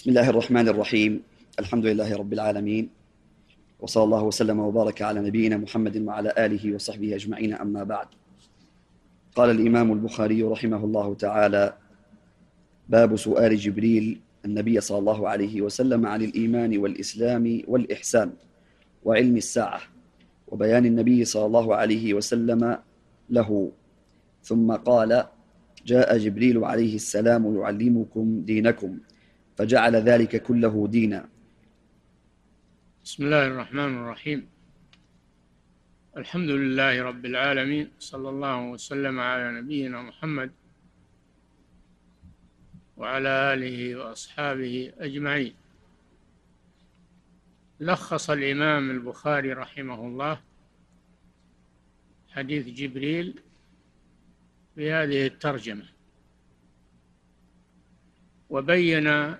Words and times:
بسم 0.00 0.16
الله 0.16 0.30
الرحمن 0.30 0.68
الرحيم. 0.68 1.12
الحمد 1.60 1.84
لله 1.86 2.16
رب 2.16 2.32
العالمين. 2.32 2.88
وصلى 3.80 4.04
الله 4.04 4.22
وسلم 4.22 4.58
وبارك 4.58 5.02
على 5.02 5.20
نبينا 5.20 5.60
محمد 5.60 5.96
وعلى 6.08 6.32
آله 6.40 6.74
وصحبه 6.74 7.14
أجمعين 7.20 7.52
أما 7.52 7.84
بعد. 7.84 8.08
قال 9.36 9.50
الإمام 9.50 9.92
البخاري 9.92 10.42
رحمه 10.42 10.84
الله 10.84 11.14
تعالى 11.14 11.76
باب 12.88 13.16
سؤال 13.16 13.56
جبريل 13.56 14.20
النبي 14.44 14.80
صلى 14.80 14.98
الله 14.98 15.28
عليه 15.28 15.60
وسلم 15.68 16.06
عن 16.06 16.22
الإيمان 16.22 16.78
والإسلام 16.78 17.62
والإحسان 17.68 18.32
وعلم 19.04 19.36
الساعة 19.36 19.80
وبيان 20.48 20.84
النبي 20.86 21.24
صلى 21.24 21.46
الله 21.46 21.76
عليه 21.76 22.14
وسلم 22.14 22.78
له. 23.30 23.72
ثم 24.42 24.68
قال 24.72 25.24
جاء 25.86 26.18
جبريل 26.18 26.64
عليه 26.64 26.94
السلام 26.96 27.56
يعلمكم 27.56 28.40
دينكم. 28.48 28.98
فجعل 29.60 29.96
ذلك 29.96 30.42
كله 30.42 30.88
دينا. 30.88 31.28
بسم 33.04 33.24
الله 33.24 33.46
الرحمن 33.46 33.98
الرحيم. 33.98 34.48
الحمد 36.16 36.50
لله 36.50 37.02
رب 37.02 37.24
العالمين 37.24 37.90
صلى 37.98 38.28
الله 38.28 38.70
وسلم 38.70 39.20
على 39.20 39.60
نبينا 39.60 40.02
محمد 40.02 40.50
وعلى 42.96 43.28
آله 43.28 43.96
وأصحابه 43.96 44.92
أجمعين. 44.98 45.54
لخص 47.80 48.30
الإمام 48.30 48.90
البخاري 48.90 49.52
رحمه 49.52 50.06
الله 50.06 50.40
حديث 52.28 52.68
جبريل 52.68 53.40
في 54.74 54.92
هذه 54.92 55.26
الترجمة. 55.26 55.84
وبين 58.50 59.36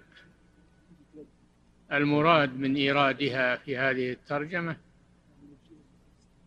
المراد 1.92 2.56
من 2.56 2.76
إيرادها 2.76 3.56
في 3.56 3.76
هذه 3.76 4.12
الترجمة 4.12 4.76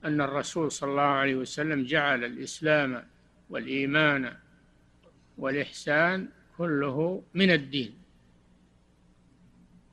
أن 0.06 0.22
الرسول 0.22 0.72
صلى 0.72 0.90
الله 0.90 1.02
عليه 1.02 1.36
وسلم 1.36 1.84
جعل 1.84 2.24
الإسلام 2.24 3.04
والإيمان 3.50 4.36
والإحسان 5.38 6.28
كله 6.58 7.24
من 7.34 7.52
الدين 7.52 7.94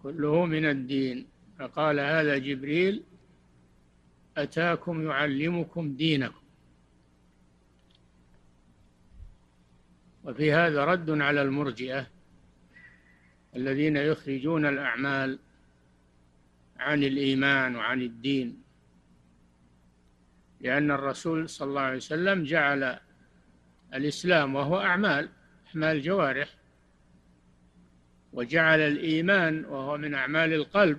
كله 0.02 0.44
من 0.46 0.64
الدين. 0.64 1.26
فقال 1.58 2.00
هذا 2.00 2.38
جبريل 2.38 3.02
أتاكم 4.36 5.02
يعلمكم 5.06 5.96
دينكم. 5.96 6.40
وفي 10.24 10.52
هذا 10.52 10.84
رد 10.84 11.10
على 11.10 11.42
المرجئة 11.42 12.06
الذين 13.56 13.96
يخرجون 13.96 14.66
الأعمال 14.66 15.38
عن 16.78 17.02
الإيمان 17.02 17.76
وعن 17.76 18.02
الدين. 18.02 18.62
لأن 20.60 20.90
الرسول 20.90 21.48
صلى 21.48 21.68
الله 21.68 21.80
عليه 21.80 21.96
وسلم 21.96 22.44
جعل 22.44 22.98
الإسلام 23.94 24.54
وهو 24.54 24.80
أعمال 24.80 25.28
أعمال 25.68 26.02
جوارح 26.02 26.48
وجعل 28.32 28.80
الإيمان 28.80 29.64
وهو 29.64 29.98
من 29.98 30.14
أعمال 30.14 30.52
القلب 30.52 30.98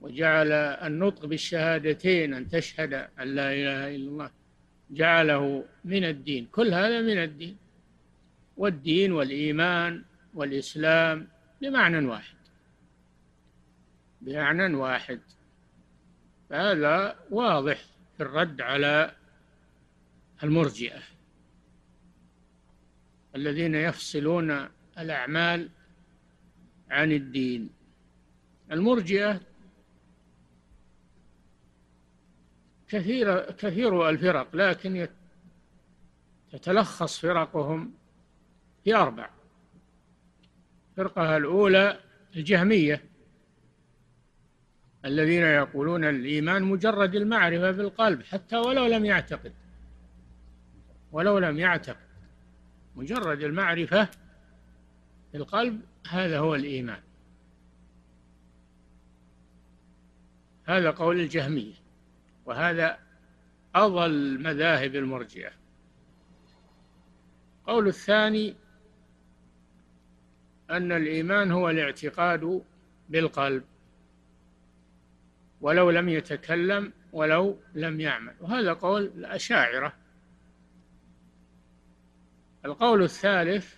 وجعل 0.00 0.52
النطق 0.52 1.26
بالشهادتين 1.26 2.34
أن 2.34 2.48
تشهد 2.48 2.92
أن 2.94 3.34
لا 3.34 3.52
إله 3.52 3.96
إلا 3.96 4.08
الله 4.08 4.30
جعله 4.90 5.64
من 5.84 6.04
الدين. 6.04 6.46
كل 6.52 6.74
هذا 6.74 7.00
من 7.00 7.22
الدين. 7.22 7.56
والدين 8.60 9.12
والإيمان 9.12 10.04
والإسلام 10.34 11.28
بمعنى 11.60 12.06
واحد. 12.06 12.36
بمعنى 14.20 14.74
واحد. 14.74 15.20
فهذا 16.50 17.18
واضح 17.30 17.84
في 18.16 18.22
الرد 18.22 18.60
على 18.60 19.14
المرجئة 20.42 21.02
الذين 23.36 23.74
يفصلون 23.74 24.68
الأعمال 24.98 25.68
عن 26.90 27.12
الدين. 27.12 27.70
المرجئة 28.72 29.40
كثير 32.88 33.52
كثير 33.52 34.08
الفرق 34.08 34.56
لكن 34.56 35.08
تتلخص 36.52 37.18
فرقهم 37.18 37.99
في 38.84 38.94
أربع. 38.94 39.30
الفرقة 40.90 41.36
الأولى 41.36 42.00
الجهمية. 42.36 43.04
الذين 45.04 45.42
يقولون 45.42 46.04
الإيمان 46.04 46.62
مجرد 46.62 47.14
المعرفة 47.14 47.70
بالقلب 47.70 48.22
حتى 48.22 48.56
ولو 48.56 48.86
لم 48.86 49.04
يعتقد. 49.04 49.52
ولو 51.12 51.38
لم 51.38 51.58
يعتقد. 51.58 52.10
مجرد 52.96 53.42
المعرفة 53.42 54.08
بالقلب 55.32 55.80
هذا 56.10 56.38
هو 56.38 56.54
الإيمان. 56.54 57.00
هذا 60.64 60.90
قول 60.90 61.20
الجهمية. 61.20 61.74
وهذا 62.44 62.98
أضل 63.74 64.42
مذاهب 64.42 64.94
المرجئة. 64.94 65.50
قول 67.66 67.88
الثاني 67.88 68.54
أن 70.70 70.92
الإيمان 70.92 71.52
هو 71.52 71.70
الاعتقاد 71.70 72.62
بالقلب 73.08 73.64
ولو 75.60 75.90
لم 75.90 76.08
يتكلم 76.08 76.92
ولو 77.12 77.58
لم 77.74 78.00
يعمل. 78.00 78.34
وهذا 78.40 78.72
قول 78.72 79.02
الأشاعرة. 79.02 79.92
القول 82.64 83.02
الثالث 83.02 83.74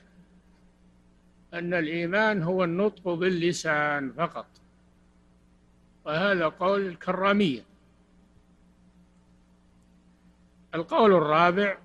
أن 1.55 1.75
الإيمان 1.75 2.43
هو 2.43 2.65
النطق 2.65 3.09
باللسان 3.09 4.13
فقط 4.13 4.47
وهذا 6.05 6.49
قول 6.49 6.87
الكرامية. 6.87 7.63
القول 10.75 11.13
الرابع 11.13 11.79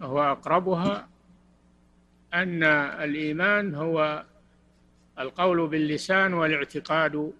وهو 0.00 0.22
أقربها 0.22 1.08
أن 2.34 2.62
الإيمان 3.02 3.74
هو 3.74 4.24
القول 5.20 5.68
باللسان 5.68 6.34
والاعتقاد 6.34 7.32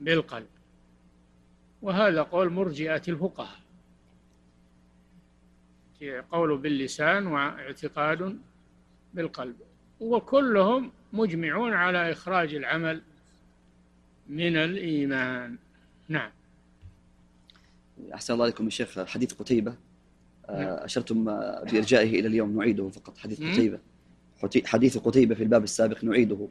بالقلب. 0.00 0.46
وهذا 1.82 2.22
قول 2.22 2.50
مرجئة 2.50 3.02
الفقهاء. 3.08 3.58
قول 6.30 6.58
باللسان 6.58 7.26
واعتقاد 7.26 8.38
بالقلب. 9.14 9.56
وكلهم 10.00 10.92
مجمعون 11.12 11.72
على 11.72 12.12
إخراج 12.12 12.54
العمل 12.54 13.02
من 14.28 14.56
الإيمان. 14.56 15.56
نعم. 16.08 16.30
أحسن 18.14 18.32
الله 18.34 18.44
عليكم 18.44 18.66
الشيخ 18.66 19.04
حديث 19.04 19.32
قتيبة. 19.32 19.74
آه، 20.46 20.84
أشرتم 20.84 21.24
بإرجائه 21.64 22.20
إلى 22.20 22.28
اليوم 22.28 22.56
نعيده 22.58 22.88
فقط 22.88 23.18
حديث 23.18 23.42
قتيبة. 23.42 23.78
حديث 24.64 24.98
قتيبة 24.98 25.34
في 25.34 25.42
الباب 25.42 25.64
السابق 25.64 26.04
نعيده. 26.04 26.48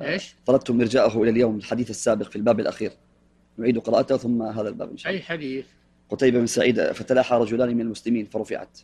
إيش؟ 0.00 0.34
طلبتم 0.46 0.80
إرجاءه 0.80 1.22
إلى 1.22 1.30
اليوم 1.30 1.56
الحديث 1.56 1.90
السابق 1.90 2.30
في 2.30 2.36
الباب 2.36 2.60
الأخير. 2.60 2.92
نعيد 3.58 3.78
قراءته 3.78 4.16
ثم 4.16 4.42
هذا 4.42 4.68
الباب 4.68 4.90
إن 4.90 4.96
شاء 4.96 5.12
الله. 5.12 5.20
أي 5.20 5.26
حديث؟ 5.26 5.66
قتيبة 6.10 6.38
بن 6.38 6.46
سعيد 6.46 6.92
فتلاحى 6.92 7.36
رجلان 7.36 7.74
من 7.74 7.80
المسلمين 7.80 8.26
فرفعت. 8.26 8.78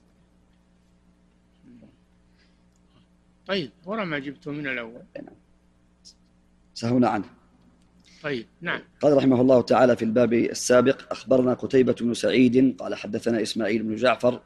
طيب 3.47 3.70
ورا 3.87 4.04
ما 4.04 4.19
جبته 4.19 4.50
من 4.50 4.66
الأول. 4.66 5.03
نعم. 5.16 5.34
سهونا 6.74 7.09
عنه. 7.09 7.24
طيب 8.22 8.47
نعم. 8.60 8.80
قال 9.00 9.16
رحمه 9.16 9.41
الله 9.41 9.60
تعالى 9.60 9.97
في 9.97 10.04
الباب 10.04 10.33
السابق 10.33 11.12
أخبرنا 11.12 11.54
قتيبة 11.54 11.97
بن 12.00 12.15
سعيد 12.15 12.77
قال 12.78 12.95
حدثنا 12.95 13.42
إسماعيل 13.42 13.83
بن 13.83 13.97
جعفر 13.97 14.41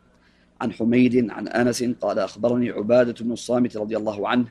عن 0.61 0.73
حميد 0.73 1.31
عن 1.31 1.49
أنس 1.49 1.85
قال 1.85 2.19
أخبرني 2.19 2.71
عبادة 2.71 3.25
بن 3.25 3.33
الصامت 3.33 3.77
رضي 3.77 3.97
الله 3.97 4.29
عنه 4.29 4.47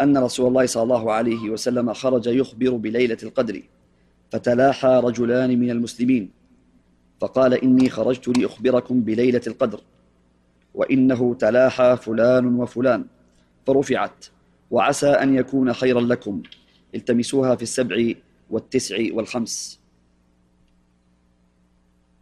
أن 0.00 0.18
رسول 0.18 0.48
الله 0.48 0.66
صلى 0.66 0.82
الله 0.82 1.12
عليه 1.12 1.50
وسلم 1.50 1.92
خرج 1.92 2.26
يخبر 2.26 2.70
بليلة 2.70 3.18
القدر 3.22 3.62
فتلاحى 4.32 5.00
رجلان 5.04 5.60
من 5.60 5.70
المسلمين. 5.70 6.30
فقال 7.20 7.54
إني 7.54 7.90
خرجت 7.90 8.38
لأخبركم 8.38 9.00
بليلة 9.00 9.40
القدر 9.46 9.80
وإنه 10.74 11.34
تلاحى 11.34 11.96
فلان 12.02 12.46
وفلان. 12.46 13.04
فرفعت 13.66 14.26
وعسى 14.70 15.08
أن 15.08 15.34
يكون 15.34 15.72
خيرا 15.72 16.00
لكم. 16.00 16.42
التمسوها 16.94 17.56
في 17.56 17.62
السبع 17.62 18.12
والتسع 18.50 18.96
والخمس. 19.12 19.80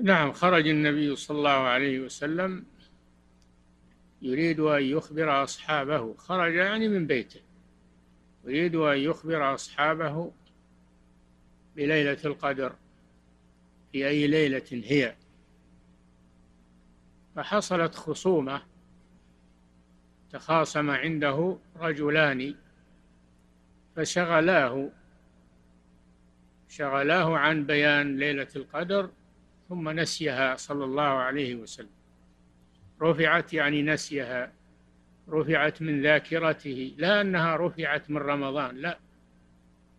نعم 0.00 0.32
خرج 0.32 0.69
النبي 0.69 1.17
صلى 1.17 1.38
الله 1.38 1.50
عليه 1.50 2.00
وسلم 2.00 2.64
يريد 4.23 4.61
أن 4.61 4.82
يخبر 4.82 5.44
أصحابه. 5.44 6.14
خرج 6.19 6.55
يعني 6.55 6.88
من 6.88 7.06
بيته. 7.06 7.46
يريد 8.47 8.75
أن 8.75 8.99
يخبر 8.99 9.55
أصحابه 9.55 10.33
بليلة 11.77 12.19
القدر 12.25 12.73
في 13.93 14.09
أي 14.09 14.27
ليلة 14.27 14.65
هي. 14.73 15.17
فحصلت 17.37 17.95
خصومة 17.95 18.63
تخاصم 20.31 20.91
عنده 20.91 21.59
رجلان 21.77 22.55
فشغلاه 23.97 24.91
شغلاه 26.69 27.37
عن 27.39 27.67
بيان 27.67 28.17
ليلة 28.17 28.49
القدر 28.57 29.11
ثم 29.69 29.89
نسيها 29.89 30.57
صلى 30.57 30.85
الله 30.85 31.03
عليه 31.03 31.55
وسلم. 31.55 31.91
رفعت 33.03 33.53
يعني 33.53 33.83
نسيها. 33.83 34.53
رفعت 35.28 35.82
من 35.82 36.02
ذاكرته 36.02 36.94
لا 36.99 37.20
أنها 37.20 37.56
رفعت 37.56 38.11
من 38.11 38.17
رمضان 38.17 38.76
لا. 38.76 38.99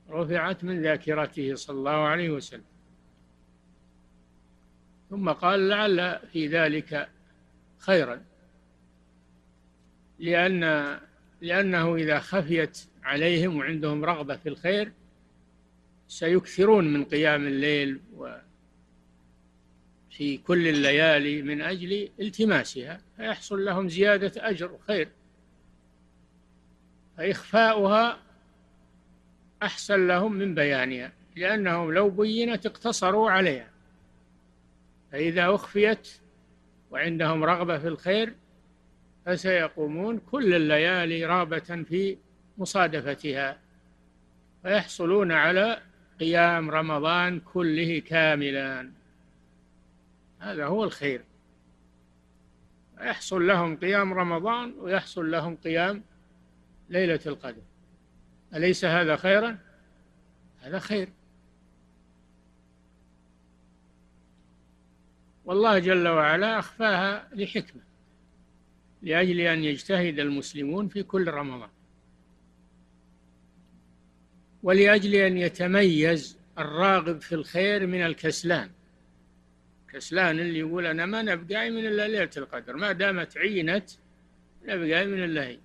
رفعت 0.09 0.63
من 0.63 0.81
ذاكرته 0.81 1.55
صلى 1.55 1.77
الله 1.77 1.91
عليه 1.91 2.29
وسلم. 2.29 2.63
ثم 5.09 5.29
قال 5.29 5.69
لعل 5.69 6.19
في 6.33 6.47
ذلك 6.47 7.09
خيرا. 7.79 8.23
لأن 10.19 10.97
لأنه 11.41 11.95
إذا 11.95 12.19
خفيت 12.19 12.83
عليهم 13.03 13.57
وعندهم 13.57 14.05
رغبة 14.05 14.35
في 14.35 14.49
الخير 14.49 14.91
سيكثرون 16.07 16.93
من 16.93 17.03
قيام 17.03 17.47
الليل 17.47 17.99
وفي 18.13 18.41
كل 20.37 20.67
الليالي 20.67 21.41
من 21.41 21.61
أجل 21.61 22.09
التماسها 22.19 23.01
فيحصل 23.17 23.65
لهم 23.65 23.89
زيادة 23.89 24.31
أجر 24.37 24.71
وخير. 24.71 25.09
فإخفاؤها 27.17 28.19
أحسن 29.63 30.07
لهم 30.07 30.33
من 30.33 30.55
بيانها 30.55 31.11
لأنهم 31.35 31.93
لو 31.93 32.09
بينت 32.09 32.65
اقتصروا 32.65 33.31
عليها. 33.31 33.69
فإذا 35.11 35.55
أخفيت 35.55 36.09
وعندهم 36.91 37.43
رغبة 37.43 37.77
في 37.77 37.87
الخير 37.87 38.35
فسيقومون 39.25 40.19
كل 40.19 40.53
الليالي 40.53 41.25
رابة 41.25 41.59
في 41.59 42.17
مصادفتها 42.57 43.59
فيحصلون 44.63 45.31
على 45.31 45.81
قيام 46.19 46.71
رمضان 46.71 47.39
كله 47.39 47.99
كاملا. 47.99 48.91
هذا 50.39 50.65
هو 50.65 50.83
الخير. 50.83 51.23
يحصل 53.01 53.47
لهم 53.47 53.77
قيام 53.77 54.13
رمضان 54.13 54.73
ويحصل 54.79 55.31
لهم 55.31 55.55
قيام 55.55 56.03
ليلة 56.89 57.19
القدر. 57.25 57.61
أليس 58.55 58.85
هذا 58.85 59.15
خيرا؟ 59.15 59.57
هذا 60.61 60.79
خير. 60.79 61.09
والله 65.45 65.79
جل 65.79 66.07
وعلا 66.07 66.59
أخفاها 66.59 67.27
لحكمة 67.33 67.81
لأجل 69.01 69.39
أن 69.39 69.63
يجتهد 69.63 70.19
المسلمون 70.19 70.87
في 70.87 71.03
كل 71.03 71.27
رمضان 71.27 71.69
ولأجل 74.63 75.15
أن 75.15 75.37
يتميز 75.37 76.37
الراغب 76.57 77.21
في 77.21 77.35
الخير 77.35 77.87
من 77.87 78.05
الكسلان. 78.05 78.69
كسلان 79.93 80.39
اللي 80.39 80.59
يقول 80.59 80.85
أنا 80.85 81.05
ما 81.05 81.21
نبقى 81.21 81.69
من 81.69 81.85
إلا 81.85 82.07
ليلة 82.07 82.29
القدر 82.37 82.75
ما 82.75 82.91
دامت 82.91 83.37
عينت 83.37 83.89
نبقى 84.63 85.05
من 85.05 85.23
الله 85.23 85.57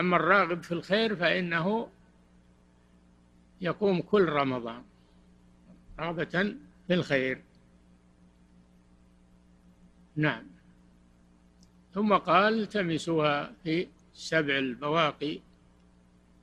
أما 0.00 0.16
الراغب 0.16 0.62
في 0.62 0.72
الخير 0.72 1.16
فإنه 1.16 1.88
يقوم 3.60 4.00
كل 4.00 4.28
رمضان 4.28 4.82
رغبة 6.00 6.56
في 6.86 6.94
الخير. 6.94 7.42
نعم. 10.16 10.44
ثم 11.94 12.14
قال 12.14 12.62
التمسوها 12.62 13.52
في 13.64 13.88
سبع 14.14 14.58
البواقي 14.58 15.40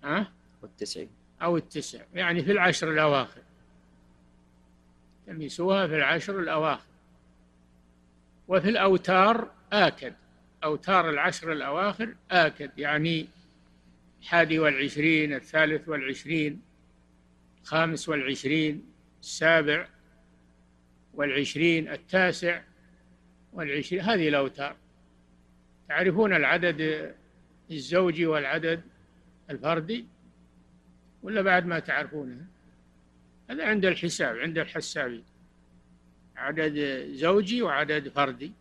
ها؟ 0.04 0.32
والتسع 0.62 1.04
أو 1.42 1.58
التسع 1.58 2.00
يعني 2.14 2.44
في 2.44 2.52
العشر 2.52 2.92
الأواخر. 2.92 3.42
التمسوها 5.28 5.88
في 5.88 5.96
العشر 5.96 6.40
الأواخر. 6.40 6.92
وفي 8.48 8.70
الأوتار 8.70 9.52
آكد. 9.74 10.14
أوتار 10.64 11.10
العشر 11.10 11.52
الأواخر 11.52 12.16
آكد 12.32 12.72
يعني 12.80 13.28
الحادي 14.28 14.60
والعشرين 14.60 15.34
الثالث 15.34 15.90
والعشرين 15.90 16.62
الخامس 17.62 18.10
والعشرين 18.10 18.86
السابع 19.22 19.88
والعشرين 21.14 21.88
التاسع 21.90 22.62
والعشرين 23.54 24.02
هذه 24.02 24.28
الأوتار. 24.28 24.76
تعرفون 25.88 26.34
العدد 26.34 27.12
الزوجي 27.72 28.26
والعدد 28.26 28.82
الفردي 29.50 30.06
ولا 31.24 31.42
بعد 31.42 31.66
ما 31.66 31.80
تعرفونه؟ 31.80 32.46
هذا 33.50 33.66
عند 33.66 33.86
الحساب 33.86 34.38
عند 34.38 34.58
الحسابين 34.58 35.24
عدد 36.36 37.06
زوجي 37.12 37.62
وعدد 37.62 38.10
فردي. 38.10 38.52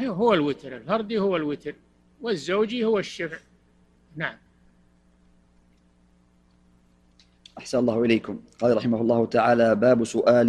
هو 0.00 0.34
الوتر 0.34 0.76
الفردي 0.76 1.18
هو 1.18 1.36
الوتر 1.36 1.74
والزوجي 2.20 2.84
هو 2.84 2.98
الشفع. 2.98 3.38
نعم. 4.16 4.49
أحسن 7.60 7.78
الله 7.78 8.04
إليكم. 8.04 8.40
قال 8.56 8.76
رحمه 8.76 9.00
الله 9.00 9.20
تعالى 9.26 9.68
باب 9.76 10.04
سؤال 10.04 10.48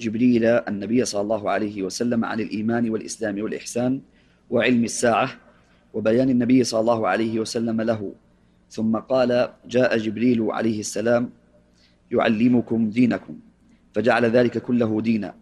جبريل 0.00 0.44
النبي 0.44 1.04
صلى 1.04 1.20
الله 1.24 1.42
عليه 1.50 1.76
وسلم 1.88 2.20
عن 2.24 2.40
الإيمان 2.40 2.84
والإسلام 2.90 3.40
والإحسان 3.40 4.00
وعلم 4.52 4.84
الساعة 4.84 5.28
وبيان 5.94 6.28
النبي 6.30 6.64
صلى 6.64 6.80
الله 6.80 7.00
عليه 7.08 7.40
وسلم 7.40 7.80
له. 7.80 8.12
ثم 8.70 8.92
قال 8.96 9.48
جاء 9.64 9.96
جبريل 9.96 10.52
عليه 10.52 10.80
السلام 10.84 11.32
يعلمكم 12.12 12.90
دينكم 12.90 13.34
فجعل 13.94 14.24
ذلك 14.24 14.58
كله 14.58 15.00
دينا. 15.00 15.34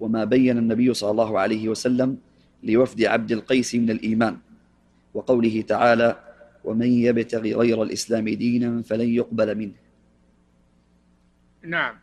وما 0.00 0.24
بين 0.24 0.58
النبي 0.58 0.94
صلى 0.94 1.10
الله 1.10 1.38
عليه 1.38 1.68
وسلم 1.68 2.16
لوفد 2.62 3.04
عبد 3.04 3.32
القيس 3.32 3.74
من 3.74 3.90
الإيمان 3.90 4.36
وقوله 5.14 5.64
تعالى 5.66 6.16
ومن 6.64 6.90
يبتغي 6.92 7.54
غير 7.54 7.82
الإسلام 7.82 8.28
دينا 8.28 8.82
فلن 8.82 9.08
يقبل 9.08 9.58
منه. 9.58 9.83
نعم. 11.64 11.98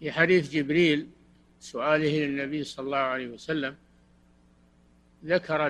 في 0.00 0.12
حديث 0.12 0.50
جبريل 0.50 1.08
سؤاله 1.60 2.26
للنبي 2.26 2.64
صلى 2.64 2.86
الله 2.86 2.96
عليه 2.96 3.28
وسلم 3.28 3.76
ذكر 5.24 5.66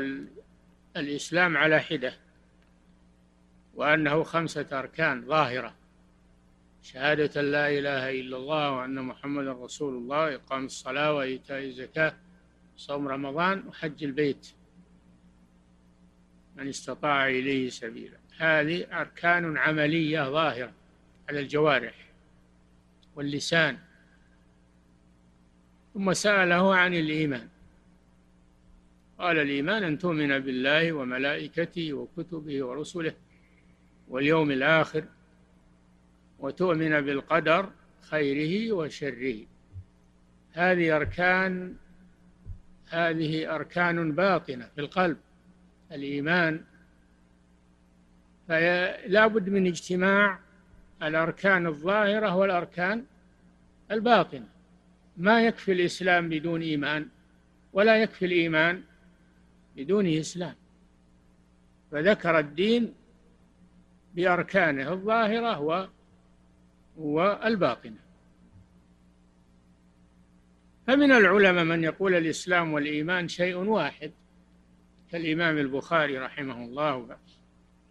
الإسلام 0.97 1.57
على 1.57 1.81
حدة 1.81 2.15
وأنه 3.75 4.23
خمسة 4.23 4.67
أركان 4.73 5.27
ظاهرة 5.27 5.75
شهادة 6.83 7.43
لا 7.43 7.69
إله 7.69 8.11
إلا 8.11 8.37
الله 8.37 8.71
وأن 8.71 9.03
محمدا 9.03 9.53
رسول 9.53 9.95
الله 9.95 10.35
إقام 10.35 10.65
الصلاة 10.65 11.15
وإيتاء 11.15 11.65
الزكاة 11.65 12.15
صوم 12.77 13.09
رمضان 13.09 13.67
وحج 13.69 14.05
البيت. 14.05 14.53
من 16.57 16.69
استطاع 16.69 17.29
إليه 17.29 17.69
سبيلا. 17.69 18.19
هذه 18.39 19.01
أركان 19.01 19.59
عملية 19.59 20.31
ظاهرة 20.31 20.73
على 21.29 21.41
الجوارح. 21.41 22.10
واللسان. 23.21 23.79
ثم 25.95 26.13
سأله 26.13 26.75
عن 26.75 26.95
الإيمان. 26.95 27.49
قال 29.19 29.39
الإيمان 29.39 29.83
أن 29.83 29.99
تؤمن 29.99 30.39
بالله 30.39 30.93
وملائكته 30.93 31.93
وكتبه 31.93 32.65
ورسله 32.65 33.15
واليوم 34.09 34.51
الآخر 34.51 35.05
وتؤمن 36.39 37.01
بالقدر 37.01 37.71
خيره 38.01 38.73
وشره. 38.73 39.47
هذه 40.53 40.97
أركان 40.97 41.77
هذه 42.89 43.55
أركان 43.55 44.13
باطنة 44.13 44.67
في 44.75 44.81
القلب. 44.81 45.19
الإيمان 45.93 46.65
فلا 48.49 49.27
بد 49.27 49.49
من 49.49 49.67
اجتماع 49.67 50.39
الأركان 51.03 51.67
الظاهرة 51.67 52.37
والأركان 52.37 53.05
الباطنة 53.91 54.49
ما 55.17 55.47
يكفي 55.47 55.73
الإسلام 55.73 56.29
بدون 56.29 56.63
إيمان 56.63 57.09
ولا 57.73 58.03
يكفي 58.03 58.25
الإيمان 58.25 58.83
بدون 59.77 60.07
إسلام. 60.07 60.55
فذكر 61.91 62.39
الدين 62.39 62.95
بأركانه 64.15 64.93
الظاهرة 64.93 65.91
والباطنة 66.97 67.97
فمن 70.87 71.13
العلماء 71.13 71.65
من 71.65 71.85
يقول 71.85 72.15
الإسلام 72.15 72.73
والإيمان 72.73 73.29
شيء 73.29 73.57
واحد 73.57 74.13
كالإمام 75.13 75.59
البخاري 75.59 76.19
رحمه 76.19 76.65
الله 76.65 77.17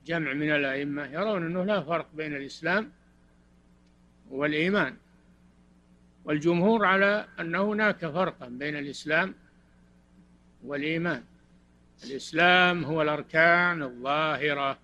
جمع 0.05 0.33
من 0.33 0.51
الأئمة 0.51 1.05
يرون 1.05 1.45
أنه 1.45 1.63
لا 1.63 1.81
فرق 1.81 2.07
بين 2.13 2.35
الإسلام 2.35 2.91
والإيمان. 4.29 4.97
والجمهور 6.29 6.85
على 6.85 7.25
أن 7.39 7.55
هناك 7.55 8.05
فرقا 8.05 8.47
بين 8.47 8.75
الإسلام 8.75 9.35
والإيمان. 10.63 11.23
الإسلام 12.03 12.83
هو 12.83 13.01
الأركان 13.01 13.83
الظاهرة 13.83 14.77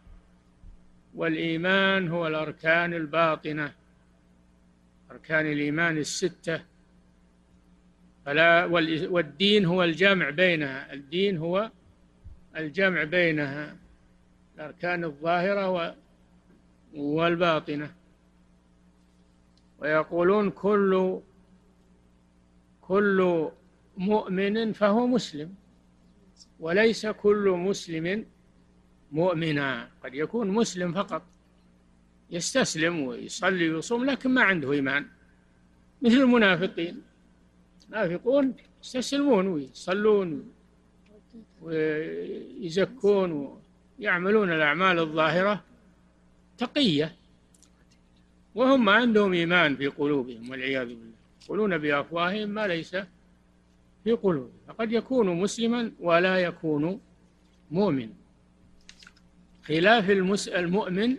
والإيمان 1.16 2.08
هو 2.08 2.28
الأركان 2.28 2.94
الباطنة 2.94 3.72
أركان 5.12 5.46
الإيمان 5.46 5.98
الستة. 5.98 6.62
فلا 8.26 8.66
والدين 9.10 9.66
هو 9.66 9.84
الجمع 9.84 10.30
بينها. 10.30 10.94
الدين 10.94 11.38
هو 11.38 11.72
الجمع 12.58 13.04
بينها 13.04 13.76
الأركان 14.56 15.04
الظاهرة 15.04 15.96
والباطنة. 16.94 17.92
ويقولون 19.80 20.50
كل 20.50 21.22
كل 22.88 23.50
مؤمن 23.98 24.74
فهو 24.74 25.08
مسلم 25.08 25.54
وليس 26.60 27.06
كل 27.06 27.50
مسلم 27.50 28.26
مؤمنا. 29.12 29.90
قد 30.04 30.14
يكون 30.14 30.48
مسلم 30.48 30.94
فقط 30.94 31.24
يستسلم 32.32 33.00
ويصلي 33.00 33.70
ويصوم 33.70 34.06
لكن 34.06 34.30
ما 34.30 34.42
عنده 34.42 34.72
إيمان. 34.72 35.06
مثل 36.02 36.16
المنافقين. 36.16 37.02
المنافقون 37.86 38.54
يستسلمون 38.84 39.48
ويصلون 39.48 40.52
ويزكون 41.62 43.60
ويعملون 44.00 44.52
الأعمال 44.52 45.00
الظاهرة 45.00 45.64
تقية 46.58 47.16
وهم 48.56 48.86
ما 48.86 48.92
عندهم 48.92 49.34
إيمان 49.34 49.76
في 49.76 49.88
قلوبهم 49.88 50.50
والعياذ 50.50 50.86
بالله. 50.88 51.15
يقولون 51.46 51.78
بأفواههم 51.78 52.50
ما 52.50 52.68
ليس 52.68 52.96
في 54.04 54.12
قلوبهم 54.12 54.52
فقد 54.68 54.92
يكون 54.92 55.28
مسلما 55.42 55.92
ولا 56.00 56.38
يكون 56.38 57.02
مؤمن. 57.72 58.10
خلاف 59.64 60.10
المؤمن 60.48 61.18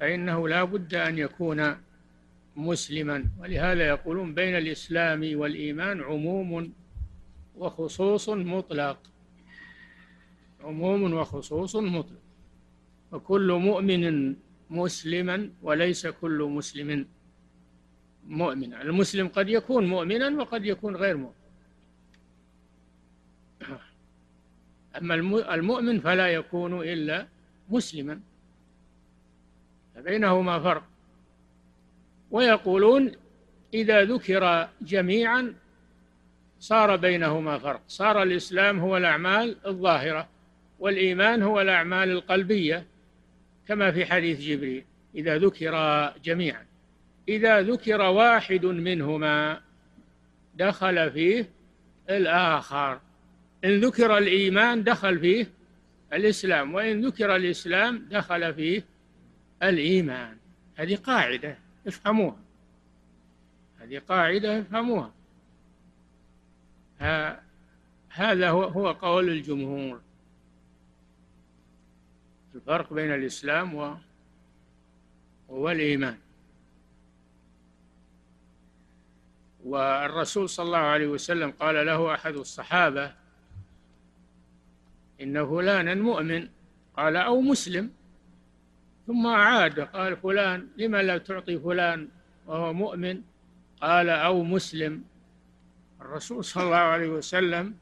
فإنه 0.00 0.48
لا 0.48 0.64
بد 0.64 0.94
أن 0.94 1.18
يكون 1.18 1.76
مسلما. 2.56 3.24
ولهذا 3.40 3.88
يقولون 3.88 4.34
بين 4.34 4.56
الإسلام 4.56 5.30
والإيمان 5.34 6.00
عموم 6.00 6.72
وخصوص 7.56 8.28
مطلق. 8.28 8.98
عموم 10.60 11.14
وخصوص 11.14 11.76
مطلق. 11.76 12.22
وكل 13.12 13.52
مؤمن 13.52 14.34
مسلما 14.70 15.50
وليس 15.62 16.06
كل 16.06 16.48
مسلم 16.50 17.06
مؤمنا 18.28 18.82
المسلم 18.82 19.28
قد 19.28 19.48
يكون 19.48 19.86
مؤمنا 19.86 20.28
وقد 20.42 20.64
يكون 20.64 20.96
غير 20.96 21.16
مؤمن. 21.16 21.34
أما 24.98 25.14
المؤمن 25.54 26.00
فلا 26.00 26.28
يكون 26.28 26.82
إلا 26.82 27.26
مسلما. 27.70 28.20
فبينهما 29.94 30.58
فرق. 30.60 30.84
ويقولون 32.30 33.12
إذا 33.74 34.04
ذكر 34.04 34.68
جميعا 34.80 35.54
صار 36.60 36.96
بينهما 36.96 37.58
فرق. 37.58 37.82
صار 37.88 38.22
الإسلام 38.22 38.78
هو 38.78 38.96
الأعمال 38.96 39.56
الظاهرة 39.66 40.28
والإيمان 40.78 41.42
هو 41.42 41.60
الأعمال 41.60 42.10
القلبية 42.10 42.86
كما 43.68 43.90
في 43.92 44.06
حديث 44.06 44.40
جبريل. 44.40 44.84
إذا 45.14 45.38
ذكر 45.38 45.74
جميعا. 46.24 46.66
إذا 47.28 47.62
ذكر 47.62 48.00
واحد 48.00 48.66
منهما 48.66 49.60
دخل 50.54 51.10
فيه 51.10 51.50
الآخر. 52.10 53.00
إن 53.64 53.80
ذكر 53.80 54.18
الإيمان 54.18 54.84
دخل 54.84 55.18
فيه 55.18 55.46
الإسلام 56.12 56.74
وإن 56.74 57.06
ذكر 57.06 57.36
الإسلام 57.36 58.08
دخل 58.10 58.54
فيه 58.54 58.84
الإيمان. 59.62 60.36
هذه 60.76 60.96
قاعدة 60.96 61.58
افهموها. 61.86 62.36
هذه 63.80 63.98
قاعدة 63.98 64.60
افهموها. 64.60 65.12
هذا 68.08 68.50
هو 68.50 68.62
هو 68.64 68.92
قول 68.92 69.28
الجمهور. 69.28 70.00
الفرق 72.54 72.92
بين 72.92 73.14
الإسلام 73.14 73.98
والإيمان. 75.48 76.18
والرسول 79.64 80.48
صلى 80.48 80.66
الله 80.66 80.78
عليه 80.78 81.06
وسلم 81.06 81.50
قال 81.50 81.86
له 81.86 82.14
أحد 82.14 82.34
الصحابة 82.34 83.12
إن 85.20 85.46
فلانا 85.46 85.94
مؤمن 85.94 86.48
قال 86.96 87.16
أو 87.16 87.40
مسلم. 87.40 87.90
ثم 89.06 89.26
أعاد 89.26 89.80
قال 89.80 90.16
فلان 90.16 90.68
لما 90.76 91.02
لا 91.02 91.18
تعطي 91.18 91.58
فلان 91.58 92.08
وهو 92.46 92.72
مؤمن؟ 92.72 93.22
قال 93.80 94.08
أو 94.08 94.42
مسلم. 94.42 95.04
الرسول 96.00 96.44
صلى 96.44 96.62
الله 96.64 96.76
عليه 96.76 97.08
وسلم 97.08 97.74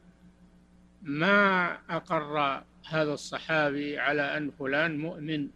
ما 1.01 1.71
أقر 1.89 2.63
هذا 2.87 3.13
الصحابي 3.13 3.99
على 3.99 4.37
أن 4.37 4.51
فلان 4.59 4.97
مؤمن 4.97 5.47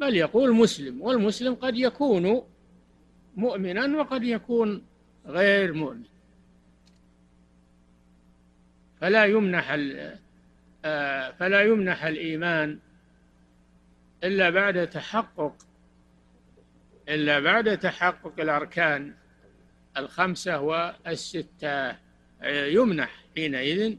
بل 0.00 0.16
يقول 0.16 0.54
مسلم 0.54 1.02
والمسلم 1.02 1.54
قد 1.54 1.76
يكون 1.76 2.42
مؤمنا 3.36 3.98
وقد 3.98 4.24
يكون 4.24 4.82
غير 5.26 5.72
مؤمن. 5.72 6.04
فلا 9.00 9.24
يمنح 9.24 9.76
آه، 10.84 11.30
فلا 11.30 11.62
يمنح 11.62 12.04
الإيمان 12.04 12.78
إلا 14.24 14.50
بعد 14.50 14.90
تحقق 14.90 15.56
إلا 17.08 17.40
بعد 17.40 17.78
تحقق 17.78 18.40
الأركان 18.40 19.14
الخمسة 19.96 20.60
والستة. 20.60 21.96
يمنح 22.44 23.24
حينئذ 23.36 23.96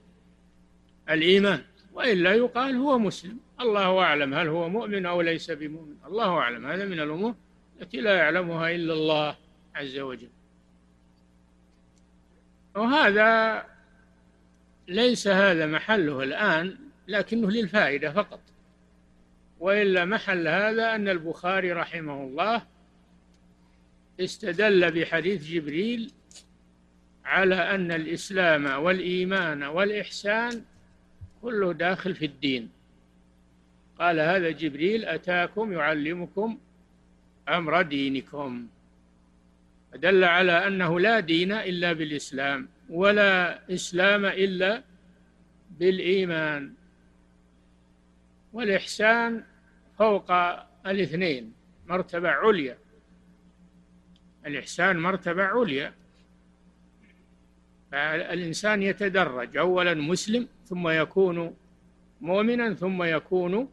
الإيمان 1.10 1.64
وإلا 1.94 2.34
يقال 2.34 2.76
هو 2.76 3.00
مسلم. 3.00 3.40
الله 3.60 4.00
أعلم 4.00 4.34
هل 4.34 4.48
هو 4.48 4.70
مؤمن 4.70 5.06
أو 5.06 5.22
ليس 5.22 5.52
بمؤمن. 5.52 5.96
الله 6.06 6.38
أعلم 6.38 6.66
هذا 6.66 6.86
من 6.86 7.00
الأمور 7.00 7.36
التي 7.82 8.02
لا 8.02 8.18
يعلمها 8.18 8.72
إلا 8.72 8.94
الله 8.94 9.36
عز 9.76 10.00
وجل. 10.00 10.30
وهذا 12.78 13.64
ليس 14.88 15.28
هذا 15.28 15.66
محله 15.66 16.24
الآن 16.24 16.78
لكنه 17.08 17.52
للفائدة 17.52 18.12
فقط. 18.12 18.40
وإلا 19.60 20.06
محل 20.06 20.48
هذا 20.48 20.96
أن 20.96 21.10
البخاري 21.10 21.74
رحمه 21.74 22.24
الله 22.24 22.62
استدل 24.20 24.92
بحديث 24.92 25.48
جبريل 25.48 26.12
على 27.26 27.56
أن 27.56 27.92
الإسلام 27.92 28.66
والإيمان 28.84 29.64
والإحسان 29.64 30.62
كله 31.42 31.74
داخل 31.74 32.16
في 32.16 32.26
الدين. 32.26 32.70
قال 34.00 34.20
هذا 34.20 34.50
جبريل 34.50 35.06
أتاكم 35.06 35.74
يعلمكم 35.74 36.58
أمر 37.50 37.82
دينكم. 37.82 38.68
فدل 39.92 40.24
على 40.24 40.68
أنه 40.68 41.00
لا 41.00 41.20
دين 41.20 41.52
إلا 41.52 41.94
بالإسلام 41.94 42.70
ولا 42.90 43.60
إسلام 43.74 44.26
إلا 44.26 44.84
بالإيمان. 45.80 46.74
والإحسان 48.54 49.44
فوق 49.98 50.32
الاثنين 50.88 51.54
مرتبة 51.88 52.30
عليا. 52.30 52.78
الإحسان 54.46 55.00
مرتبة 55.00 55.44
عليا. 55.44 55.94
فالإنسان 57.92 58.84
يتدرج 58.84 59.58
أولا 59.58 59.94
مسلم 59.94 60.48
ثم 60.66 60.88
يكون 60.88 61.56
مؤمنا 62.22 62.74
ثم 62.74 63.04
يكون 63.04 63.72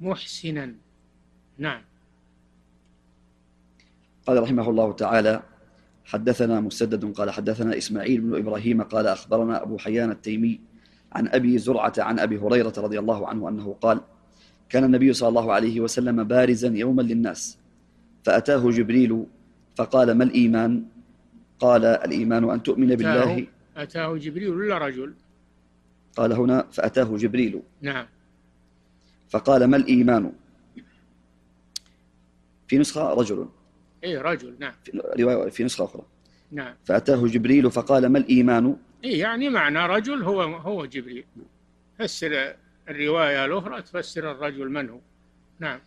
محسنا. 0.00 0.74
نعم. 1.58 1.89
قال 4.26 4.42
رحمه 4.42 4.70
الله 4.70 4.92
تعالى 4.92 5.42
حدثنا 6.04 6.60
مسدد 6.60 7.12
قال 7.12 7.30
حدثنا 7.30 7.78
إسماعيل 7.78 8.20
بن 8.20 8.36
إبراهيم 8.36 8.82
قال 8.82 9.06
أخبرنا 9.06 9.62
أبو 9.62 9.78
حيان 9.78 10.10
التيمي 10.10 10.60
عن 11.12 11.28
أبي 11.28 11.58
زرعة 11.58 11.92
عن 11.98 12.18
أبي 12.18 12.38
هريرة 12.38 12.72
رضي 12.78 12.98
الله 12.98 13.28
عنه 13.28 13.48
أنه 13.48 13.76
قال 13.80 14.00
كان 14.68 14.84
النبي 14.84 15.12
صلى 15.12 15.28
الله 15.28 15.52
عليه 15.52 15.80
وسلم 15.80 16.24
بارزا 16.24 16.68
يوما 16.68 17.02
للناس 17.02 17.58
فأتاه 18.24 18.70
جبريل 18.70 19.24
فقال 19.76 20.10
ما 20.12 20.24
الإيمان؟ 20.24 20.84
قال 21.58 21.84
الإيمان 21.84 22.50
أن 22.50 22.62
تؤمن 22.62 22.88
بالله. 22.88 23.46
أتاه 23.76 24.16
جبريل 24.16 24.48
ولا 24.48 24.78
رجل؟ 24.78 25.14
قال 26.16 26.32
هنا 26.32 26.66
فأتاه 26.72 27.16
جبريل. 27.16 27.62
نعم. 27.82 28.06
فقال 29.28 29.64
ما 29.64 29.76
الإيمان؟ 29.76 30.32
في 32.68 32.78
نسخة 32.78 33.14
رجل. 33.14 33.48
إيه 34.04 34.20
رجل 34.20 34.56
نعم. 34.58 34.72
في 34.84 35.02
رواية 35.22 35.50
في 35.50 35.64
نسخة 35.64 35.84
أخرى. 35.84 36.02
نعم. 36.52 36.74
فأتاه 36.84 37.26
جبريل 37.26 37.70
فقال 37.70 38.06
ما 38.06 38.18
الإيمان؟ 38.18 38.76
إيه 39.04 39.20
يعني 39.20 39.50
معنى 39.50 39.86
رجل 39.86 40.22
هو 40.22 40.42
هو 40.42 40.86
جبريل. 40.86 41.24
فسر 41.98 42.54
الرواية 42.88 43.44
الأخرى 43.44 43.82
تفسر 43.82 44.30
الرجل 44.30 44.68
من 44.68 44.88
هو. 44.88 44.98
نعم. 45.58 45.80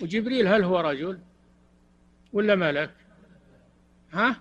وجبريل 0.00 0.48
هل 0.48 0.64
هو 0.64 0.80
رجل؟ 0.80 1.18
ولا 2.32 2.54
ملك؟ 2.54 2.94
ها؟ 4.12 4.40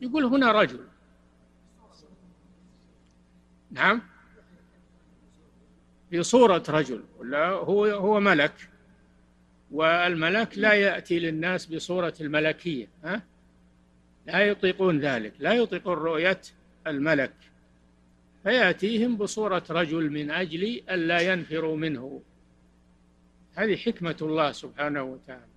يقول 0.00 0.24
هنا 0.24 0.52
رجل. 0.52 0.80
نعم. 3.70 4.02
في 6.10 6.22
صورة 6.22 6.62
رجل 6.68 7.04
ولا 7.18 7.48
هو 7.48 7.86
هو 7.86 8.20
ملك؟ 8.20 8.68
والملك 9.70 10.58
لا 10.58 10.72
يأتي 10.72 11.18
للناس 11.18 11.66
بصورة 11.66 12.14
الملكية 12.20 12.88
ها؟ 13.04 13.22
لا 14.26 14.40
يطيقون 14.40 15.00
ذلك 15.00 15.32
لا 15.38 15.52
يطيقون 15.52 15.94
رؤية 15.94 16.40
الملك 16.86 17.32
فيأتيهم 18.42 19.16
بصورة 19.16 19.64
رجل 19.70 20.10
من 20.10 20.30
أجل 20.30 20.82
ألا 20.90 21.32
ينفروا 21.32 21.76
منه. 21.76 22.22
هذه 23.54 23.76
حكمة 23.76 24.16
الله 24.22 24.52
سبحانه 24.52 25.02
وتعالى. 25.02 25.52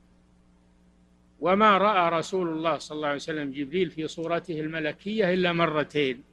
وما 1.39 1.77
رأى 1.77 2.19
رسول 2.19 2.47
الله 2.49 2.77
صلى 2.77 2.95
الله 2.95 3.07
عليه 3.07 3.15
وسلم 3.15 3.51
جبريل 3.51 3.91
في 3.91 4.07
صورته 4.07 4.59
الملكية 4.59 5.33
إلا 5.33 5.53
مرتين 5.53 6.23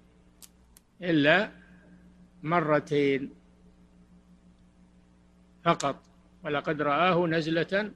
إلا 1.03 1.51
مرتين 2.43 3.31
فقط. 5.65 6.08
ولقد 6.45 6.83
رآه 6.83 7.27
نزلة 7.27 7.91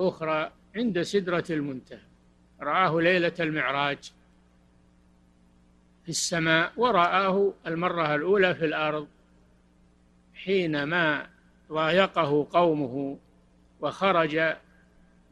أخرى 0.00 0.52
عند 0.76 1.02
سدرة 1.02 1.44
المنتهى. 1.50 2.00
رآه 2.60 3.00
ليلة 3.00 3.32
المعراج 3.40 4.12
في 6.02 6.08
السماء 6.08 6.72
ورآه 6.76 7.52
المرة 7.66 8.14
الأولى 8.14 8.54
في 8.54 8.64
الأرض 8.64 9.08
حينما 10.34 11.26
ضايقه 11.72 12.46
قومه 12.50 13.18
وخرج 13.80 14.54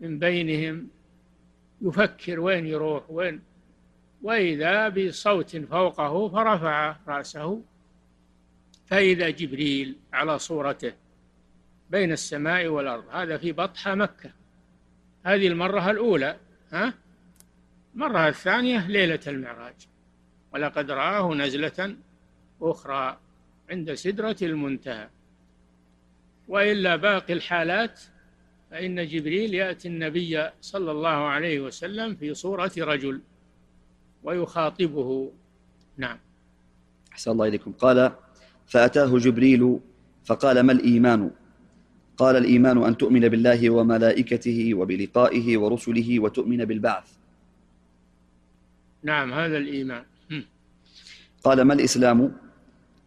من 0.01 0.19
بينهم 0.19 0.89
يفكر 1.83 2.41
وين 2.41 2.67
يروح 2.67 3.11
وين. 3.11 3.43
وإذا 4.23 4.89
بصوت 4.89 5.57
فوقه 5.57 6.29
فرفع 6.29 6.97
رأسه 7.09 7.63
فإذا 8.87 9.31
جبريل 9.31 9.97
على 10.13 10.39
صورته. 10.39 10.93
بين 11.91 12.13
السماء 12.13 12.67
والأرض. 12.67 13.05
هذا 13.11 13.37
في 13.37 13.53
بطحة 13.53 13.95
مكة. 13.95 14.31
هذه 15.25 15.47
المرة 15.47 15.91
الأولى 15.91 16.37
ها؟ 16.73 16.95
المرة 17.95 18.29
الثانية 18.29 18.87
ليلة 18.89 19.21
المعراج. 19.27 19.75
ولقد 20.55 20.91
رآه 20.91 21.35
نزلة 21.35 21.97
أخرى 22.63 23.19
عند 23.71 23.95
سدرة 23.95 24.37
المنتهى. 24.43 25.09
وإلا 26.49 26.97
باقي 26.97 27.33
الحالات 27.33 28.01
فإن 28.71 29.07
جبريل 29.07 29.55
يأتي 29.55 29.89
النبي 29.89 30.51
صلى 30.61 30.91
الله 30.91 31.09
عليه 31.09 31.61
وسلم 31.61 32.15
في 32.15 32.35
صورة 32.35 32.73
رجل 32.79 33.21
ويخاطبه. 34.23 35.33
نعم. 35.97 36.19
أحسن 37.13 37.31
الله 37.31 37.49
إليكم. 37.49 37.73
قال 37.73 38.13
فأتاه 38.67 39.19
جبريل 39.19 39.79
فقال 40.25 40.61
ما 40.61 40.73
الإيمان؟ 40.73 41.31
قال 42.21 42.37
الإيمان 42.37 42.77
أن 42.85 42.97
تؤمن 42.97 43.25
بالله 43.33 43.71
وملائكته 43.71 44.75
وبلقائه 44.75 45.47
ورسله 45.59 46.21
وتؤمن 46.21 46.61
بالبعث. 46.65 47.07
نعم 49.03 49.33
هذا 49.33 49.57
الإيمان. 49.57 50.05
قال 51.45 51.63
ما 51.63 51.75
الإسلام؟ 51.75 52.33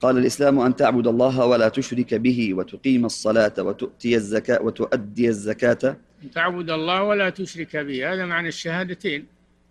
قال 0.02 0.18
الإسلام 0.18 0.60
أن 0.60 0.76
تعبد 0.76 1.08
الله 1.08 1.46
ولا 1.46 1.70
تشرك 1.70 2.14
به 2.14 2.54
وتقيم 2.54 3.06
الصلاة 3.06 3.54
وتؤتي 3.58 4.16
الزكاة 4.16 4.62
وتؤدي 4.62 5.30
الزكاة. 5.30 5.84
أن 6.24 6.32
تعبد 6.32 6.70
الله 6.70 7.04
ولا 7.04 7.30
تشرك 7.30 7.78
به 7.78 8.14
هذا 8.14 8.26
معنى 8.26 8.48
الشهادتين. 8.48 9.26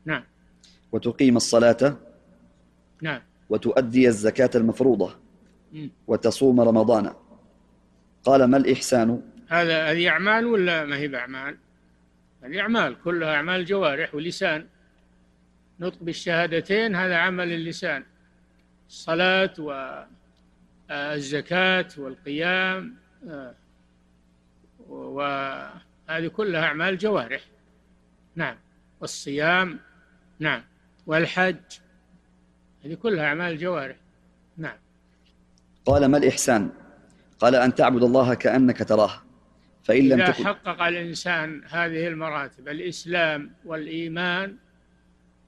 نعم. 0.04 0.24
وتقيم 0.92 1.36
الصلاة 1.36 1.96
نعم. 3.02 3.20
وتؤدي 3.50 4.08
الزكاة 4.08 4.50
المفروضة. 4.54 5.10
وتصوم 6.06 6.60
رمضان. 6.60 7.12
قال 8.24 8.44
ما 8.44 8.56
الإحسان؟ 8.56 9.31
هذا 9.52 9.90
هذه 9.90 10.08
أعمال 10.08 10.46
ولا 10.46 10.84
ما 10.84 10.96
هي 10.96 11.08
بأعمال؟ 11.08 11.56
هذه 12.42 12.60
أعمال 12.60 12.96
كلها 13.04 13.34
أعمال 13.34 13.64
جوارح 13.64 14.14
ولسان. 14.14 14.66
نطق 15.80 15.98
بالشهادتين 16.00 16.96
هذا 16.96 17.16
عمل 17.16 17.52
اللسان. 17.52 18.04
الصلاة 18.88 19.54
والزكاة 20.90 21.88
والقيام 21.96 22.96
آه، 23.28 23.54
وهذه 24.88 26.28
كلها 26.36 26.64
أعمال 26.64 26.98
جوارح. 26.98 27.40
نعم. 28.36 28.56
والصيام 29.00 29.78
نعم. 30.38 30.62
والحج 31.06 31.56
هذه 32.84 32.94
كلها 32.94 33.24
أعمال 33.24 33.58
جوارح. 33.58 33.96
نعم. 34.56 34.76
قال 35.86 36.06
ما 36.06 36.18
الإحسان؟ 36.18 36.70
قال 37.40 37.54
أن 37.54 37.74
تعبد 37.74 38.02
الله 38.02 38.34
كأنك 38.34 38.88
تراه. 38.88 39.21
فإن 39.84 40.08
لم 40.08 40.20
إذا 40.20 40.32
تكن 40.32 40.44
حقق 40.44 40.82
الإنسان 40.82 41.62
هذه 41.68 42.08
المراتب 42.08 42.68
الإسلام 42.68 43.52
والإيمان 43.64 44.56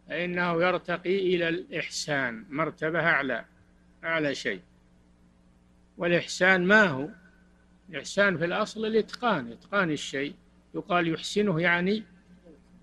فإنه 0.09 0.62
يرتقي 0.62 1.18
إلى 1.18 1.49
الإحسان 1.49 2.44
مرتبة 2.51 3.01
أعلى 3.01 3.44
أعلى 4.05 4.35
شيء. 4.35 4.61
والإحسان 5.99 6.64
ما 6.64 6.85
هو؟ 6.85 7.09
الإحسان 7.90 8.38
في 8.38 8.44
الأصل 8.44 8.87
الإتقان 8.87 9.53
إتقان 9.53 9.90
الشيء. 9.90 10.35
يقال 10.75 11.09
يحسنه 11.09 11.61
يعني 11.61 12.03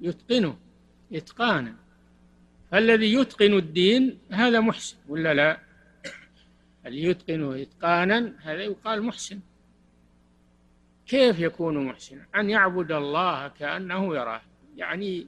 يتقنه 0.01 0.57
إتقانا. 1.13 1.75
فالذي 2.71 3.13
يتقن 3.13 3.53
الدين 3.53 4.17
هذا 4.31 4.59
محسن 4.59 4.97
ولا 5.07 5.33
لا؟ 5.33 5.59
اللي 6.85 7.03
يتقنه 7.03 7.61
إتقانا؟ 7.61 8.33
هذا 8.41 8.63
يقال 8.63 9.03
محسن. 9.03 9.39
كيف 11.11 11.39
يكون 11.39 11.85
محسنا 11.85 12.25
أن 12.35 12.49
يعبد 12.49 12.91
الله 12.91 13.47
كأنه 13.47 14.15
يراه. 14.15 14.41
يعني 14.77 15.27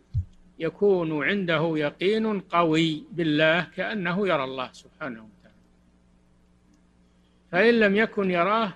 يكون 0.60 1.24
عنده 1.24 1.74
يقين 1.78 2.40
قوي 2.40 3.04
بالله 3.12 3.62
كأنه 3.64 4.28
يرى 4.28 4.44
الله 4.44 4.72
سبحانه 4.72 5.20
وتعالى. 5.20 5.56
فإن 7.52 7.80
لم 7.80 7.96
يكن 7.96 8.32
يراه 8.32 8.74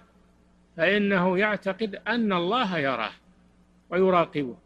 فإنه 0.78 1.38
يعتقد 1.38 1.96
أن 1.96 2.34
الله 2.34 2.78
يراه 2.78 3.14
ويراقبه. 3.90 4.58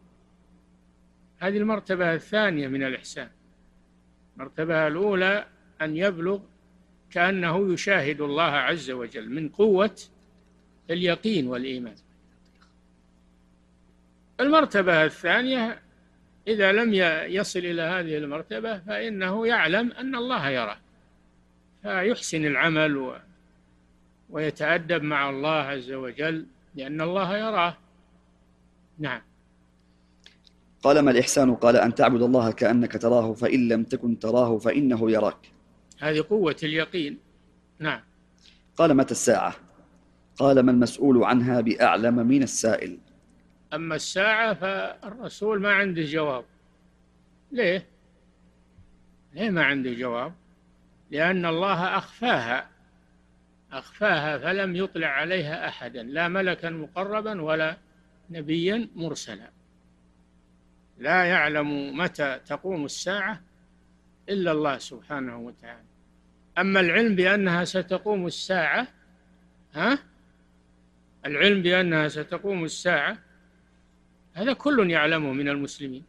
هذه 1.38 1.56
المرتبة 1.56 2.14
الثانية 2.14 2.68
من 2.68 2.82
الإحسان. 2.82 3.28
المرتبة 4.36 4.86
الأولى 4.86 5.46
أن 5.82 5.96
يبلغ 5.96 6.40
كأنه 7.10 7.72
يشاهد 7.72 8.20
الله 8.20 8.42
عز 8.42 8.90
وجل 8.90 9.30
من 9.30 9.48
قوة 9.48 9.96
اليقين 10.90 11.46
والإيمان. 11.46 11.94
المرتبة 14.42 15.04
الثانية 15.04 15.82
إذا 16.48 16.72
لم 16.72 16.94
يصل 17.34 17.58
إلى 17.58 17.82
هذه 17.82 18.16
المرتبة 18.16 18.78
فإنه 18.78 19.46
يعلم 19.46 19.92
أن 19.92 20.14
الله 20.14 20.48
يراه. 20.48 20.78
فيحسن 21.82 22.44
العمل 22.44 22.96
و 22.96 23.16
ويتأدب 24.30 25.02
مع 25.02 25.30
الله 25.30 25.50
عز 25.50 25.92
وجل 25.92 26.46
لأن 26.74 27.00
الله 27.00 27.38
يراه. 27.38 27.76
نعم. 28.98 29.20
قال 30.82 30.98
ما 30.98 31.10
الإحسان؟ 31.10 31.54
قال 31.54 31.76
أن 31.76 31.94
تعبد 31.94 32.22
الله 32.22 32.50
كأنك 32.50 32.92
تراه 32.92 33.32
فإن 33.32 33.68
لم 33.68 33.84
تكن 33.84 34.18
تراه 34.18 34.58
فإنه 34.58 35.10
يراك. 35.10 35.52
هذه 36.00 36.24
قوة 36.30 36.56
اليقين. 36.62 37.18
نعم. 37.78 38.00
قال 38.76 38.94
متى 38.94 39.12
الساعة؟ 39.12 39.54
قال 40.36 40.60
ما 40.60 40.72
المسؤول 40.72 41.24
عنها 41.24 41.60
بأعلم 41.60 42.14
من 42.26 42.42
السائل. 42.42 42.98
أما 43.72 43.94
الساعة 43.94 44.54
فالرسول 44.54 45.60
ما 45.60 45.72
عنده 45.72 46.02
جواب. 46.02 46.44
ليه؟ 47.52 47.86
ليه 49.34 49.50
ما 49.50 49.64
عنده 49.64 49.92
جواب؟ 49.92 50.34
لأن 51.10 51.46
الله 51.46 51.98
أخفاها. 51.98 52.68
أخفاها 53.72 54.38
فلم 54.38 54.76
يطلع 54.76 55.06
عليها 55.06 55.68
أحدا 55.68 56.02
لا 56.02 56.28
ملكا 56.28 56.70
مقربا 56.70 57.42
ولا 57.42 57.76
نبيا 58.30 58.88
مرسلا. 58.94 59.50
لا 60.98 61.24
يعلم 61.24 61.98
متى 61.98 62.40
تقوم 62.46 62.84
الساعة 62.84 63.40
إلا 64.28 64.52
الله 64.52 64.78
سبحانه 64.78 65.38
وتعالى. 65.38 65.84
أما 66.58 66.80
العلم 66.80 67.14
بأنها 67.14 67.64
ستقوم 67.64 68.26
الساعة 68.26 68.86
ها؟ 69.74 69.98
العلم 71.26 71.62
بأنها 71.62 72.08
ستقوم 72.08 72.64
الساعة 72.64 73.18
هذا 74.34 74.52
كل 74.52 74.90
يعلمه 74.90 75.32
من 75.32 75.48
المسلمين. 75.48 76.04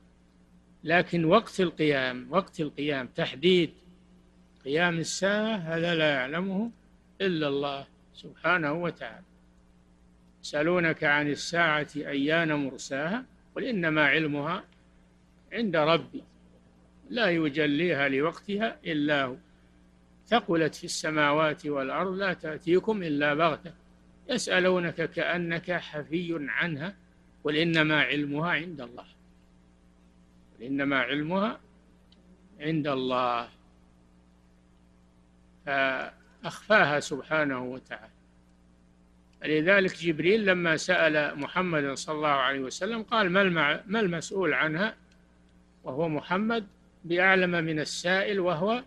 لكن 0.84 1.26
وقت 1.26 1.60
القيام 1.60 2.28
وقت 2.30 2.60
القيام 2.60 3.08
تحديد 3.08 3.74
قيام 4.66 4.98
الساعة 4.98 5.56
هذا 5.56 5.96
لا 5.96 6.12
يعلمه 6.14 6.72
إلا 7.22 7.48
الله 7.48 7.88
سبحانه 8.14 8.74
وتعالى. 8.74 9.26
يسألونك 10.44 11.04
عن 11.04 11.28
الساعة 11.28 11.88
أيان 11.96 12.54
مرساها؟ 12.54 13.26
قل 13.56 13.64
إنما 13.64 14.06
علمها 14.06 14.64
عند 15.54 15.76
ربي. 15.76 16.24
لا 17.10 17.30
يجليها 17.30 18.10
لوقتها 18.10 18.78
إلا 18.86 19.24
هو. 19.24 19.36
ثقلت 20.28 20.76
في 20.76 20.84
السماوات 20.84 21.66
والأرض 21.66 22.14
لا 22.14 22.34
تأتيكم 22.34 23.04
إلا 23.04 23.34
بغتة. 23.34 23.74
يسألونك 24.30 25.12
كأنك 25.12 25.72
حفي 25.72 26.38
عنها. 26.50 26.96
قل 27.43 27.56
إنما 27.56 28.01
علمها 28.01 28.51
عند 28.51 28.82
الله. 28.82 29.06
قل 30.53 30.65
إنما 30.65 30.99
علمها 30.99 31.60
عند 32.60 32.88
الله. 32.88 33.49
فأخفاها 35.65 36.99
سبحانه 36.99 37.63
وتعالى. 37.63 38.13
لذلك 39.45 39.95
جبريل 39.97 40.45
لما 40.45 40.77
سأل 40.77 41.39
محمد 41.39 41.93
صلى 41.93 42.15
الله 42.15 42.27
عليه 42.27 42.60
وسلم 42.60 43.03
قال 43.03 43.32
ما 43.88 43.99
المسؤول 43.99 44.53
عنها؟ 44.53 44.95
وهو 45.84 46.10
محمد 46.10 46.67
بأعلم 47.03 47.51
من 47.51 47.79
السائل 47.79 48.39
وهو 48.39 48.84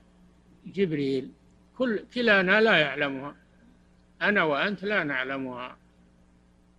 جبريل. 0.67 1.31
كل 1.79 2.05
كلانا 2.15 2.61
لا 2.61 2.77
يعلمها. 2.77 3.37
أنا 4.23 4.43
وأنت 4.43 4.85
لا 4.85 5.05
نعلمها. 5.05 5.77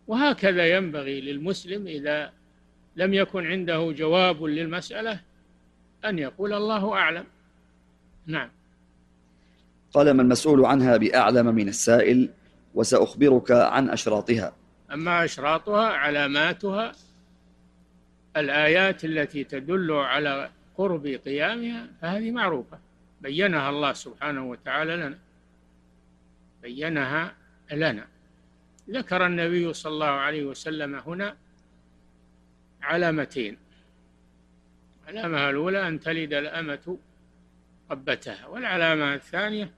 وهكذا 0.08 0.78
ينبغي 0.78 1.22
للمسلم 1.22 1.88
إذا 1.88 2.32
لم 2.96 3.13
يكن 3.13 3.48
عنده 3.48 3.91
جواب 3.91 4.43
للمسألة 4.43 5.20
أن 6.06 6.20
يقول 6.20 6.54
الله 6.54 6.93
أعلم. 6.93 7.26
نعم. 8.26 8.50
قال 9.93 10.12
ما 10.12 10.22
المسؤول 10.22 10.65
عنها 10.65 10.98
بأعلم 10.98 11.56
من 11.56 11.70
السائل 11.70 12.30
وسأخبرك 12.76 13.52
عن 13.52 13.89
أشراطها. 13.89 14.54
أما 14.93 15.26
أشراطها 15.26 15.88
علاماتها 15.88 16.91
الآيات 18.38 19.06
التي 19.06 19.43
تدل 19.43 19.91
على 19.91 20.50
قرب 20.78 21.08
قيامها 21.08 21.88
فهذه 22.02 22.32
معروفة. 22.32 22.80
بينها 23.22 23.70
الله 23.70 23.93
سبحانه 23.93 24.50
وتعالى 24.50 24.96
لنا. 24.96 25.17
بينها 26.62 27.34
لنا. 27.72 28.08
ذكر 28.89 29.26
النبي 29.26 29.73
صلى 29.73 29.93
الله 29.93 30.06
عليه 30.06 30.43
وسلم 30.43 30.95
هنا 30.95 31.38
علامتين. 32.82 33.58
العلامة 35.10 35.50
الأولى 35.50 35.88
أن 35.88 36.00
تلد 36.00 36.34
الأمة 36.34 36.97
ربتها 37.91 38.47
والعلامة 38.47 39.13
الثانية 39.13 39.71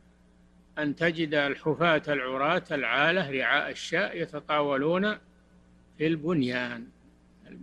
أن 0.78 0.96
تجد 0.96 1.34
الحفاة 1.34 2.02
العراة 2.08 2.64
العالة 2.72 3.32
رعاء 3.32 3.72
الشاء 3.72 4.22
يتطاولون 4.22 5.18
في 5.98 6.08
البنيان. 6.08 6.88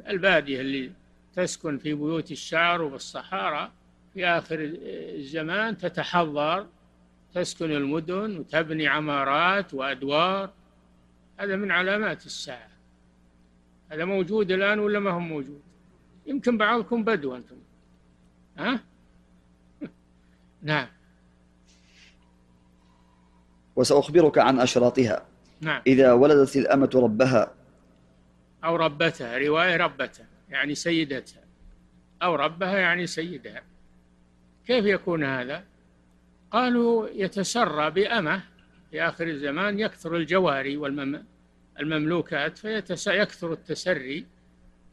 البادية 0.08 0.60
اللي 0.60 0.92
تسكن 1.34 1.78
في 1.78 1.94
بيوت 1.94 2.30
الشعر 2.30 2.82
وبالصحارى 2.82 3.72
في 4.14 4.26
آخر 4.26 4.56
الزمان 4.60 5.76
تتحضر 5.76 6.66
تسكن 7.34 7.70
المدن 7.70 8.38
وتبني 8.38 8.88
عمارات 8.88 9.74
وأدوار 9.74 10.50
هذا 11.36 11.56
من 11.56 11.70
علامات 11.70 12.26
الساعة. 12.26 12.68
هذا 13.88 14.04
موجود 14.04 14.50
الآن 14.50 14.78
ولا 14.78 14.98
ما 14.98 15.10
هو 15.10 15.20
موجود؟ 15.20 15.62
يمكن 16.26 16.58
بعضكم 16.58 17.04
بدو 17.04 17.36
أنتم. 17.36 17.56
ها؟ 18.58 18.80
نعم. 20.62 20.88
وسأخبرك 23.76 24.38
عن 24.38 24.60
أشراطها. 24.60 25.26
نعم. 25.60 25.82
إذا 25.86 26.12
ولدت 26.12 26.56
الأمة 26.56 26.90
ربها. 26.94 27.52
أو 28.64 28.76
ربتها 28.76 29.38
رواية 29.38 29.76
ربتها 29.76 30.26
يعني 30.48 30.74
سيدتها. 30.74 31.42
أو 32.22 32.34
ربها 32.34 32.78
يعني 32.78 33.06
سيدها. 33.06 33.62
كيف 34.66 34.84
يكون 34.84 35.24
هذا؟ 35.24 35.64
قالوا 36.50 37.08
يتسرى 37.08 37.90
بأمة 37.90 38.42
في 38.90 39.02
آخر 39.02 39.26
الزمان 39.26 39.78
يكثر 39.78 40.16
الجواري 40.16 40.76
والمملوكات 41.78 42.58
فيكثر 42.58 43.52
التسري 43.52 44.26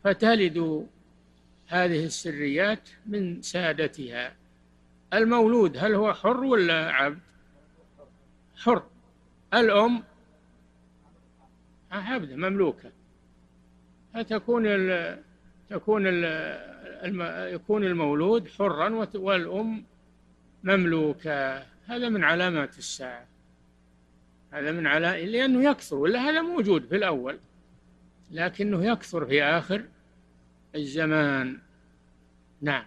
فتلد 0.03 0.87
هذه 1.67 2.05
السريات 2.05 2.89
من 3.05 3.41
سادتها. 3.41 4.35
المولود 5.13 5.77
هل 5.77 5.95
هو 5.95 6.13
حر 6.13 6.43
ولا 6.43 6.91
عبد؟ 6.91 7.19
حر. 8.55 8.83
الأم؟ 9.53 10.03
عبد 11.91 12.33
مملوكة. 12.33 12.91
فتكون 14.13 14.63
ال 14.67 15.17
تكون 15.69 16.03
ال 16.07 17.53
يكون 17.53 17.83
المولود 17.83 18.47
حرا 18.47 19.07
والأم 19.15 19.83
مملوكة. 20.63 21.57
هذا 21.87 22.09
من 22.09 22.23
علامات 22.23 22.77
الساعة. 22.77 23.32
هذا 24.53 24.71
من 24.71 24.87
علامات 24.87 25.27
لأنه 25.27 25.69
يكثر 25.69 25.95
ولا 25.95 26.19
هذا 26.19 26.41
موجود 26.41 26.85
في 26.85 26.95
الأول 26.95 27.37
لكنه 28.31 28.85
يكثر 28.85 29.25
في 29.25 29.43
آخر 29.43 29.85
الزمان. 30.75 31.57
نعم. 32.61 32.83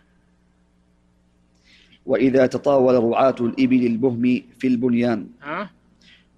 وإذا 2.07 2.47
تطاول 2.47 3.05
رعاة 3.05 3.35
الإبل 3.41 3.87
البهم 3.87 4.43
في 4.59 4.67
البنيان. 4.67 5.29
ها؟ 5.43 5.71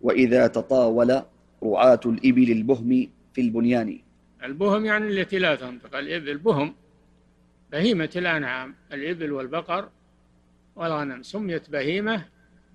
وإذا 0.00 0.46
تطاول 0.46 1.22
رعاة 1.62 2.00
الإبل 2.06 2.50
البهم 2.52 3.08
في 3.34 3.40
البنيان. 3.40 3.98
البهم 4.44 4.84
يعني 4.84 5.06
التي 5.08 5.38
لا 5.38 5.54
تنطق. 5.54 5.96
الإبل 5.96 6.38
بهم 6.38 6.74
بهيمة 7.72 8.10
الأنعام. 8.16 8.74
الإبل 8.92 9.32
والبقر 9.32 9.88
والغنم. 10.76 11.22
سميت 11.22 11.70
بهيمة 11.70 12.24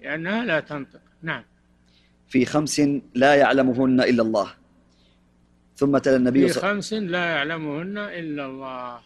لأنها 0.02 0.46
لا 0.46 0.60
تنطق. 0.60 1.02
نعم. 1.22 1.44
في 2.34 2.46
خمس 2.46 2.82
لا 3.15 3.36
يعلمهن 3.36 4.02
إلا 4.02 4.22
الله. 4.24 4.54
ثم 5.76 5.98
تلا 5.98 6.15
النبي 6.15 6.48
في 6.48 6.60
خمس 6.60 6.93
لا 6.93 7.26
يعلمهن 7.26 7.98
إلا 7.98 8.46
الله. 8.46 9.02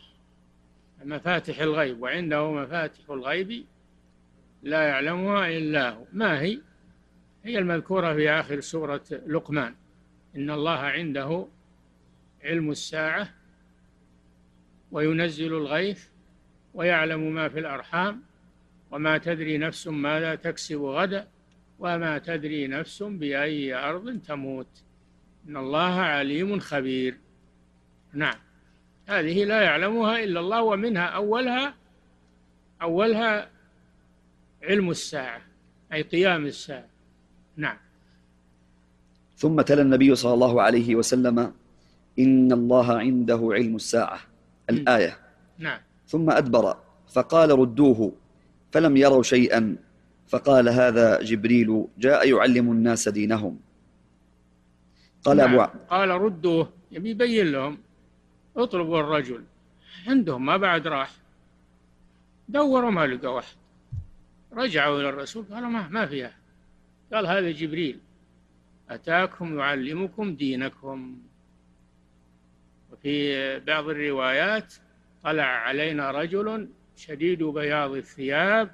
مفاتح 1.06 1.60
الغيب 1.60 2.02
وعنده 2.02 2.52
مفاتح 2.52 3.10
الغيب 3.10 3.66
لا 4.64 4.82
يعلمها 4.82 5.48
إلا 5.48 5.90
هو. 5.90 6.04
ما 6.14 6.42
هي؟ 6.42 6.60
هي 7.44 7.60
المذكورة 7.60 8.14
في 8.14 8.30
آخر 8.30 8.60
سورة 8.60 9.04
لقمان. 9.28 9.76
إن 10.36 10.50
الله 10.50 10.80
عنده 10.80 11.48
علم 12.44 12.72
الساعة 12.72 13.30
وينزل 14.92 15.54
الغيث 15.54 16.06
ويعلم 16.74 17.34
ما 17.34 17.50
في 17.50 17.60
الأرحام 17.60 18.22
وما 18.92 19.18
تدري 19.18 19.58
نفس 19.58 19.88
ماذا 19.88 20.36
تكسب 20.36 20.82
غدا. 20.82 21.28
وما 21.80 22.18
تدري 22.18 22.68
نفس 22.68 23.04
بأي 23.04 23.74
أرض 23.74 24.20
تموت. 24.28 24.68
إن 25.48 25.58
الله 25.58 25.94
عليم 25.94 26.60
خبير. 26.60 27.18
نعم. 28.14 28.36
هذه 29.08 29.44
لا 29.44 29.62
يعلمها 29.62 30.24
إلا 30.24 30.40
الله 30.40 30.62
ومنها 30.62 31.06
أولها 31.06 31.74
أولها 32.82 33.50
علم 34.64 34.90
الساعة 34.90 35.42
أي 35.94 36.02
قيام 36.02 36.46
الساعة. 36.46 36.86
نعم. 37.58 37.78
ثم 39.38 39.62
تلا 39.62 39.82
النبي 39.82 40.16
صلى 40.16 40.34
الله 40.34 40.62
عليه 40.62 40.96
وسلم 40.96 41.54
إن 42.20 42.52
الله 42.52 42.98
عنده 42.98 43.50
علم 43.52 43.76
الساعة 43.76 44.20
الآية. 44.70 45.18
نعم. 45.58 45.80
ثم 46.08 46.30
أدبر 46.30 46.78
فقال 47.08 47.60
ردوه 47.60 48.12
فلم 48.72 48.98
يروا 48.98 49.24
شيئا. 49.24 49.76
فقال 50.28 50.70
هذا 50.70 51.22
جبريل 51.22 51.88
جاء 51.98 52.30
يعلم 52.30 52.72
الناس 52.72 53.10
دينهم. 53.10 53.60
قال 55.24 55.38
نعم. 55.38 55.60
أبو 55.60 55.72
قال 55.90 56.10
ردوه 56.10 56.70
يبي 56.92 57.10
يبين 57.10 57.52
لهم. 57.52 57.78
اطلبوا 58.58 59.00
الرجل. 59.00 59.44
عندهم 60.08 60.46
ما 60.46 60.58
بعد 60.58 60.88
راح. 60.88 61.12
دوروا 62.50 62.92
ما 62.92 63.08
لقوا 63.08 63.30
واحد. 63.30 63.56
رجعوا 64.54 65.00
إلى 65.00 65.10
الرسول 65.10 65.46
قالوا 65.52 65.70
ما 65.70 65.88
ما 65.88 66.06
فيها. 66.06 66.36
قال 67.14 67.28
هذا 67.28 67.52
جبريل. 67.52 68.00
أتاكم 68.90 69.60
يعلمكم 69.60 70.36
دينكم. 70.36 71.18
وفي 72.92 73.60
بعض 73.60 73.90
الروايات 73.90 74.74
طلع 75.24 75.44
علينا 75.44 76.12
رجل 76.12 76.70
شديد 76.96 77.44
بياض 77.44 77.92
الثياب 77.92 78.70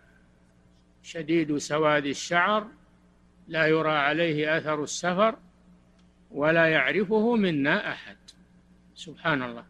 شديد 1.04 1.58
سواد 1.58 2.06
الشعر 2.06 2.68
لا 3.48 3.66
يرى 3.68 3.92
عليه 3.92 4.58
أثر 4.58 4.84
السفر 4.84 5.36
ولا 6.32 6.66
يعرفه 6.66 7.36
منا 7.36 7.92
أحد. 7.92 8.18
سبحان 8.96 9.44
الله. 9.44 9.66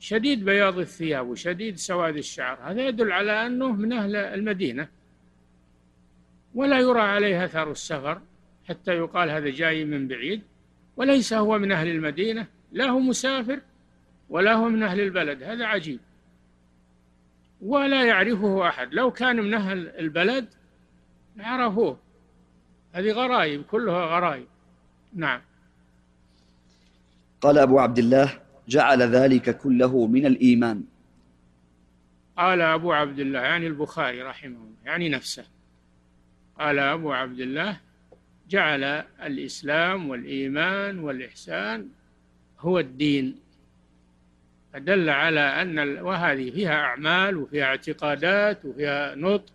شديد 0.00 0.44
بياض 0.44 0.78
الثياب 0.78 1.28
وشديد 1.28 1.76
سواد 1.76 2.16
الشعر 2.16 2.58
هذا 2.62 2.88
يدل 2.88 3.12
على 3.12 3.46
أنه 3.46 3.72
من 3.72 3.92
أهل 3.92 4.16
المدينة. 4.16 4.88
ولا 6.54 6.80
يرى 6.80 7.00
عليه 7.00 7.44
أثر 7.44 7.70
السفر 7.70 8.20
حتى 8.68 8.92
يقال 8.92 9.30
هذا 9.30 9.50
جاي 9.50 9.84
من 9.84 10.08
بعيد. 10.08 10.42
وليس 10.96 11.32
هو 11.32 11.58
من 11.58 11.72
أهل 11.72 11.88
المدينة 11.88 12.46
لا 12.72 12.84
هو 12.84 13.00
مسافر 13.00 13.60
ولا 14.30 14.54
هو 14.54 14.68
من 14.68 14.82
أهل 14.82 15.00
البلد. 15.00 15.42
هذا 15.42 15.66
عجيب. 15.66 16.00
ولا 17.64 18.04
يعرفه 18.04 18.68
أحد. 18.68 18.94
لو 18.94 19.10
كان 19.10 19.36
من 19.36 19.54
أهل 19.54 19.88
البلد 19.88 20.48
عرفوه 21.38 21.98
هذه 22.92 23.12
غرائب 23.12 23.62
كلها 23.62 24.06
غرائب. 24.06 24.46
نعم. 25.14 25.40
قال 27.40 27.58
أبو 27.58 27.78
عبد 27.78 27.98
الله 27.98 28.40
جعل 28.68 29.02
ذلك 29.02 29.58
كله 29.58 30.06
من 30.06 30.26
الإيمان. 30.26 30.84
قال 32.36 32.60
أبو 32.60 32.92
عبد 32.92 33.18
الله 33.18 33.40
يعني 33.40 33.66
البخاري 33.66 34.22
رحمه 34.22 34.56
الله 34.56 34.76
يعني 34.84 35.08
نفسه. 35.08 35.44
قال 36.58 36.78
أبو 36.78 37.12
عبد 37.12 37.40
الله 37.40 37.80
جعل 38.50 38.84
الإسلام 39.22 40.10
والإيمان 40.10 40.98
والإحسان 40.98 41.88
هو 42.60 42.78
الدين. 42.78 43.43
فدل 44.74 45.10
على 45.10 45.40
أن 45.40 45.98
وهذه 45.98 46.50
فيها 46.50 46.74
أعمال 46.74 47.36
وفيها 47.36 47.64
اعتقادات 47.64 48.64
وفيها 48.64 49.14
نطق 49.14 49.52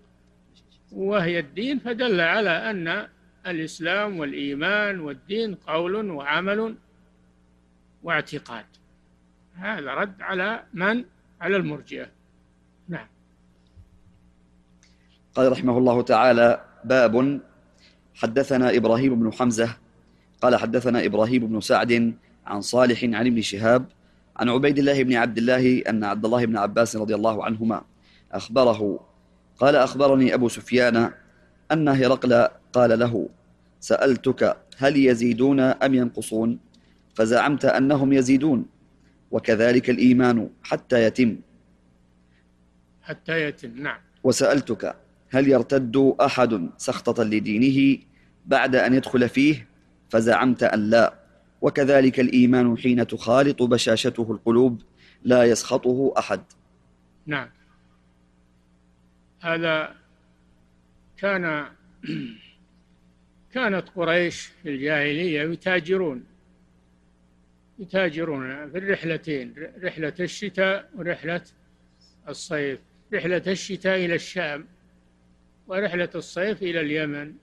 وهي 0.91 1.39
الدين 1.39 1.79
فدل 1.79 2.21
على 2.21 2.49
أن 2.49 3.07
الإسلام 3.47 4.19
والإيمان 4.19 4.99
والدين 4.99 5.55
قول 5.55 6.11
وعمل 6.11 6.75
واعتقاد. 8.03 8.65
هذا 9.55 9.93
رد 9.93 10.21
على 10.21 10.63
من؟ 10.73 11.05
على 11.41 11.55
المرجئة. 11.55 12.07
نعم. 12.89 13.07
قال 15.35 15.51
رحمه 15.51 15.77
الله 15.77 16.01
تعالى 16.01 16.65
باب 16.83 17.41
حدثنا 18.15 18.75
إبراهيم 18.77 19.19
بن 19.19 19.33
حمزة 19.33 19.77
قال 20.41 20.55
حدثنا 20.55 21.05
إبراهيم 21.05 21.47
بن 21.47 21.61
سعد 21.61 22.13
عن 22.45 22.61
صالح 22.61 23.03
عن 23.03 23.27
ابن 23.27 23.41
شهاب 23.41 23.85
عن 24.39 24.49
عبيد 24.49 24.79
الله 24.79 25.03
بن 25.03 25.13
عبد 25.13 25.37
الله 25.37 25.83
أن 25.89 26.03
عبد 26.03 26.25
الله 26.25 26.45
بن 26.45 26.57
عباس 26.57 26.95
رضي 26.95 27.15
الله 27.15 27.45
عنهما 27.45 27.81
أخبره 28.31 28.99
قال 29.57 29.75
أخبرني 29.75 30.33
أبو 30.33 30.47
سفيان 30.49 31.11
أن 31.71 31.87
هرقل 31.87 32.47
قال 32.73 32.99
له 32.99 33.29
سألتك 33.79 34.57
هل 34.77 34.97
يزيدون 34.97 35.59
أم 35.59 35.93
ينقصون؟ 35.93 36.59
فزعمت 37.15 37.65
أنهم 37.65 38.13
يزيدون 38.13 38.65
وكذلك 39.31 39.89
الإيمان 39.89 40.49
حتى 40.63 41.03
يتم. 41.03 41.37
حتى 43.01 43.43
يتم 43.43 43.71
نعم. 43.75 43.97
وسألتك 44.23 44.95
هل 45.29 45.47
يرتد 45.47 46.15
أحد 46.21 46.69
سخطة 46.77 47.23
لدينه 47.23 48.03
بعد 48.45 48.75
أن 48.75 48.93
يدخل 48.93 49.29
فيه؟ 49.29 49.67
فزعمت 50.09 50.63
أن 50.63 50.89
لا. 50.89 51.13
وكذلك 51.61 52.19
الإيمان 52.19 52.77
حين 52.77 53.07
تخالط 53.07 53.63
بشاشته 53.63 54.31
القلوب 54.31 54.81
لا 55.23 55.43
يسخطه 55.43 56.13
أحد. 56.17 56.41
نعم. 57.25 57.49
هذا 59.39 59.95
كان 61.17 61.65
كانت 63.53 63.89
قريش 63.95 64.45
في 64.63 64.69
الجاهلية 64.69 65.41
يتاجرون 65.41 66.23
يتاجرون 67.79 68.71
في 68.71 68.77
الرحلتين 68.77 69.53
رحلة 69.83 70.13
الشتاء 70.19 70.89
ورحلة 70.95 71.41
الصيف 72.29 72.79
رحلة 73.13 73.43
الشتاء 73.47 74.05
إلى 74.05 74.15
الشام 74.15 74.65
ورحلة 75.67 76.09
الصيف 76.15 76.63
إلى 76.63 76.81
اليمن. 76.81 77.33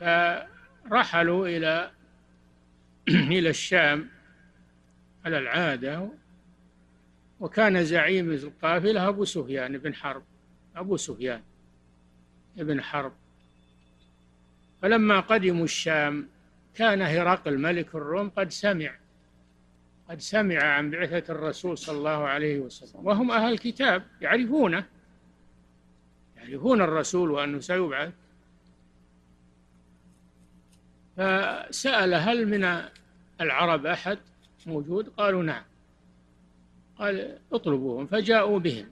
فرحلوا 0.00 1.48
إلى 1.48 1.90
إلى 3.38 3.50
الشام 3.50 4.08
على 5.24 5.38
العادة 5.38 6.08
وكان 7.40 7.84
زعيم 7.84 8.30
القافلة 8.30 9.08
أبو 9.08 9.24
سفيان 9.24 9.78
بن 9.78 9.94
حرب 9.94 10.22
أبو 10.76 10.96
سفيان 10.96 11.40
بن 12.56 12.82
حرب. 12.82 13.12
فلما 14.82 15.20
قدموا 15.20 15.64
الشام 15.64 16.28
كان 16.74 17.02
هرقل 17.02 17.58
ملك 17.58 17.94
الروم 17.94 18.30
قد 18.30 18.50
سمع 18.50 18.94
قد 20.08 20.20
سمع 20.20 20.62
عن 20.62 20.90
بعثة 20.90 21.32
الرسول 21.32 21.78
صلى 21.78 21.98
الله 21.98 22.26
عليه 22.26 22.58
وسلم 22.58 23.06
وهم 23.06 23.30
أهل 23.30 23.52
الكتاب 23.52 24.02
يعرفونه 24.20 24.84
يعرفون 26.36 26.82
الرسول 26.82 27.30
وأنه 27.30 27.60
سيبعث. 27.60 28.12
فسأل 31.16 32.14
هل 32.14 32.48
من 32.48 32.88
العرب 33.40 33.86
أحد 33.86 34.18
موجود؟ 34.66 35.08
قالوا 35.08 35.42
نعم. 35.42 35.62
قال 36.98 37.38
اطلبوهم 37.52 38.06
فجاءوا 38.06 38.58
بهم 38.58 38.86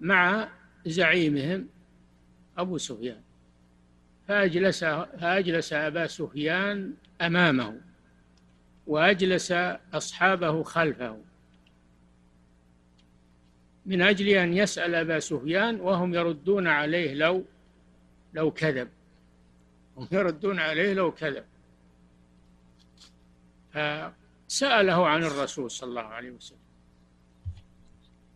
مع 0.00 0.48
زعيمهم 0.86 1.68
أبو 2.58 2.78
سفيان. 2.78 3.20
فأجلس 4.28 4.84
فأجلس 4.84 5.72
أبا 5.72 6.06
سفيان 6.06 6.94
أمامه 7.20 7.80
وأجلس 8.86 9.52
أصحابه 9.94 10.62
خلفه 10.62 11.18
من 13.86 14.02
أجل 14.02 14.28
أن 14.28 14.54
يسأل 14.54 14.94
أبا 14.94 15.18
سفيان 15.18 15.80
وهم 15.80 16.14
يردون 16.14 16.66
عليه 16.66 17.14
لو 17.14 17.44
لو 18.34 18.50
كذب. 18.50 18.88
هم 19.96 20.08
يردون 20.12 20.58
عليه 20.58 20.94
لو 20.94 21.12
كذب. 21.12 21.44
فسأله 23.72 25.08
عن 25.08 25.24
الرسول 25.24 25.70
صلى 25.70 25.88
الله 25.88 26.02
عليه 26.02 26.30
وسلم. 26.30 26.58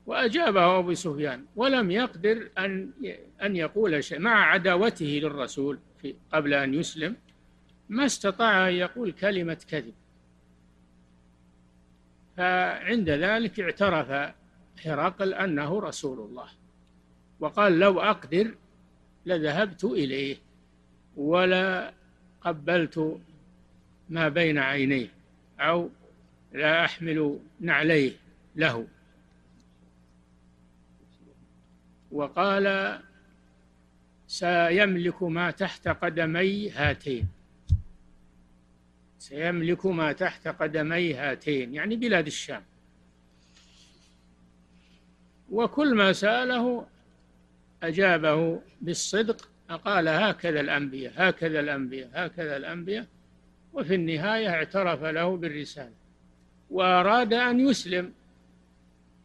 وأجابه 0.06 0.78
أبو 0.78 0.94
سفيان 0.94 1.44
ولم 1.56 1.90
يقدر 1.90 2.50
أن 2.58 2.90
أن 3.42 3.56
يقول 3.56 4.04
شيء 4.04 4.18
مع 4.18 4.46
عداوته 4.46 5.20
للرسول 5.22 5.78
في 6.02 6.14
قبل 6.32 6.54
أن 6.54 6.74
يسلم 6.74 7.16
ما 7.88 8.06
استطاع 8.06 8.68
أن 8.68 8.74
يقول 8.74 9.12
كلمة 9.12 9.64
كذب. 9.68 9.94
فعند 12.36 13.10
ذلك 13.10 13.60
اعترف 13.60 14.34
هرقل 14.84 15.34
أنه 15.34 15.80
رسول 15.80 16.18
الله 16.18 16.48
وقال 17.40 17.78
لو 17.78 18.00
أقدر 18.00 18.54
لذهبت 19.26 19.84
إليه 19.84 20.36
ولا 21.16 21.92
قبلت 22.40 23.20
ما 24.08 24.28
بين 24.28 24.58
عينيه. 24.58 25.08
أو 25.60 25.90
لا 26.52 26.84
أحمل 26.84 27.38
نعليه 27.60 28.12
له. 28.56 28.86
وقال 32.12 32.98
سيملك 34.26 35.22
ما 35.22 35.50
تحت 35.50 35.88
قدمي 35.88 36.70
هاتين. 36.70 37.28
سيملك 39.18 39.86
ما 39.86 40.12
تحت 40.12 40.48
قدمي 40.48 41.14
هاتين 41.14 41.74
يعني 41.74 41.96
بلاد 41.96 42.26
الشام. 42.26 42.62
وكل 45.50 45.94
ما 45.94 46.12
سأله 46.12 46.86
أجابه 47.82 48.62
بالصدق 48.80 49.48
قال 49.84 50.08
هكذا 50.08 50.60
الأنبياء 50.60 51.12
هكذا 51.16 51.60
الأنبياء 51.60 52.10
هكذا 52.14 52.56
الأنبياء. 52.56 53.06
وفي 53.74 53.94
النهاية 53.94 54.48
اعترف 54.48 55.02
له 55.02 55.36
بالرسالة 55.36 55.92
وأراد 56.70 57.32
أن 57.32 57.60
يسلم 57.60 58.12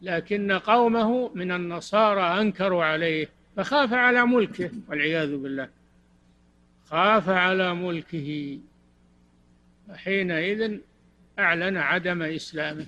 لكن 0.02 0.52
قومه 0.52 1.32
من 1.36 1.52
النصارى 1.52 2.42
أنكروا 2.42 2.84
عليه 2.84 3.30
فخاف 3.56 3.94
على 3.94 4.26
ملكه 4.26 4.72
والعياذ 4.88 5.38
بالله. 5.38 5.70
خاف 6.86 7.30
على 7.30 7.76
ملكه. 7.76 8.60
حينئذ 9.96 10.80
أعلن 11.40 11.78
عدم 11.78 12.22
إسلامه 12.22 12.86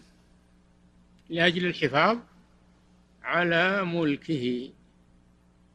لأجل 1.30 1.66
الحفاظ 1.66 2.18
على 3.24 3.86
ملكه. 3.86 4.70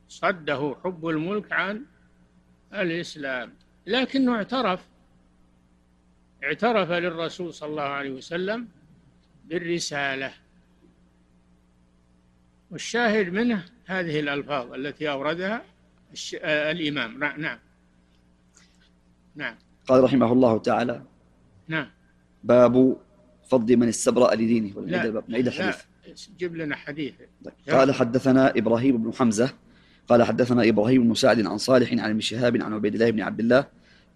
صده 0.08 0.76
حب 0.84 1.08
الملك 1.08 1.52
عن 1.52 1.84
الإسلام 2.72 3.52
لكنه 3.86 4.34
اعترف 4.34 4.86
اعترف 6.46 6.90
للرسول 6.90 7.54
صلى 7.54 7.68
الله 7.68 7.82
عليه 7.82 8.10
وسلم 8.10 8.68
بالرسالة. 9.44 10.32
والشاهد 12.70 13.32
منه 13.32 13.64
هذه 13.86 14.20
الألفاظ 14.20 14.72
التي 14.72 15.10
أوردها 15.10 15.62
الإمام. 16.44 17.18
نعم. 17.18 17.58
نعم. 19.36 19.54
قال 19.86 20.04
رحمه 20.04 20.32
الله 20.32 20.58
تعالى 20.58 21.02
نعم. 21.68 21.90
باب 22.44 22.96
فضل 23.48 23.76
من 23.76 23.88
استبرأ 23.88 24.34
لدينه 24.34 24.76
ولا 24.76 24.86
لا. 24.86 25.22
نعيد 25.28 25.46
الحديث. 25.46 25.76
جيب 26.38 26.56
لنا 26.56 26.76
حديث. 26.76 27.14
قال 27.70 27.94
حدثنا 27.94 28.50
إبراهيم 28.50 29.02
بن 29.02 29.12
حمزة 29.12 29.50
قال 30.08 30.22
حدثنا 30.22 30.68
إبراهيم 30.68 31.02
بن 31.02 31.08
مساعد 31.08 31.46
عن 31.46 31.58
صالح 31.58 31.92
عن 31.92 32.10
ابن 32.10 32.20
شهاب 32.20 32.62
عن 32.62 32.72
عبيد 32.72 32.94
الله 32.94 33.10
بن 33.10 33.20
عبد 33.20 33.40
الله 33.40 33.66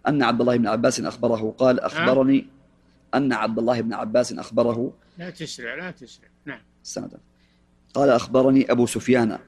أن 0.07 0.23
عبد 0.23 0.41
الله 0.41 0.57
بن 0.57 0.67
عباس 0.67 0.99
أخبره. 0.99 1.55
قال 1.57 1.79
أخبرني 1.79 2.47
أن 3.15 3.33
عبد 3.33 3.59
الله 3.59 3.81
بن 3.81 3.93
عباس 3.93 4.33
أخبره. 4.33 4.93
لا 5.17 5.29
تسرع 5.29 5.75
لا 5.75 5.91
تسرع. 5.91 6.27
نعم. 6.45 6.61
سندا 6.83 7.17
قال 7.93 8.09
أخبرني 8.09 8.71
أبو 8.71 8.85
سفيان 8.85 9.39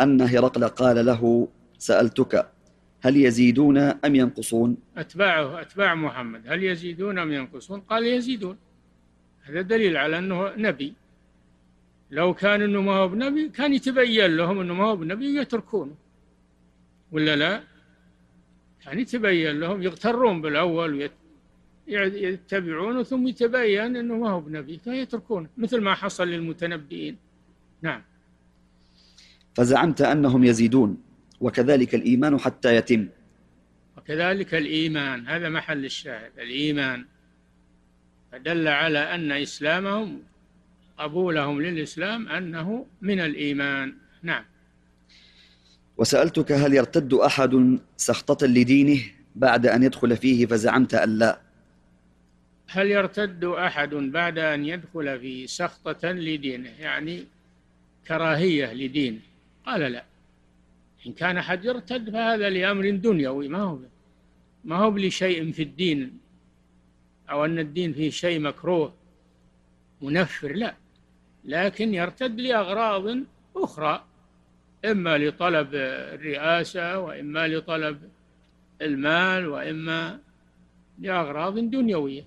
أن 0.00 0.20
هرقل 0.20 0.68
قال 0.68 1.06
له 1.06 1.48
سألتك 1.78 2.48
هل 3.02 3.16
يزيدون 3.16 3.78
أم 3.78 4.14
ينقصون؟ 4.14 4.76
أتباعه 4.96 5.60
أتباع 5.60 5.94
محمد. 5.94 6.42
هل 6.46 6.64
يزيدون 6.64 7.18
أم 7.18 7.32
ينقصون؟ 7.32 7.80
قال 7.80 8.06
يزيدون. 8.06 8.56
هذا 9.42 9.60
دليل 9.60 9.96
على 9.96 10.18
أنه 10.18 10.52
نبي. 10.56 10.94
لو 12.10 12.34
كان 12.34 12.62
أنه 12.62 12.80
ما 12.80 12.92
هو 12.92 13.08
بنبي 13.08 13.48
كان 13.48 13.74
يتبين 13.74 14.36
لهم 14.36 14.60
أنه 14.60 14.74
ما 14.74 14.84
هو 14.84 14.96
بنبي 14.96 15.36
يتركونه 15.36 15.94
ولا 17.12 17.36
لا؟ 17.36 17.62
كان 18.84 18.98
يتبين 18.98 19.60
لهم 19.60 19.82
يغترون 19.82 20.42
بالأول 20.42 21.10
يتبعونه 21.86 23.02
ثم 23.02 23.26
يتبين 23.28 23.96
أنه 23.96 24.16
ما 24.16 24.30
هو 24.30 24.40
بنبي 24.40 24.78
فيتركونه 24.78 25.48
مثل 25.56 25.80
ما 25.80 25.94
حصل 25.94 26.28
للمتنبئين. 26.28 27.16
نعم. 27.82 28.02
فزعمت 29.54 30.02
أنهم 30.02 30.44
يزيدون 30.44 31.02
وكذلك 31.40 31.94
الإيمان 31.94 32.40
حتى 32.40 32.76
يتم. 32.76 33.08
وكذلك 33.96 34.54
الإيمان 34.54 35.28
هذا 35.28 35.48
محل 35.48 35.84
الشاهد 35.84 36.38
الإيمان 36.38 37.06
فدل 38.32 38.68
على 38.68 38.98
أن 38.98 39.32
إسلامهم 39.32 40.22
قبولهم 40.98 41.62
للإسلام 41.62 42.28
أنه 42.28 42.86
من 43.00 43.20
الإيمان. 43.20 43.94
نعم. 44.22 44.44
وسألتك 45.96 46.52
هل 46.52 46.74
يرتد 46.74 47.14
أحد 47.14 47.78
سخطة 47.96 48.46
لدينه 48.46 49.02
بعد 49.36 49.66
أن 49.66 49.82
يدخل 49.82 50.16
فيه 50.16 50.46
فزعمت 50.46 50.94
أن 50.94 51.18
لا. 51.18 51.40
هل 52.68 52.90
يرتد 52.90 53.44
أحد 53.44 53.94
بعد 53.94 54.38
أن 54.38 54.64
يدخل 54.64 55.20
في 55.20 55.46
سخطة 55.46 56.12
لدينه؟ 56.12 56.70
يعني 56.80 57.24
كراهية 58.08 58.72
لدينه 58.72 59.18
قال 59.66 59.80
لا. 59.80 60.04
إن 61.06 61.12
كان 61.12 61.36
أحد 61.36 61.64
يرتد 61.64 62.10
فهذا 62.10 62.50
لأمر 62.50 62.90
دنيوي. 62.90 63.48
ما 63.48 63.62
هو 63.62 63.78
ما 64.64 64.76
هو 64.76 64.96
لشيء 64.96 65.52
في 65.52 65.62
الدين؟ 65.62 66.18
أو 67.30 67.44
أن 67.44 67.58
الدين 67.58 67.92
فيه 67.92 68.10
شيء 68.10 68.40
مكروه 68.40 68.92
منفر؟ 70.02 70.52
لا. 70.52 70.74
لكن 71.44 71.94
يرتد 71.94 72.40
لأغراض 72.40 73.18
أخرى. 73.56 74.04
إما 74.84 75.18
لطلب 75.18 75.74
الرئاسة 75.74 76.98
وإما 76.98 77.48
لطلب 77.48 78.10
المال 78.82 79.48
وإما 79.48 80.18
لأغراض 80.98 81.58
دنيوية 81.58 82.24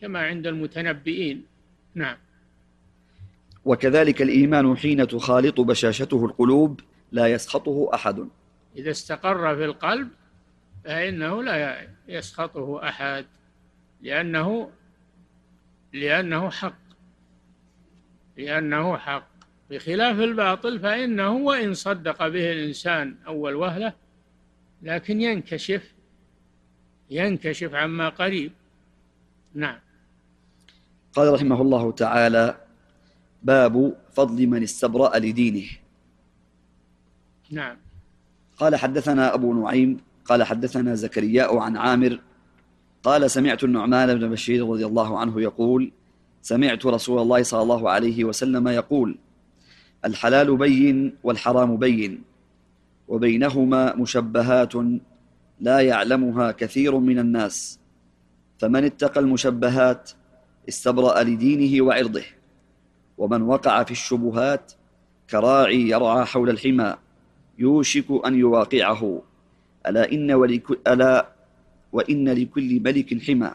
كما 0.00 0.18
عند 0.20 0.46
المتنبئين. 0.46 1.46
نعم. 1.94 2.16
وكذلك 3.64 4.22
الإيمان 4.22 4.76
حين 4.76 5.08
تخالط 5.08 5.60
بشاشته 5.60 6.24
القلوب 6.24 6.80
لا 7.12 7.26
يسخطه 7.26 7.90
أحد. 7.94 8.28
إذا 8.76 8.90
استقر 8.90 9.56
في 9.56 9.64
القلب 9.64 10.08
فإنه 10.84 11.42
لا 11.42 11.88
يسخطه 12.08 12.88
أحد 12.88 13.26
لأنه 14.02 14.70
لأنه 15.92 16.50
حق 16.50 16.78
لأنه 18.36 18.96
حق. 18.96 19.37
بخلاف 19.70 20.18
الباطل 20.20 20.80
فإنه 20.80 21.30
وإن 21.30 21.74
صدق 21.74 22.28
به 22.28 22.52
الإنسان 22.52 23.14
أول 23.26 23.54
وهلة 23.54 23.92
لكن 24.82 25.20
ينكشف 25.20 25.94
ينكشف 27.10 27.74
عما 27.74 28.08
قريب. 28.08 28.52
نعم. 29.54 29.78
قال 31.12 31.32
رحمه 31.32 31.62
الله 31.62 31.92
تعالى 31.92 32.56
باب 33.42 33.96
فضل 34.12 34.46
من 34.46 34.62
استبرأ 34.62 35.18
لدينه. 35.18 35.68
نعم. 37.50 37.76
قال 38.56 38.76
حدثنا 38.76 39.34
أبو 39.34 39.62
نعيم 39.62 40.00
قال 40.24 40.42
حدثنا 40.42 40.94
زكرياء 40.94 41.56
عن 41.56 41.76
عامر 41.76 42.20
قال 43.02 43.30
سمعت 43.30 43.64
النعمان 43.64 44.18
بن 44.18 44.30
بشير 44.30 44.68
رضي 44.68 44.86
الله 44.86 45.18
عنه 45.18 45.40
يقول 45.40 45.92
سمعت 46.42 46.86
رسول 46.86 47.22
الله 47.22 47.42
صلى 47.42 47.62
الله 47.62 47.90
عليه 47.90 48.24
وسلم 48.24 48.68
يقول 48.68 49.18
الحلال 50.04 50.56
بين 50.56 51.14
والحرام 51.22 51.76
بين 51.76 52.22
وبينهما 53.08 53.96
مشبهات 53.96 54.72
لا 55.60 55.80
يعلمها 55.80 56.52
كثير 56.52 56.98
من 56.98 57.18
الناس. 57.18 57.78
فمن 58.58 58.84
اتقى 58.84 59.20
المشبهات 59.20 60.10
استبرأ 60.68 61.22
لدينه 61.22 61.84
وعرضه 61.84 62.24
ومن 63.18 63.42
وقع 63.42 63.82
في 63.82 63.90
الشبهات 63.90 64.72
كراعي 65.30 65.88
يرعى 65.88 66.24
حول 66.24 66.50
الحمى 66.50 66.94
يوشك 67.58 68.06
أن 68.26 68.34
يواقعه. 68.34 69.22
ألا 69.86 70.12
إن, 70.12 70.32
ولك 70.32 70.88
ألا 70.88 71.28
وإن 71.92 72.28
لكل 72.28 72.80
ملك 72.80 73.22
حمى. 73.22 73.50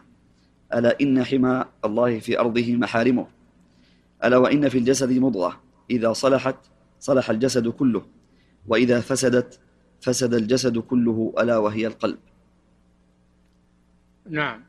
ألا 0.74 0.98
إن 1.02 1.24
حمى 1.24 1.66
الله 1.86 2.20
في 2.20 2.40
أرضه 2.40 2.76
محارمه. 2.76 3.28
ألا 4.24 4.38
وإن 4.38 4.70
في 4.70 4.78
الجسد 4.78 5.12
مضغة. 5.12 5.63
إذا 5.90 6.14
صلحت 6.14 6.56
صلح 7.00 7.30
الجسد 7.30 7.68
كله 7.68 8.06
وإذا 8.68 9.00
فسدت 9.00 9.60
فسد 10.02 10.34
الجسد 10.34 10.78
كله 10.78 11.34
ألا 11.40 11.58
وهي 11.58 11.88
القلب. 11.88 12.20
نعم. 14.30 14.64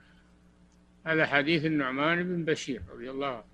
هذا 1.05 1.27
حديث 1.27 1.65
النعمان 1.65 2.23
بن 2.23 2.45
بشير 2.45 2.83
رضي 2.93 3.11
الله 3.11 3.27
عنه. 3.27 3.45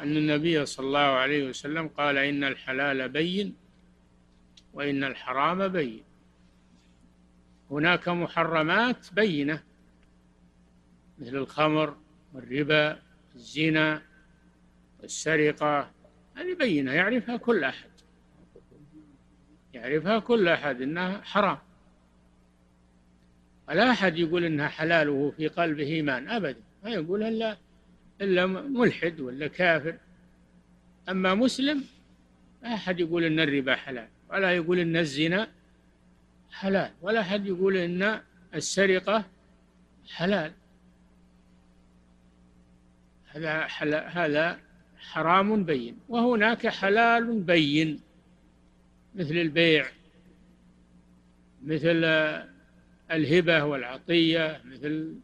أن 0.00 0.16
النبي 0.16 0.66
صلى 0.66 0.86
الله 0.86 0.98
عليه 0.98 1.48
وسلم 1.48 1.88
قال 1.88 2.18
إن 2.18 2.44
الحلال 2.44 3.08
بين 3.08 3.54
وإن 4.72 5.04
الحرام 5.04 5.68
بين. 5.68 6.02
هناك 7.70 8.08
محرمات 8.08 9.14
بينة 9.14 9.62
مثل 11.18 11.36
الخمر 11.36 11.96
والربا 12.32 12.98
الزنا 13.34 14.02
السرقة 15.04 15.93
هذه 16.36 16.54
بينة 16.54 16.92
يعرفها 16.92 17.36
كل 17.36 17.64
أحد. 17.64 17.90
يعرفها 19.74 20.18
كل 20.18 20.48
أحد 20.48 20.82
إنها 20.82 21.20
حرام. 21.20 21.58
ولا 23.68 23.90
أحد 23.90 24.18
يقول 24.18 24.44
إنها 24.44 24.68
حلال 24.68 25.08
وهو 25.08 25.30
في 25.30 25.48
قلبه 25.48 25.86
إيمان 25.86 26.28
أبدا. 26.28 26.60
ما 26.84 26.90
يقول 26.90 27.22
إلا 27.22 27.56
إلا 28.20 28.46
ملحد 28.46 29.20
ولا 29.20 29.46
كافر. 29.46 29.98
أما 31.08 31.34
مسلم 31.34 31.84
لا 32.62 32.74
أحد 32.74 33.00
يقول 33.00 33.24
إن 33.24 33.40
الربا 33.40 33.76
حلال 33.76 34.08
ولا 34.30 34.52
يقول 34.52 34.78
إن 34.78 34.96
الزنا 34.96 35.48
حلال 36.52 36.90
ولا 37.02 37.20
أحد 37.20 37.46
يقول 37.46 37.76
إن 37.76 38.20
السرقة 38.54 39.24
حلال. 40.10 40.52
هذا 43.26 43.66
حلال 43.66 44.10
هذا 44.10 44.63
حرام 45.12 45.64
بين 45.64 45.98
وهناك 46.08 46.66
حلال 46.66 47.40
بين 47.40 48.00
مثل 49.14 49.36
البيع 49.36 49.86
مثل 51.64 52.04
الهبة 53.10 53.64
والعطية 53.64 54.60
مثل 54.64 55.14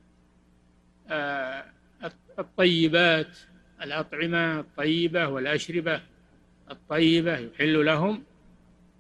الطيبات 2.38 3.38
الأطعمة 3.82 4.61
الطيبة 4.61 5.28
والأشربة 5.28 6.02
الطيبة 6.70 7.38
يحل 7.38 7.86
لهم 7.86 8.22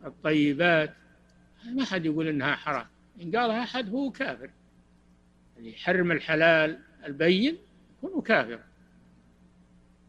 الطيبات. 0.04 0.94
ما 1.64 1.84
حد 1.84 2.06
يقول 2.06 2.28
إنها 2.28 2.54
حرام. 2.54 2.86
إن 3.22 3.36
قالها 3.36 3.62
أحد 3.62 3.88
هو 3.88 4.10
كافر. 4.10 4.50
اللي 5.58 5.70
يحرم 5.70 6.12
الحلال 6.12 6.78
البين 7.06 7.58
يكون 8.02 8.22
كافرا 8.22 8.69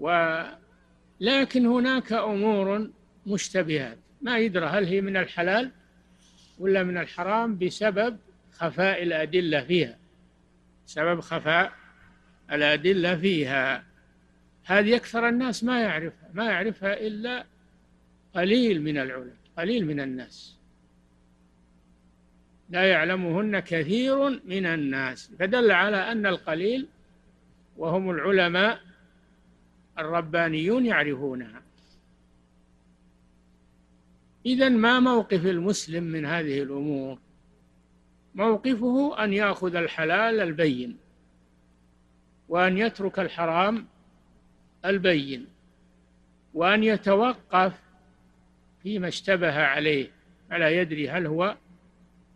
ولكن 0.02 1.66
هناك 1.66 2.14
أمور 2.14 2.90
مشتبهات. 3.28 3.98
ما 4.22 4.38
يدرى 4.38 4.66
هل 4.66 4.86
هي 4.86 5.02
من 5.02 5.18
الحلال 5.18 5.72
ولا 6.60 6.84
من 6.84 6.98
الحرام 6.98 7.58
بسبب 7.58 8.18
خفاء 8.52 9.04
الأدلة 9.04 9.64
فيها. 9.64 9.98
سبب 10.86 11.20
خفاء 11.20 11.74
الأدلة 12.52 13.16
فيها. 13.16 13.84
هذه 14.64 14.96
أكثر 14.96 15.30
الناس 15.30 15.64
ما 15.64 15.82
يعرفها 15.82 16.30
ما 16.34 16.46
يعرفها 16.46 16.94
إلا 16.94 17.46
قليل 18.36 18.82
من 18.82 18.98
العلماء 18.98 19.36
قليل 19.58 19.86
من 19.86 20.00
الناس. 20.00 20.58
لا 22.70 22.84
يعلمهن 22.84 23.60
كثير 23.60 24.30
من 24.46 24.66
الناس. 24.66 25.32
فدل 25.40 25.72
على 25.72 25.98
أن 25.98 26.26
القليل 26.26 26.88
وهم 27.78 28.10
العلماء 28.10 28.91
الربانيون 30.00 30.86
يعرفونها. 30.86 31.62
إذا 34.46 34.70
ما 34.70 35.00
موقف 35.00 35.46
المسلم 35.46 36.04
من 36.04 36.26
هذه 36.26 36.62
الأمور؟ 36.62 37.20
موقفه 38.36 39.24
أن 39.24 39.34
يأخذ 39.34 39.76
الحلال 39.76 40.40
البين 40.40 40.98
وأن 42.50 42.78
يترك 42.78 43.20
الحرام 43.20 43.88
البين 44.86 45.48
وأن 46.54 46.84
يتوقف 46.84 47.74
فيما 48.84 49.08
اشتبه 49.08 49.64
عليه 49.64 50.12
فلا 50.50 50.70
يدري 50.70 51.10
هل 51.10 51.26
هو 51.26 51.58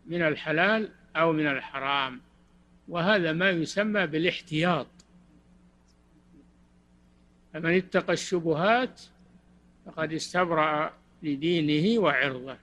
من 0.06 0.22
الحلال 0.22 0.88
أو 1.16 1.32
من 1.32 1.46
الحرام. 1.46 2.20
وهذا 2.88 3.32
ما 3.32 3.50
يسمى 3.50 4.06
بالاحتياط. 4.06 4.86
فمن 7.56 7.76
اتقى 7.76 8.12
الشبهات 8.12 9.00
فقد 9.86 10.12
استبرأ 10.12 10.92
لدينه 11.22 12.00
وعرضه. 12.00 12.56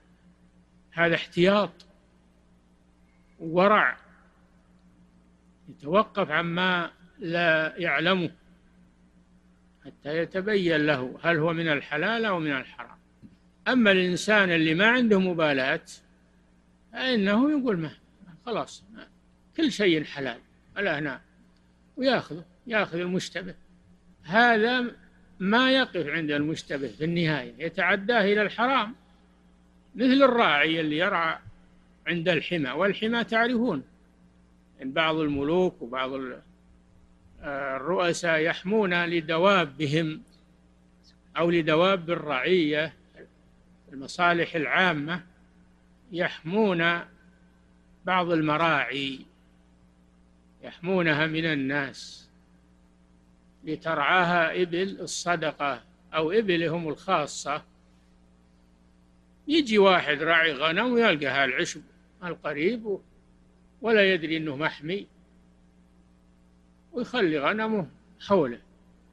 هذا 0.92 1.14
احتياط 1.14 1.86
ورع 3.40 3.96
يتوقف 5.68 6.30
عما 6.30 6.90
لا 7.18 7.74
يعلمه 7.76 8.30
حتى 9.84 10.18
يتبين 10.18 10.76
له 10.76 11.18
هل 11.22 11.38
هو 11.38 11.52
من 11.52 11.68
الحلال 11.68 12.24
أو 12.24 12.38
من 12.38 12.52
الحرام. 12.52 12.98
أما 13.68 13.90
الإنسان 13.90 14.50
اللي 14.50 14.74
ما 14.74 14.86
عنده 14.86 15.20
مبالاة 15.20 15.84
فإنه 16.92 17.50
يقول 17.50 17.78
ما 17.78 17.90
خلاص 18.46 18.84
كل 19.56 19.72
شيء 19.72 20.04
حلال. 20.04 20.40
على 20.76 20.90
هنا 20.90 21.20
وياخذه 21.96 22.44
يأخذ 22.66 22.98
المشتبه. 22.98 23.54
هذا 24.24 24.84
ما 25.40 25.70
يقف 25.70 26.06
عند 26.06 26.30
المشتبه 26.30 26.88
في 26.88 27.04
النهاية 27.04 27.54
يتعداه 27.58 28.20
إلى 28.20 28.42
الحرام 28.42 28.94
مثل 29.94 30.22
الراعي 30.22 30.80
اللي 30.80 30.98
يرعى 30.98 31.38
عند 32.06 32.28
الحمى 32.28 32.70
والحمى 32.70 33.24
تعرفون 33.24 33.82
إن 34.82 34.92
بعض 34.92 35.16
الملوك 35.16 35.82
وبعض 35.82 36.10
الرؤساء 37.42 38.40
يحمون 38.40 39.04
لدوابهم 39.04 40.22
أو 41.36 41.50
لدواب 41.50 42.10
الرعية 42.10 42.94
المصالح 43.92 44.54
العامة 44.54 45.22
يحمون 46.12 47.00
بعض 48.04 48.30
المراعي 48.30 49.20
يحمونها 50.62 51.26
من 51.26 51.44
الناس. 51.44 52.23
لترعاها 53.64 54.62
إبل 54.62 55.00
الصدقة 55.00 55.82
أو 56.14 56.32
إبلهم 56.32 56.88
الخاصة. 56.88 57.62
يجي 59.48 59.78
واحد 59.78 60.22
راعي 60.22 60.52
غنم 60.52 60.92
ويلقى 60.92 61.26
هالعشب 61.26 61.82
القريب 62.24 62.98
ولا 63.82 64.14
يدري 64.14 64.36
أنه 64.36 64.56
محمي 64.56 65.06
ويخلي 66.92 67.38
غنمه 67.38 67.86
حوله. 68.20 68.60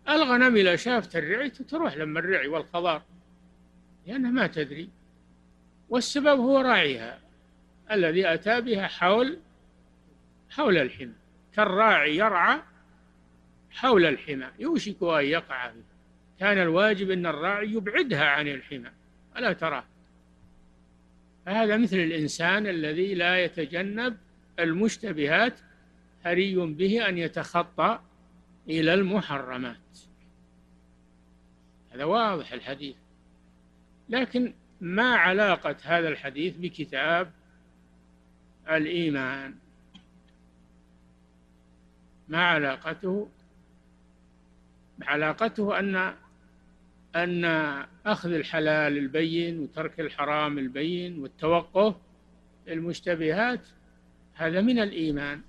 الغنم 0.10 0.56
إذا 0.56 0.76
شافت 0.76 1.16
الرعي 1.16 1.50
تروح 1.50 1.96
لما 1.96 2.20
الرعي 2.20 2.48
والخضار 2.48 3.02
لأنها 4.08 4.32
ما 4.32 4.48
تدري. 4.48 4.90
والسبب 5.90 6.40
هو 6.40 6.60
راعيها 6.60 7.20
الذي 7.92 8.34
أتى 8.34 8.62
بها 8.62 8.88
حول 8.88 9.40
حول 10.50 10.78
الحمى. 10.78 11.14
كالراعي 11.54 12.16
يرعى 12.16 12.62
حول 13.72 14.06
الحمى. 14.06 14.48
يوشك 14.60 15.04
أن 15.04 15.26
يقع. 15.26 15.72
فيه 15.72 15.82
كان 16.40 16.58
الواجب 16.58 17.12
أن 17.12 17.26
الراعي 17.26 17.72
يبعدها 17.72 18.26
عن 18.26 18.48
الحمى. 18.48 18.90
ألا 19.38 19.54
تراه 19.54 19.84
فهذا 21.46 21.78
مثل 21.78 21.98
الإنسان 21.98 22.68
الذي 22.68 23.16
لا 23.16 23.44
يتجنب 23.44 24.18
المشتبهات. 24.60 25.60
حري 26.24 26.56
به 26.56 27.10
أن 27.10 27.18
يتخطى 27.18 28.00
إلى 28.70 28.94
المحرمات. 28.94 29.78
هذا 31.94 32.04
واضح 32.04 32.54
الحديث. 32.54 32.96
لكن 34.10 34.54
ما 34.82 35.16
علاقة 35.16 35.76
هذا 35.84 36.08
الحديث 36.08 36.56
بكتاب 36.58 37.32
الإيمان؟ 38.70 39.56
ما 42.28 42.46
علاقته 42.46 43.30
علاقته 45.04 45.80
أن 45.80 46.14
أن 47.16 47.46
أخذ 48.06 48.32
الحلال 48.32 48.98
البين 48.98 49.60
وترك 49.60 50.00
الحرام 50.00 50.58
البين 50.58 51.20
والتوقف 51.20 51.96
المشتبهات 52.68 53.62
هذا 54.34 54.62
من 54.62 54.80
الإيمان. 54.80 55.42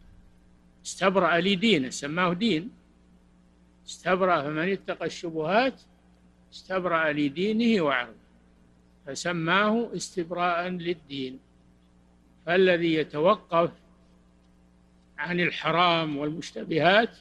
استبرأ 0.86 1.40
لدينه 1.40 1.90
سماه 1.90 2.32
دين. 2.32 2.70
استبرأ 3.86 4.42
فمن 4.42 4.72
اتقى 4.72 5.07
الشبهات 5.07 5.82
استبرأ 6.53 7.12
لدينه 7.12 7.82
وعرضه 7.82 8.22
فسماه 9.07 9.90
استبراء 9.96 10.68
للدين. 10.68 11.38
فالذي 12.46 12.94
يتوقف 12.94 13.70
عن 15.18 15.40
الحرام 15.40 16.16
والمشتبهات 16.16 17.16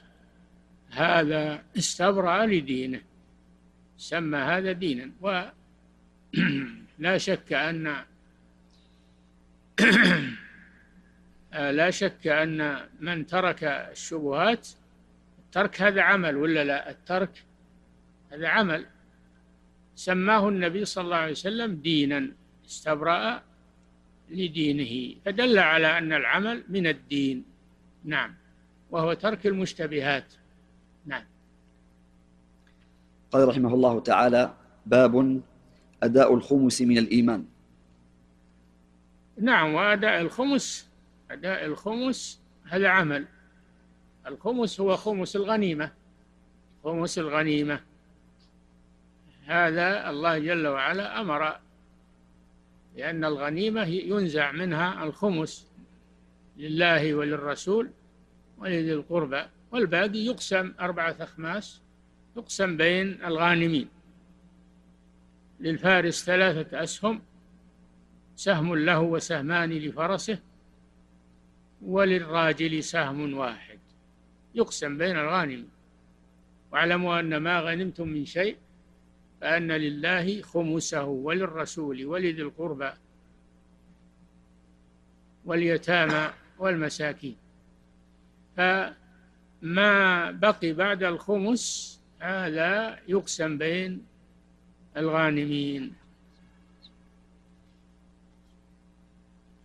هذا 0.92 1.64
استبرأ 1.78 2.46
لدينه 2.46 3.02
سمى 4.02 4.38
هذا 4.38 4.72
دينا. 4.72 5.12
ولا 5.22 7.18
شك 7.28 7.54
أن 7.54 8.06
لا 11.80 11.90
شك 11.90 12.28
أن 12.28 12.88
من 13.00 13.26
ترك 13.26 13.64
الشبهات 13.64 14.68
الترك 15.40 15.82
هذا 15.82 16.02
عمل 16.02 16.36
ولا 16.36 16.64
لا؟ 16.64 16.90
الترك 16.90 17.44
هذا 18.32 18.48
عمل. 18.48 18.86
سماه 19.96 20.50
النبي 20.50 20.86
صلى 20.86 21.04
الله 21.04 21.16
عليه 21.16 21.32
وسلم 21.32 21.76
دينا 21.76 22.32
استبرأ 22.66 23.44
لدينه. 24.30 25.16
فدل 25.26 25.60
على 25.60 25.98
أن 25.98 26.14
العمل 26.14 26.64
من 26.70 26.88
الدين. 26.88 27.46
نعم. 28.04 28.36
وهو 28.92 29.14
ترك 29.14 29.48
المشتبهات. 29.48 30.34
نعم. 31.06 31.24
قال 33.32 33.48
رحمه 33.48 33.74
الله 33.74 34.00
تعالى 34.00 34.54
باب 34.86 35.42
أداء 36.04 36.34
الخمس 36.34 36.82
من 36.82 36.98
الإيمان. 36.98 37.46
نعم 39.42 39.74
وأداء 39.74 40.22
الخمس 40.22 40.90
أداء 41.32 41.66
الخمس 41.66 42.42
هذا 42.64 42.88
عمل. 42.88 43.26
الخمس 44.28 44.80
هو 44.80 44.98
خمس 44.98 45.36
الغنيمة 45.36 45.92
خمس 46.84 47.18
الغنيمة. 47.18 47.80
هذا 49.46 50.10
الله 50.10 50.38
جل 50.38 50.68
وعلا 50.68 51.22
أمر 51.22 51.60
لأن 52.96 53.26
الغنيمة 53.26 53.84
ينزع 53.84 54.52
منها 54.52 55.04
الخمس 55.04 55.68
لله 56.58 57.16
وللرسول 57.16 57.90
ولذي 58.58 58.94
القربى. 58.94 59.44
والباقي 59.72 60.20
يقسم 60.20 60.74
أربعة 60.80 61.16
أخماس 61.20 61.82
يقسم 62.38 62.78
بين 62.78 63.24
الغانمين. 63.26 63.90
للفارس 65.60 66.26
ثلاثة 66.26 66.84
أسهم 66.84 67.22
سهم 68.36 68.76
له 68.76 69.00
وسهمان 69.00 69.70
لفرسه 69.70 70.40
وللراجل 71.82 72.84
سهم 72.84 73.38
واحد. 73.38 73.80
يقسم 74.56 74.98
بين 74.98 75.18
الغانمين. 75.18 75.70
واعلموا 76.72 77.20
أن 77.20 77.38
ما 77.38 77.60
غنمتم 77.60 78.08
من 78.08 78.26
شيء 78.26 78.58
فأن 79.42 79.72
لله 79.72 80.42
خمسه 80.42 81.04
وللرسول 81.04 82.06
ولذي 82.06 82.42
القربى 82.42 82.92
واليتامى 85.46 86.34
والمساكين. 86.60 87.38
فما 89.62 90.32
بقي 90.32 90.74
بعد 90.74 91.04
الخمس 91.04 92.00
هذا 92.20 93.00
يقسم 93.08 93.58
بين 93.58 94.06
الغانمين. 94.98 95.94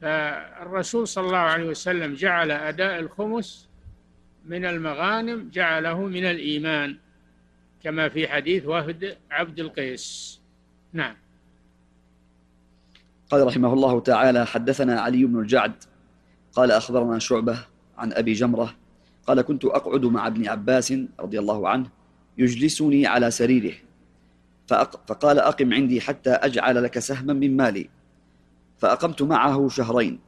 فالرسول 0.00 1.08
صلى 1.08 1.26
الله 1.26 1.38
عليه 1.38 1.68
وسلم 1.68 2.14
جعل 2.14 2.50
أداء 2.50 3.00
الخمس 3.00 3.68
من 4.44 4.64
المغانم 4.64 5.50
جعله 5.52 6.00
من 6.00 6.24
الإيمان 6.24 6.96
كما 7.82 8.08
في 8.08 8.28
حديث 8.28 8.66
وفد 8.66 9.16
عبد 9.30 9.60
القيس. 9.60 10.40
نعم. 10.92 11.16
قال 13.30 13.46
رحمه 13.46 13.72
الله 13.72 14.00
تعالى 14.00 14.46
حدثنا 14.46 15.00
علي 15.00 15.24
بن 15.24 15.40
الجعد 15.40 15.84
قال 16.52 16.70
أخبرنا 16.70 17.18
شعبة 17.18 17.58
عن 17.98 18.12
أبي 18.12 18.32
جمرة 18.32 18.74
قال 19.26 19.42
كنت 19.42 19.64
أقعد 19.64 20.04
مع 20.04 20.26
ابن 20.26 20.48
عباس 20.48 20.94
رضي 21.20 21.38
الله 21.38 21.68
عنه 21.68 21.86
يجلسني 22.38 23.06
على 23.06 23.30
سريره. 23.30 23.74
فأق 24.66 25.06
فقال 25.06 25.38
أقم 25.38 25.74
عندي 25.74 26.00
حتى 26.00 26.30
أجعل 26.30 26.82
لك 26.82 26.98
سهما 26.98 27.32
من 27.32 27.56
مالي. 27.56 27.88
فأقمت 28.78 29.22
معه 29.22 29.68
شهرين. 29.68 30.18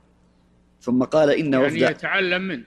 ثم 0.80 1.02
قال 1.02 1.30
إن 1.30 1.52
يعني 1.52 1.66
وفد 1.66 1.76
يتعلم 1.76 2.42
منه. 2.42 2.64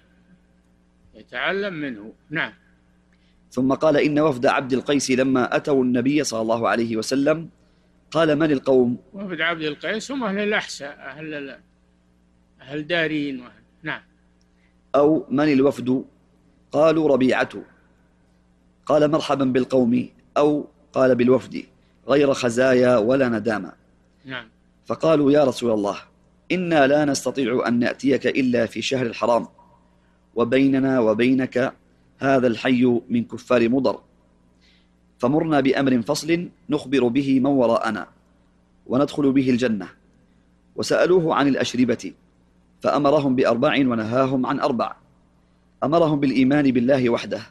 يتعلم 1.16 1.74
منه. 1.74 2.14
نعم. 2.30 2.54
ثم 3.52 3.74
قال 3.74 3.98
إن 3.98 4.20
وفد 4.20 4.46
عبد 4.46 4.74
القيس 4.74 5.12
لما 5.12 5.56
أتوا 5.56 5.84
النبي 5.84 6.24
صلى 6.24 6.42
الله 6.42 6.70
عليه 6.70 6.98
وسلم 6.98 7.50
قال 8.12 8.36
من 8.40 8.52
القوم؟ 8.52 8.98
وفد 9.14 9.42
عبد 9.42 9.62
القيس 9.62 10.12
هم 10.12 10.24
أهل 10.24 10.40
الأحساء 10.40 11.00
أهل 11.00 11.60
أهل 12.62 12.88
دارين 12.88 13.40
وأهل 13.40 13.62
نعم. 13.84 14.02
أو 14.96 15.26
من 15.30 15.54
الوفد؟ 15.54 16.06
قالوا 16.72 17.08
ربيعة. 17.08 17.50
قال 18.86 19.12
مرحبا 19.12 19.46
بالقوم 19.46 20.10
أو 20.38 20.66
قال 20.94 21.16
بالوفد 21.16 21.64
غير 22.08 22.34
خزايا 22.34 22.98
ولا 22.98 23.30
ندامة. 23.30 23.72
نعم. 24.26 24.48
فقالوا 24.86 25.32
يا 25.32 25.44
رسول 25.44 25.72
الله 25.72 25.98
إنا 26.52 26.88
لا 26.88 27.06
نستطيع 27.06 27.68
أن 27.68 27.80
نأتيك 27.80 28.28
إلا 28.28 28.66
في 28.66 28.82
شهر 28.82 29.06
الحرام. 29.06 29.48
وبيننا 30.36 31.00
وبينك 31.00 31.74
هذا 32.20 32.48
الحي 32.48 33.02
من 33.10 33.24
كفار 33.24 33.70
مضر. 33.70 34.00
فمرنا 35.20 35.60
بأمر 35.60 36.02
فصل 36.02 36.50
نخبر 36.70 37.08
به 37.08 37.40
من 37.40 37.46
وراءنا 37.46 38.08
وندخل 38.88 39.32
به 39.32 39.50
الجنة. 39.50 39.88
وسألوه 40.76 41.36
عن 41.36 41.48
الأشربة 41.48 42.14
فأمرهم 42.82 43.36
بأربع 43.36 43.74
ونهاهم 43.80 44.46
عن 44.46 44.60
أربع. 44.60 44.96
أمرهم 45.84 46.20
بالإيمان 46.20 46.72
بالله 46.72 47.10
وحده. 47.10 47.42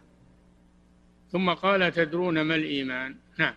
ثم 1.33 1.51
قال 1.51 1.93
تدرون 1.93 2.41
ما 2.41 2.55
الإيمان؟ 2.55 3.17
نعم. 3.39 3.55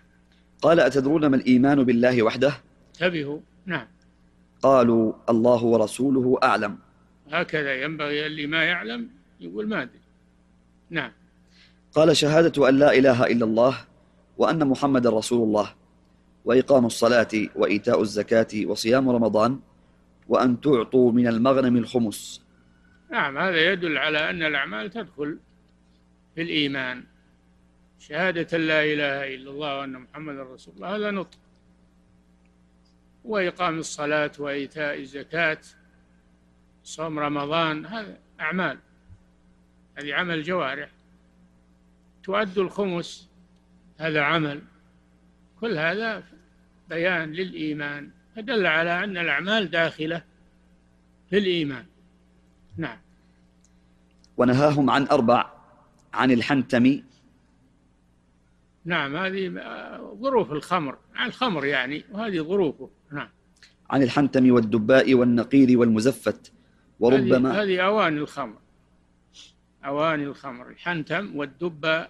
قال 0.61 0.79
أتدرون 0.79 1.25
ما 1.25 1.35
الإيمان 1.35 1.83
بالله 1.83 2.23
وحده؟ 2.23 2.53
انتبهوا. 2.93 3.39
نعم. 3.65 3.87
قالوا 4.61 5.13
الله 5.29 5.63
ورسوله 5.63 6.39
أعلم. 6.43 6.77
هكذا 7.31 7.83
ينبغي 7.83 8.25
اللي 8.25 8.47
ما 8.47 8.63
يعلم 8.63 9.09
يقول 9.39 9.67
ما 9.67 9.81
أدري. 9.81 9.99
نعم. 10.89 11.11
قال 11.93 12.17
شهادة 12.17 12.69
أن 12.69 12.79
لا 12.79 12.97
إله 12.97 13.25
إلا 13.25 13.45
الله 13.45 13.77
وأن 14.37 14.67
محمد 14.67 15.07
رسول 15.07 15.43
الله 15.47 15.73
وإقام 16.45 16.85
الصلاة 16.85 17.27
وإيتاء 17.55 18.01
الزكاة 18.01 18.65
وصيام 18.65 19.09
رمضان 19.09 19.59
وأن 20.29 20.61
تعطوا 20.61 21.11
من 21.11 21.27
المغنم 21.27 21.77
الخمس. 21.77 22.42
نعم 23.13 23.37
هذا 23.37 23.71
يدل 23.71 23.97
على 23.97 24.29
أن 24.29 24.43
الأعمال 24.43 24.89
تدخل 24.89 25.39
في 26.35 26.41
الإيمان. 26.41 27.03
شهادة 27.99 28.57
لا 28.57 28.83
إله 28.83 29.35
إلا 29.35 29.51
الله 29.51 29.79
وأن 29.79 29.91
محمد 29.91 30.35
رسول 30.35 30.75
الله 30.75 30.95
هذا 30.95 31.11
نطق. 31.11 31.37
وإقام 33.23 33.79
الصلاة 33.79 34.31
وإيتاء 34.39 34.99
الزكاة 34.99 35.57
صوم 36.83 37.19
رمضان 37.19 37.85
هذا 37.85 38.17
أعمال. 38.39 38.79
هذه 39.97 40.13
عمل 40.13 40.43
جوارح. 40.43 40.89
تؤد 42.23 42.57
الخمس 42.57 43.29
هذا 43.97 44.21
عمل. 44.21 44.61
كل 45.61 45.77
هذا 45.77 46.23
بيان 46.89 47.31
للإيمان. 47.31 48.11
فدل 48.35 48.65
على 48.65 49.03
أن 49.03 49.17
الأعمال 49.17 49.71
داخلة 49.71 50.23
في 51.29 51.37
الإيمان. 51.37 51.92
نعم. 52.77 52.97
ونهاهم 54.37 54.89
عن 54.89 55.07
أربع 55.07 55.51
عن 56.13 56.31
الحنتم 56.31 57.01
نعم 58.85 59.15
هذه 59.15 59.59
آه، 59.59 60.17
ظروف 60.21 60.51
الخمر 60.51 60.97
عن 61.15 61.27
الخمر 61.27 61.65
يعني 61.65 62.03
وهذه 62.11 62.41
ظروفه. 62.41 62.89
نعم. 63.11 63.29
عن 63.89 64.03
الحنتم 64.03 64.51
والدباء 64.51 65.13
والنقير 65.13 65.79
والمزفت 65.79 66.51
وربما 66.99 67.63
هذه, 67.63 67.79
أواني 67.85 68.17
الخمر. 68.17 68.57
أواني 69.85 70.23
الخمر 70.23 70.69
الحنتم 70.69 71.35
والدبة 71.35 72.07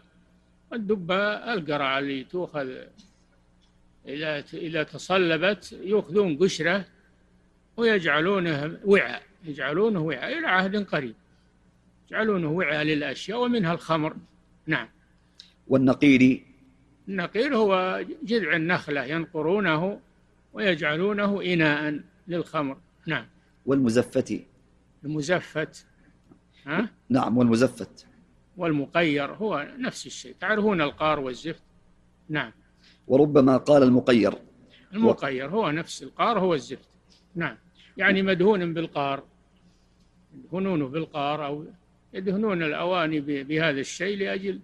والدبة 0.72 1.16
القرعة 1.54 2.00
اللي 2.00 2.24
تؤخذ 2.24 2.70
إذا 4.08 4.44
إذا 4.54 4.84
تصلبت 4.84 5.80
يأخذون 5.84 6.38
قشرة 6.38 6.86
ويجعلونه 7.78 8.80
وعاء. 8.86 9.22
يجعلونه 9.44 10.00
وعاء 10.00 10.38
إلى 10.40 10.48
عهد 10.48 10.76
قريب. 10.76 11.16
يجعلونه 12.12 12.52
وعاء 12.52 12.84
للأشياء 12.84 13.44
ومنها 13.44 13.74
الخمر. 13.74 14.16
نعم. 14.68 14.88
والنقير 15.68 16.44
النقير 17.08 17.56
هو 17.56 18.04
جذع 18.24 18.56
النخلة 18.56 19.04
ينقرونه 19.04 20.00
ويجعلونه 20.54 21.42
إناء 21.42 22.00
للخمر. 22.28 22.78
نعم. 23.08 23.26
والمزفت. 23.66 24.34
المزفت. 25.06 25.86
ها؟ 26.66 26.90
نعم 27.10 27.38
والمزفت. 27.38 28.06
والمقير 28.58 29.34
هو 29.34 29.68
نفس 29.78 30.06
الشيء. 30.06 30.36
تعرفون 30.40 30.82
القار 30.82 31.20
والزفت؟ 31.20 31.64
نعم. 32.30 32.52
وربما 33.08 33.58
قال 33.58 33.84
المقير. 33.84 34.34
المقير 34.94 35.50
هو 35.50 35.72
نفس 35.72 36.04
القار 36.04 36.40
هو 36.40 36.54
الزفت. 36.54 36.90
نعم. 37.36 37.58
يعني 37.98 38.22
مدهون 38.22 38.74
بالقار. 38.74 39.24
يدهنونه 40.38 40.88
بالقار 40.88 41.46
أو 41.46 41.66
يدهنون 42.14 42.64
الأواني 42.64 43.20
بهذا 43.20 43.80
الشيء 43.80 44.18
لأجل 44.18 44.60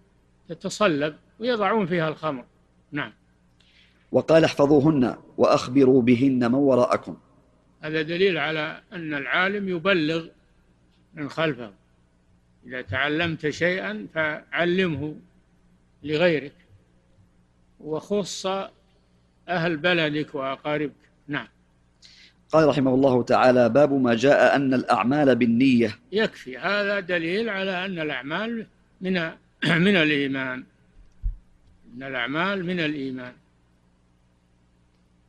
تتصلب 0.50 1.16
ويضعون 1.40 1.86
فيها 1.86 2.10
الخمر. 2.10 2.46
نعم. 2.92 3.14
وقال 4.12 4.44
احفظوهن 4.44 5.16
وأخبروا 5.38 6.02
بهن 6.02 6.52
من 6.52 6.56
وراءكم. 6.56 7.18
هذا 7.82 8.02
دليل 8.02 8.38
على 8.38 8.82
أن 8.94 9.14
العالم 9.14 9.70
يبلغ 9.70 10.28
من 11.14 11.30
خلفه. 11.30 11.74
إذا 12.66 12.82
تعلمت 12.82 13.50
شيئا 13.50 14.08
فعلمه 14.14 15.16
لغيرك. 16.04 16.54
وخص 17.80 18.46
أهل 19.50 19.78
بلدك 19.78 20.36
وأقاربك. 20.36 20.94
نعم. 21.28 21.48
قال 22.52 22.68
رحمه 22.68 22.94
الله 22.94 23.24
تعالى 23.24 23.70
باب 23.70 23.94
ما 23.94 24.16
جاء 24.16 24.56
أن 24.56 24.74
الأعمال 24.74 25.36
بالنية. 25.36 25.96
يكفي. 26.12 26.58
هذا 26.58 27.00
دليل 27.00 27.50
على 27.50 27.86
أن 27.86 28.00
الأعمال 28.00 28.68
من 29.02 29.14
من 29.86 29.96
الإيمان. 29.96 30.64
أن 31.96 32.04
الأعمال 32.04 32.66
من 32.66 32.80
الإيمان. 32.80 33.34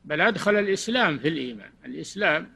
بل 0.05 0.21
أدخل 0.21 0.55
الإسلام 0.55 1.17
في 1.17 1.27
الإيمان. 1.27 1.69
الإسلام 1.85 2.49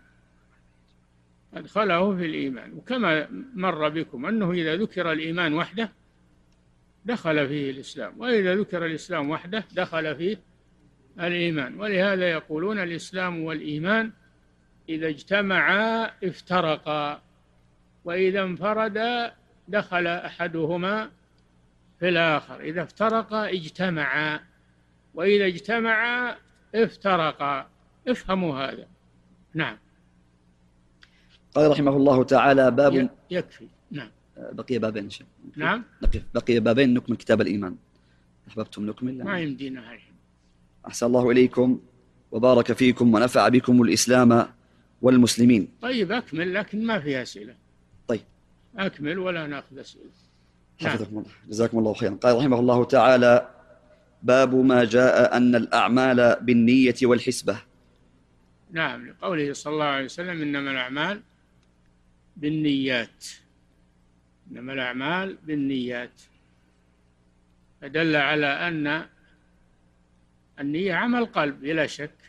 أدخله 1.54 2.18
في 2.18 2.26
الإيمان. 2.26 2.74
وكما 2.74 3.28
مر 3.56 3.90
بكم 3.90 4.26
أنه 4.26 4.52
إذا 4.52 4.76
ذكر 4.76 5.12
الإيمان 5.12 5.54
وحده 5.54 5.92
دخل 7.06 7.48
فيه 7.48 7.72
الإسلام. 7.72 8.14
وإذا 8.18 8.56
ذكر 8.56 8.86
الإسلام 8.86 9.30
وحده 9.30 9.64
دخل 9.76 10.16
فيه 10.16 10.40
الإيمان. 11.20 11.80
ولهذا 11.80 12.30
يقولون 12.30 12.80
الإسلام 12.80 13.44
والإيمان 13.44 14.12
إذا 14.90 15.08
اجتمعا 15.08 16.12
افترقا 16.24 17.22
وإذا 18.06 18.44
انفردا 18.44 19.34
دخل 19.68 20.08
أحدهما 20.08 21.10
في 22.00 22.10
الآخر. 22.10 22.60
إذا 22.60 22.84
افترقا 22.84 23.50
اجتمعا 23.50 24.40
وإذا 25.14 25.46
اجتمعا 25.46 26.36
افترقا. 26.76 27.68
افهموا 28.08 28.56
هذا. 28.56 28.88
نعم. 29.54 29.78
قال 31.56 31.72
رحمه 31.72 31.98
الله 31.98 32.24
تعالى 32.24 32.72
باب 32.72 33.10
يكفي. 33.32 33.68
نعم. 33.92 34.10
بقي 34.38 34.80
بابين 34.80 35.08
الله. 35.08 35.26
نعم. 35.56 35.84
بقي, 36.02 36.22
بقي 36.34 36.60
بابين 36.60 36.94
نكمل 36.94 37.16
كتاب 37.16 37.42
الإيمان. 37.42 37.76
أحببتم 38.48 38.86
نكمل؟ 38.86 39.24
ما 39.24 39.40
يمدينا 39.40 39.98
أحسن 40.88 41.06
الله 41.06 41.32
إليكم 41.32 41.80
وبارك 42.32 42.72
فيكم 42.72 43.14
ونفع 43.14 43.48
بكم 43.48 43.82
الإسلام. 43.82 44.55
والمسلمين. 45.06 45.68
طيب 45.82 46.12
أكمل 46.12 46.54
لكن 46.54 46.86
ما 46.86 47.00
في 47.00 47.22
أسئلة. 47.22 47.56
طيب. 48.08 48.22
أكمل 48.78 49.20
ولا 49.20 49.48
نأخذ 49.48 49.80
أسئلة؟ 49.80 50.10
نعم. 50.82 50.92
حفظكم 50.92 51.18
الله. 51.18 51.32
جزاكم 51.48 51.80
الله 51.80 51.94
خيرا. 51.94 52.16
قال 52.16 52.38
رحمه 52.38 52.60
الله 52.60 52.86
تعالى 52.86 53.50
باب 54.24 54.56
ما 54.56 54.84
جاء 54.84 55.38
أن 55.38 55.56
الأعمال 55.56 56.38
بالنية 56.42 56.96
والحسبة. 57.04 57.58
نعم 58.72 59.08
لقوله 59.08 59.54
صلى 59.54 59.74
الله 59.74 59.86
عليه 59.86 60.06
وسلم 60.06 60.42
إنما 60.42 60.72
الأعمال 60.72 61.22
بالنيات. 62.38 63.26
إنما 64.52 64.74
الأعمال 64.74 65.38
بالنيات. 65.44 66.22
فدل 67.82 68.16
على 68.16 68.48
أن 68.48 69.06
النية 70.60 70.94
عمل 70.94 71.26
قلب 71.26 71.62
بلا 71.62 71.88
شك. 71.88 72.25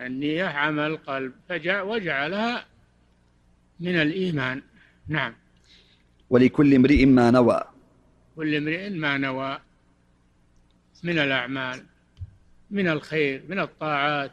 النية 0.00 0.44
عمل 0.44 0.96
قلب 0.96 1.32
وجعلها 1.66 2.66
من 3.80 3.94
الإيمان. 3.94 4.62
نعم. 5.08 5.34
ولكل 6.30 6.74
امرئ 6.74 7.04
ما 7.04 7.30
نوى. 7.30 7.60
كل 8.36 8.54
امرئ 8.54 8.90
ما 8.90 9.18
نوى 9.18 9.58
من 11.02 11.18
الأعمال 11.18 11.84
من 12.70 12.88
الخير 12.88 13.42
من 13.48 13.58
الطاعات. 13.58 14.32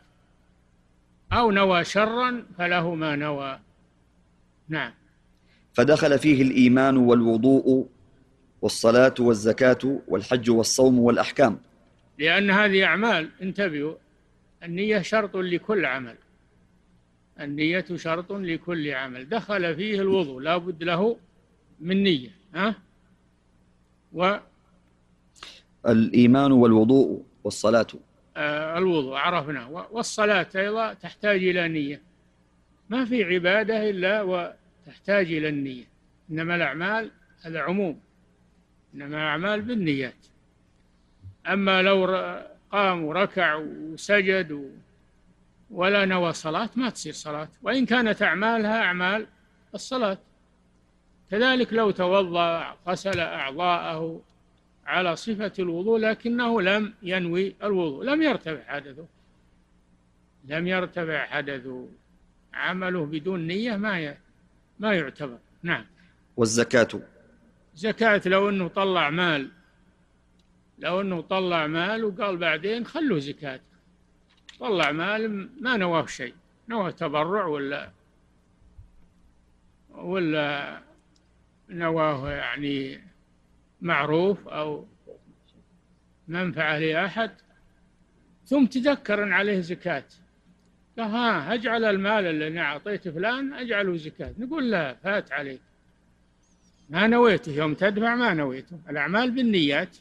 أو 1.31 1.51
نوى 1.51 1.83
شرا 1.83 2.45
فله 2.57 2.95
ما 2.95 3.15
نوى. 3.15 3.59
نعم. 4.69 4.93
فدخل 5.73 6.19
فيه 6.19 6.41
الإيمان 6.41 6.97
والوضوء 6.97 7.89
والصلاة 8.61 9.13
والزكاة 9.19 10.01
والحج 10.07 10.49
والصوم 10.49 10.99
والأحكام. 10.99 11.59
لأن 12.19 12.51
هذه 12.51 12.83
أعمال 12.83 13.29
انتبهوا 13.41 13.95
النية 14.63 15.01
شرط 15.01 15.35
لكل 15.35 15.85
عمل. 15.85 16.15
النية 17.39 17.85
شرط 17.95 18.31
لكل 18.31 18.91
عمل. 18.91 19.29
دخل 19.29 19.75
فيه 19.75 20.01
الوضوء 20.01 20.39
لا 20.39 20.57
بد 20.57 20.83
له 20.83 21.17
من 21.79 22.03
نية 22.03 22.29
ها؟ 22.55 22.75
و 24.13 24.37
الإيمان 25.87 26.51
والوضوء 26.51 27.23
والصلاة. 27.43 27.87
آه، 28.37 28.77
الوضوء 28.77 29.15
عرفنا 29.15 29.65
والصلاة 29.65 30.47
أيضا 30.55 30.93
تحتاج 30.93 31.43
إلى 31.43 31.67
نية. 31.67 32.01
ما 32.89 33.05
في 33.05 33.23
عبادة 33.23 33.89
إلا 33.89 34.21
وتحتاج 34.21 35.33
إلى 35.33 35.49
النية. 35.49 35.85
إنما 36.31 36.55
الأعمال 36.55 37.11
هذا 37.41 37.59
عموم 37.59 37.99
إنما 38.93 39.17
الأعمال 39.17 39.61
بالنيات. 39.61 40.25
أما 41.47 41.81
لو 41.81 42.05
قام 42.71 43.03
وركع 43.03 43.55
وسجد 43.55 44.71
ولا 45.71 46.05
نوى 46.05 46.33
صلاة 46.33 46.69
ما 46.75 46.89
تصير 46.89 47.13
صلاة. 47.13 47.49
وإن 47.61 47.85
كانت 47.85 48.21
أعمالها 48.21 48.81
أعمال 48.81 49.27
الصلاة. 49.75 50.17
كذلك 51.31 51.73
لو 51.73 51.91
توضأ 51.91 52.75
غسل 52.87 53.19
أعضاءه 53.19 54.21
على 54.85 55.15
صفة 55.15 55.53
الوضوء 55.59 55.99
لكنه 55.99 56.61
لم 56.61 56.93
ينوي 57.03 57.55
الوضوء 57.63 58.03
لم 58.05 58.21
يرتفع 58.21 58.63
حدثه. 58.67 59.05
لم 60.45 60.67
يرتفع 60.67 61.25
حدثه. 61.25 61.87
عمله 62.53 63.05
بدون 63.05 63.47
نية 63.47 63.75
ما 63.75 64.15
ما 64.79 64.93
يعتبر. 64.93 65.37
نعم. 65.63 65.85
والزكاة؟ 66.37 66.87
زكاة 67.75 68.21
لو 68.25 68.49
أنه 68.49 68.67
طلع 68.67 69.09
مال 69.09 69.51
لو 70.79 71.01
أنه 71.01 71.21
طلع 71.21 71.67
مال 71.67 72.03
وقال 72.03 72.37
بعدين 72.37 72.85
خلوا 72.85 73.19
زكاة. 73.19 73.59
طلع 74.59 74.91
مال 74.91 75.49
ما 75.61 75.77
نواه 75.77 76.05
شيء. 76.05 76.33
نواه 76.69 76.89
تبرع 76.89 77.45
ولا 77.45 77.91
ولا 79.89 80.79
نواه 81.69 82.31
يعني 82.31 83.01
معروف 83.81 84.47
أو 84.47 84.87
منفعة 86.27 86.79
لأحد. 86.79 87.31
ثم 88.45 88.65
تذكر 88.65 89.23
أن 89.23 89.33
عليه 89.33 89.59
زكاة. 89.59 90.03
قال 90.97 91.07
ها 91.07 91.53
أجعل 91.53 91.85
المال 91.85 92.25
اللي 92.25 92.59
أعطيت 92.59 93.07
فلان 93.09 93.53
أجعله 93.53 93.97
زكاة. 93.97 94.33
نقول 94.39 94.71
لا 94.71 94.93
فات 94.93 95.31
عليك. 95.31 95.61
ما 96.89 97.07
نويته 97.07 97.51
يوم 97.51 97.73
تدفع 97.73 98.15
ما 98.15 98.33
نويته. 98.33 98.79
الأعمال 98.89 99.31
بالنيات. 99.31 99.97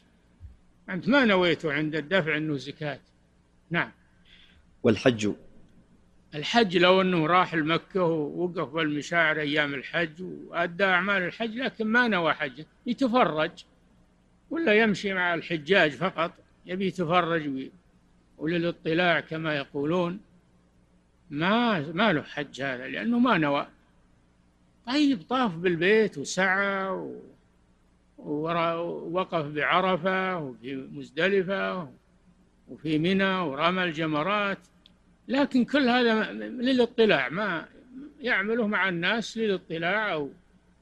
أنت 0.89 1.09
ما 1.09 1.25
نويته 1.25 1.73
عند 1.73 1.95
الدفع 1.95 2.37
أنه 2.37 2.57
زكاة. 2.57 2.99
نعم. 3.69 3.91
والحج؟ 4.83 5.31
الحج 6.35 6.77
لو 6.77 7.01
أنه 7.01 7.25
راح 7.27 7.55
لمكة 7.55 8.03
ووقف 8.03 8.69
بالمشاعر 8.69 9.39
أيام 9.39 9.73
الحج 9.73 10.21
وأدى 10.21 10.83
أعمال 10.83 11.21
الحج 11.21 11.55
لكن 11.55 11.87
ما 11.87 12.07
نوى 12.07 12.33
حج. 12.33 12.63
يتفرج 12.85 13.65
ولا 14.49 14.73
يمشي 14.73 15.13
مع 15.13 15.33
الحجاج 15.33 15.91
فقط 15.91 16.33
يبي 16.65 16.87
يتفرج 16.87 17.69
وللاطلاع 18.37 19.19
كما 19.19 19.55
يقولون. 19.55 20.19
ما 21.29 21.79
ما 21.91 22.13
له 22.13 22.21
حج 22.21 22.61
هذا 22.61 22.87
لأنه 22.87 23.19
ما 23.19 23.37
نوى. 23.37 23.67
طيب 24.87 25.21
طاف 25.21 25.55
بالبيت 25.55 26.17
وسعى 26.17 27.11
ووقف 28.25 29.45
بعرفة 29.45 30.37
وفي 30.37 30.75
مزدلفة 30.75 31.89
وفي 32.67 32.97
منى 32.97 33.35
ورمى 33.35 33.83
الجمرات. 33.83 34.57
لكن 35.27 35.65
كل 35.65 35.89
هذا 35.89 36.31
للاطلاع 36.31 37.29
ما 37.29 37.65
يعمله 38.19 38.67
مع 38.67 38.89
الناس 38.89 39.37
للاطلاع 39.37 40.13
أو 40.13 40.29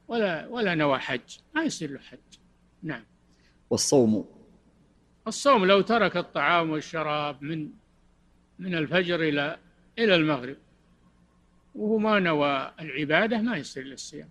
ولا 0.07 0.47
ولا 0.47 0.75
نوى 0.75 0.99
حج 0.99 1.37
ما 1.55 1.63
يصير 1.63 1.91
له 1.91 1.99
حج. 1.99 2.39
نعم. 2.83 3.03
والصوم؟ 3.69 4.25
الصوم 5.27 5.65
لو 5.65 5.81
ترك 5.81 6.17
الطعام 6.17 6.69
والشراب 6.69 7.43
من 7.43 7.69
من 8.59 8.75
الفجر 8.75 9.21
إلى 9.21 9.57
إلى 9.99 10.15
المغرب 10.15 10.57
وهو 11.75 11.97
ما 11.97 12.19
نوى 12.19 12.71
العبادة 12.79 13.41
ما 13.41 13.57
يصير 13.57 13.83
للصيام 13.83 14.29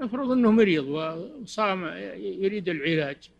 افرض 0.00 0.30
إنه 0.30 0.50
مريض 0.50 0.84
وصام 0.84 1.84
يريد 2.16 2.68
العلاج. 2.68 3.30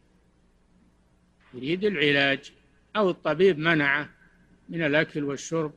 يريد 1.54 1.84
العلاج 1.84 2.52
أو 2.96 3.10
الطبيب 3.10 3.58
منعه 3.58 4.10
من 4.68 4.82
الأكل 4.82 5.24
والشرب 5.24 5.72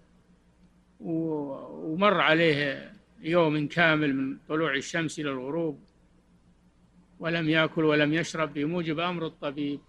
ومر 0.99 2.13
عليه 2.21 2.91
يوم 3.21 3.67
كامل 3.67 4.15
من 4.15 4.38
طلوع 4.49 4.75
الشمس 4.75 5.19
إلى 5.19 5.32
الغروب 5.32 5.80
ولم 7.19 7.49
يأكل 7.49 7.84
ولم 7.84 8.13
يشرب 8.13 8.53
بموجب 8.53 8.99
أمر 8.99 9.25
الطبيب. 9.25 9.80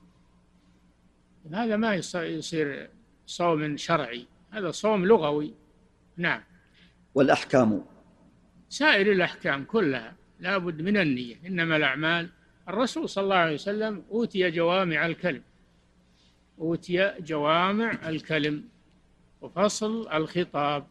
هذا 1.52 1.76
ما 1.76 1.94
يصير 1.94 2.90
صوم 3.26 3.76
شرعي. 3.76 4.26
هذا 4.50 4.70
صوم 4.70 5.06
لغوي. 5.06 5.54
نعم. 6.16 6.42
والأحكام؟ 7.14 7.84
سائر 8.68 9.12
الأحكام 9.12 9.64
كلها. 9.64 10.19
لا 10.40 10.58
بد 10.58 10.82
من 10.82 10.96
النية. 10.96 11.36
إنما 11.46 11.76
الأعمال 11.76 12.28
الرسول 12.68 13.08
صلى 13.08 13.24
الله 13.24 13.36
عليه 13.36 13.54
وسلم 13.54 14.02
أوتي 14.10 14.50
جوامع 14.50 15.06
الكلم. 15.06 15.42
أوتي 16.58 17.12
جوامع 17.20 18.08
الكلم. 18.08 18.64
وفصل 19.40 20.08
الخطاب. 20.12 20.86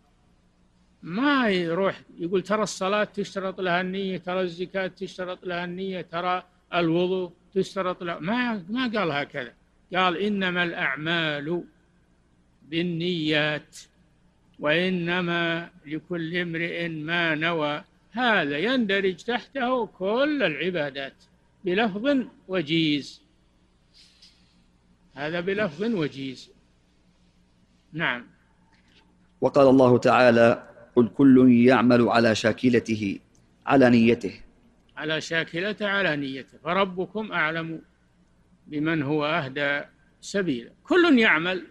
ما 1.03 1.49
يروح 1.49 2.01
يقول 2.19 2.41
ترى 2.41 2.63
الصلاة 2.63 3.03
تشترط 3.03 3.61
لها 3.61 3.81
النية 3.81 4.17
ترى 4.17 4.41
الزكاة 4.41 4.87
تشترط 4.87 5.45
لها 5.45 5.65
النية 5.65 6.01
ترى 6.01 6.43
الوضوء 6.73 7.31
تشترط 7.53 8.03
لها. 8.03 8.19
ما 8.19 8.63
ما 8.69 8.87
قال 8.87 9.11
هكذا. 9.11 9.53
قال 9.95 10.17
إنما 10.17 10.63
الأعمال 10.63 11.63
بالنيات 12.69 13.77
وإنما 14.59 15.69
لكل 15.85 16.37
امرئ 16.37 16.87
ما 16.87 17.35
نوى. 17.35 17.83
هذا 18.11 18.57
يندرج 18.57 19.15
تحته 19.15 19.85
كل 19.85 20.43
العبادات 20.43 21.13
بلفظ 21.65 22.17
وجيز. 22.47 23.21
هذا 25.15 25.39
بلفظ 25.39 25.83
وجيز. 25.83 26.51
نعم. 27.93 28.25
وقال 29.41 29.67
الله 29.67 29.97
تعالى 29.97 30.63
قل 30.95 31.07
كل 31.07 31.51
يعمل 31.51 32.09
على 32.09 32.35
شاكلته 32.35 33.19
على 33.65 33.89
نيته. 33.89 34.41
على 34.97 35.21
شاكلته 35.21 35.87
على 35.87 36.15
نيته. 36.15 36.57
فربكم 36.63 37.31
أعلم 37.31 37.81
بمن 38.67 39.03
هو 39.03 39.25
أهدى 39.25 39.81
سبيلا. 40.21 40.71
كل 40.83 41.19
يعمل 41.19 41.67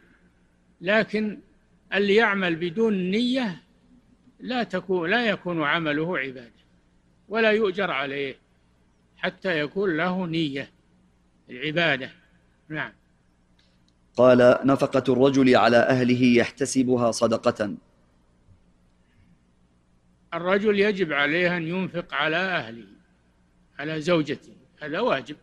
لكن 0.80 1.40
اللي 1.94 2.14
يعمل 2.14 2.56
بدون 2.56 3.10
نية 3.10 3.62
لا 4.40 4.62
تكون 4.62 5.10
لا 5.10 5.26
يكون 5.26 5.62
عمله 5.62 6.18
عبادة 6.18 6.52
ولا 7.28 7.50
يؤجر 7.50 7.90
عليه 7.90 8.36
حتى 9.16 9.58
يكون 9.58 9.96
له 9.96 10.26
نية 10.26 10.70
العبادة. 11.50 12.10
نعم. 12.68 12.92
قال 14.16 14.58
نفقة 14.64 15.12
الرجل 15.12 15.56
على 15.56 15.76
أهله 15.76 16.24
يحتسبها 16.24 17.10
صدقة. 17.10 17.74
الرجل 20.34 20.80
يجب 20.80 21.12
عليه 21.12 21.56
أن 21.56 21.68
ينفق 21.68 22.14
على 22.14 22.36
أهله 22.36 22.86
على 23.78 24.00
زوجته. 24.00 24.52
هذا 24.80 25.00
واجب. 25.00 25.36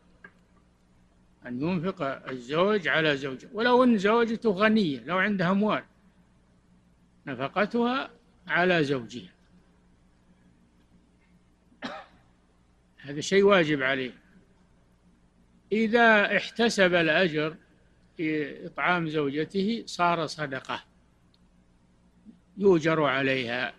أن 1.48 1.62
ينفق 1.62 2.02
الزوج 2.30 2.88
على 2.88 3.18
زوجته 3.18 3.48
ولو 3.54 3.84
أن 3.84 3.98
زوجته 3.98 4.50
غنية 4.50 5.04
لو 5.06 5.18
عندها 5.18 5.52
أموال 5.52 5.84
نفقتها 7.28 8.10
على 8.48 8.84
زوجها. 8.84 9.30
هذا 12.98 13.22
شيء 13.22 13.44
واجب 13.44 13.84
عليه. 13.84 14.12
إذا 15.72 16.38
احتسب 16.38 16.94
الأجر 16.94 17.56
في 18.18 18.66
إطعام 18.66 19.10
زوجته 19.10 19.84
صار 19.86 20.26
صدقة. 20.26 20.84
يؤجر 22.58 23.04
عليها. 23.04 23.74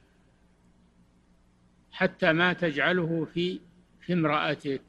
حتى 1.93 2.33
ما 2.33 2.53
تجعله 2.53 3.25
في 3.35 3.61
في 4.01 4.13
امرأتك. 4.13 4.83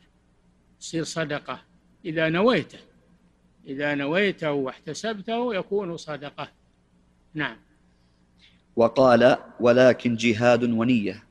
يصير 0.80 1.04
صدقة. 1.04 1.64
إذا 2.06 2.30
نويته. 2.30 2.80
إذا 3.68 3.96
نويته 3.96 4.52
واحتسبته 4.52 5.56
يكون 5.56 5.98
صدقة. 5.98 6.52
نعم. 7.34 7.67
وقال 8.78 9.38
ولكن 9.60 10.16
جهاد 10.16 10.64
ونية. 10.64 11.24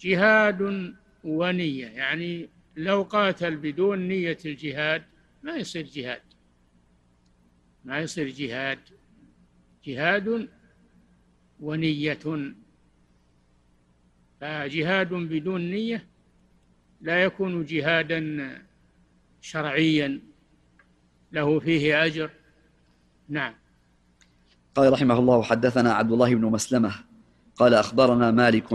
جهاد 0.00 0.92
ونية 1.24 1.86
يعني 1.86 2.48
لو 2.76 3.02
قاتل 3.02 3.56
بدون 3.56 3.98
نية 4.08 4.38
الجهاد 4.44 5.02
ما 5.42 5.56
يصير 5.56 5.86
جهاد. 5.86 6.22
ما 7.84 7.98
يصير 7.98 8.28
جهاد. 8.28 8.78
جهاد 9.84 10.48
ونية. 11.60 12.54
فجهاد 14.40 15.14
بدون 15.14 15.60
نية 15.70 16.06
لا 17.00 17.24
يكون 17.24 17.64
جهادا 17.64 18.62
شرعيا 19.40 20.20
له 21.32 21.60
فيه 21.60 22.04
أجر. 22.04 22.30
نعم. 23.28 23.63
قال 24.74 24.92
رحمه 24.92 25.18
الله 25.18 25.42
حدثنا 25.42 25.92
عبد 25.92 26.12
الله 26.12 26.34
بن 26.34 26.44
مسلمة 26.44 26.94
قال 27.56 27.74
أخبرنا 27.74 28.30
مالك 28.30 28.72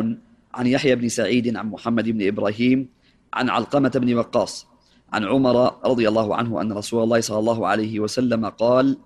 عن 0.54 0.68
يحيى 0.68 0.96
بن 0.96 1.10
سعيد 1.10 1.58
عن 1.58 1.70
محمد 1.70 2.10
بن 2.10 2.28
إبراهيم 2.28 2.88
عن 3.34 3.50
علقمة 3.50 3.90
بن 3.90 4.14
وقاص 4.14 4.68
عن 5.14 5.26
عمر 5.26 5.86
رضي 5.86 6.08
الله 6.08 6.36
عنه 6.36 6.62
أن 6.62 6.72
رسول 6.74 7.04
الله 7.04 7.22
صلى 7.22 7.40
الله 7.40 7.68
عليه 7.68 8.00
وسلم 8.00 8.46
قال 8.46 8.98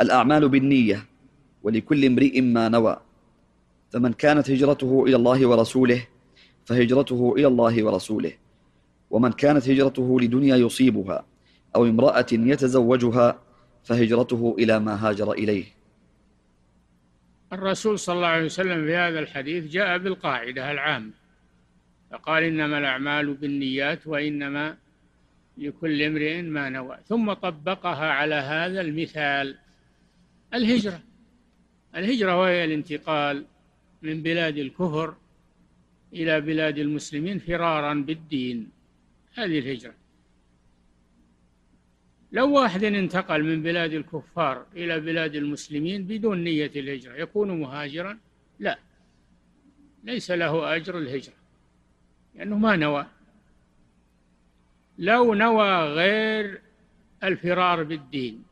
الأعمال 0.00 0.48
بالنية 0.48 1.06
ولكل 1.62 2.04
امرئ 2.04 2.40
ما 2.40 2.68
نوى 2.68 2.96
فمن 3.90 4.12
كانت 4.12 4.50
هجرته 4.50 5.04
إلى 5.06 5.16
الله 5.16 5.46
ورسوله 5.46 6.06
فهجرته 6.64 7.34
إلى 7.36 7.46
الله 7.46 7.84
ورسوله 7.84 8.32
ومن 9.10 9.32
كانت 9.32 9.68
هجرته 9.68 10.20
لدنيا 10.20 10.56
يصيبها 10.56 11.24
أو 11.76 11.84
امرأة 11.84 12.26
يتزوجها 12.32 13.38
فهجرته 13.84 14.56
إلى 14.58 14.78
ما 14.80 15.08
هاجر 15.08 15.32
إليه. 15.32 15.64
الرسول 17.54 17.98
صلى 17.98 18.16
الله 18.16 18.26
عليه 18.26 18.44
وسلم 18.44 18.86
في 18.86 18.96
هذا 18.96 19.18
الحديث 19.18 19.64
جاء 19.64 19.98
بالقاعدة 19.98 20.72
العامة 20.72 21.10
فقال 22.10 22.42
إنما 22.42 22.78
الأعمال 22.78 23.34
بالنيات 23.34 24.06
وإنما 24.06 24.76
لكل 25.58 26.02
امرئ 26.02 26.42
ما 26.42 26.68
نوى 26.68 26.98
ثم 27.08 27.32
طبقها 27.32 28.10
على 28.10 28.34
هذا 28.34 28.80
المثال 28.80 29.58
الهجرة. 30.54 31.00
الهجرة 31.96 32.40
وهي 32.40 32.64
الانتقال 32.64 33.44
من 34.02 34.22
بلاد 34.22 34.58
الكفر 34.58 35.14
إلى 36.12 36.40
بلاد 36.40 36.78
المسلمين 36.78 37.38
فرارا 37.38 37.94
بالدين 37.94 38.68
هذه 39.34 39.58
الهجرة. 39.58 39.94
لو 42.34 42.52
واحد 42.52 42.84
انتقل 42.84 43.42
من 43.42 43.62
بلاد 43.62 43.92
الكفار 43.92 44.66
إلى 44.76 45.00
بلاد 45.00 45.34
المسلمين 45.34 46.04
بدون 46.04 46.44
نية 46.44 46.70
الهجرة 46.76 47.14
يكون 47.16 47.60
مهاجرا؟ 47.60 48.18
لا. 48.58 48.78
ليس 50.04 50.30
له 50.30 50.76
أجر 50.76 50.98
الهجرة 50.98 51.34
لأنه 52.34 52.58
ما 52.58 52.76
نوى. 52.76 53.06
لو 54.98 55.34
نوى 55.34 55.92
غير 55.92 56.60
الفرار 57.24 57.82
بالدين 57.82 58.42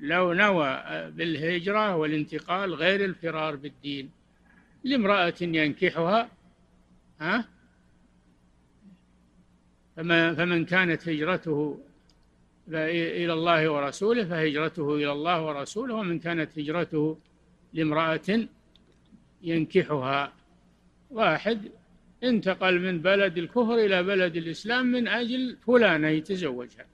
لو 0.00 0.32
نوى 0.32 0.82
بالهجرة 1.10 1.96
والانتقال 1.96 2.74
غير 2.74 3.04
الفرار 3.04 3.56
بالدين 3.56 4.10
لامرأة 4.84 5.34
ينكحها 5.40 6.30
ها؟ 7.20 7.48
فمن 9.96 10.64
كانت 10.64 11.08
هجرته 11.08 11.80
إلى 12.68 13.32
الله 13.32 13.70
ورسوله 13.70 14.24
فهجرته 14.24 14.94
إلى 14.94 15.12
الله 15.12 15.46
ورسوله 15.46 15.94
ومن 15.94 16.18
كانت 16.18 16.58
هجرته 16.58 17.18
لامرأة 17.72 18.48
ينكحها. 19.42 20.32
واحد 21.10 21.68
انتقل 22.24 22.80
من 22.80 22.98
بلد 22.98 23.38
الكفر 23.38 23.74
إلى 23.74 24.02
بلد 24.02 24.36
الإسلام 24.36 24.86
من 24.86 25.08
أجل 25.08 25.56
فلانة 25.66 26.08
يتزوجها. 26.08 26.86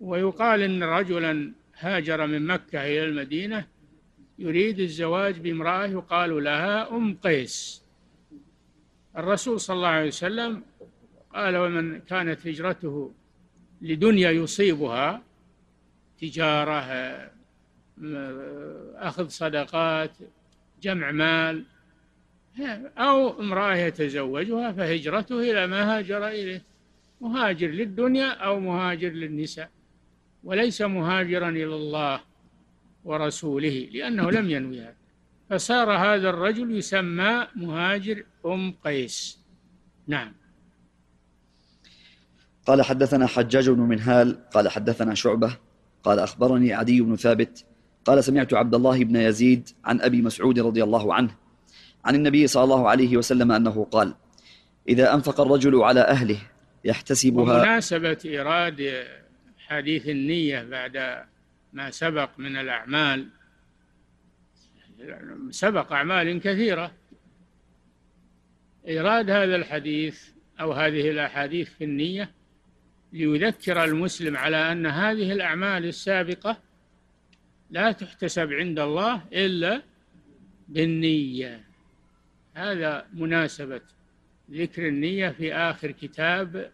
ويقال 0.00 0.62
إن 0.62 0.82
رجلا 0.82 1.52
هاجر 1.78 2.26
من 2.26 2.46
مكة 2.46 2.80
إلى 2.84 3.04
المدينة 3.04 3.66
يريد 4.38 4.80
الزواج 4.80 5.38
بامرأة 5.38 5.86
يقال 5.86 6.44
لها 6.44 6.96
أم 6.96 7.14
قيس. 7.14 7.82
الرسول 9.16 9.60
صلى 9.60 9.76
الله 9.76 9.88
عليه 9.88 10.08
وسلم 10.08 10.62
قال 11.34 11.56
ومن 11.56 12.00
كانت 12.00 12.46
هجرته 12.46 13.12
لدنيا 13.82 14.30
يصيبها 14.30 15.22
تجارة 16.20 16.82
أخذ 18.96 19.28
صدقات 19.28 20.10
جمع 20.82 21.10
مال 21.10 21.64
أو 22.98 23.40
امرأة 23.40 23.74
يتزوجها 23.74 24.72
فهجرته 24.72 25.50
إلى 25.50 25.66
ما 25.66 25.98
هاجر 25.98 26.28
إليه. 26.28 26.62
مهاجر 27.20 27.68
للدنيا 27.68 28.28
أو 28.30 28.60
مهاجر 28.60 29.08
للنساء 29.08 29.70
وليس 30.44 30.82
مهاجرا 30.82 31.48
إلى 31.48 31.64
الله 31.64 32.20
ورسوله 33.04 33.88
لأنه 33.92 34.30
لم 34.30 34.50
ينوي 34.50 34.80
هذا. 34.80 34.94
فصار 35.50 35.92
هذا 35.92 36.30
الرجل 36.30 36.76
يسمى 36.76 37.46
مهاجر 37.56 38.24
أم 38.46 38.74
قيس. 38.84 39.38
نعم. 40.06 40.32
قال 42.66 42.82
حدثنا 42.82 43.26
حجاج 43.26 43.70
بن 43.70 43.80
منهال 43.80 44.38
قال 44.54 44.68
حدثنا 44.68 45.14
شعبة 45.14 45.56
قال 46.02 46.18
أخبرني 46.18 46.72
عدي 46.72 47.00
بن 47.00 47.16
ثابت 47.16 47.64
قال 48.04 48.24
سمعت 48.24 48.54
عبد 48.54 48.74
الله 48.74 49.04
بن 49.04 49.16
يزيد 49.16 49.68
عن 49.84 50.00
أبي 50.00 50.22
مسعود 50.22 50.58
رضي 50.58 50.82
الله 50.84 51.14
عنه 51.14 51.34
عن 52.04 52.14
النبي 52.14 52.46
صلى 52.46 52.64
الله 52.64 52.88
عليه 52.88 53.16
وسلم 53.16 53.52
أنه 53.52 53.84
قال 53.84 54.14
إذا 54.88 55.14
أنفق 55.14 55.40
الرجل 55.40 55.82
على 55.82 56.00
أهله 56.00 56.38
يحتسبها 56.84 57.62
مناسبة 57.62 58.18
إيراد 58.24 59.04
حديث 59.58 60.08
النية 60.08 60.62
بعد 60.62 61.24
ما 61.72 61.90
سبق 61.90 62.30
من 62.38 62.56
الأعمال 62.56 63.28
سبق 65.50 65.92
أعمال 65.92 66.40
كثيرة 66.40 66.92
إيراد 68.88 69.30
هذا 69.30 69.56
الحديث 69.56 70.22
أو 70.60 70.72
هذه 70.72 71.10
الأحاديث 71.10 71.68
في 71.68 71.84
النية؟ 71.84 72.30
ليذكر 73.12 73.84
المسلم 73.84 74.36
على 74.36 74.72
أن 74.72 74.86
هذه 74.86 75.32
الأعمال 75.32 75.84
السابقة 75.84 76.58
لا 77.70 77.92
تحتسب 77.92 78.52
عند 78.52 78.78
الله 78.78 79.22
إلا 79.32 79.82
بالنية. 80.68 81.64
هذا 82.54 83.06
مناسبة 83.12 83.80
ذكر 84.50 84.88
النية 84.88 85.28
في 85.28 85.54
آخر 85.54 85.90
كتاب 85.90 86.70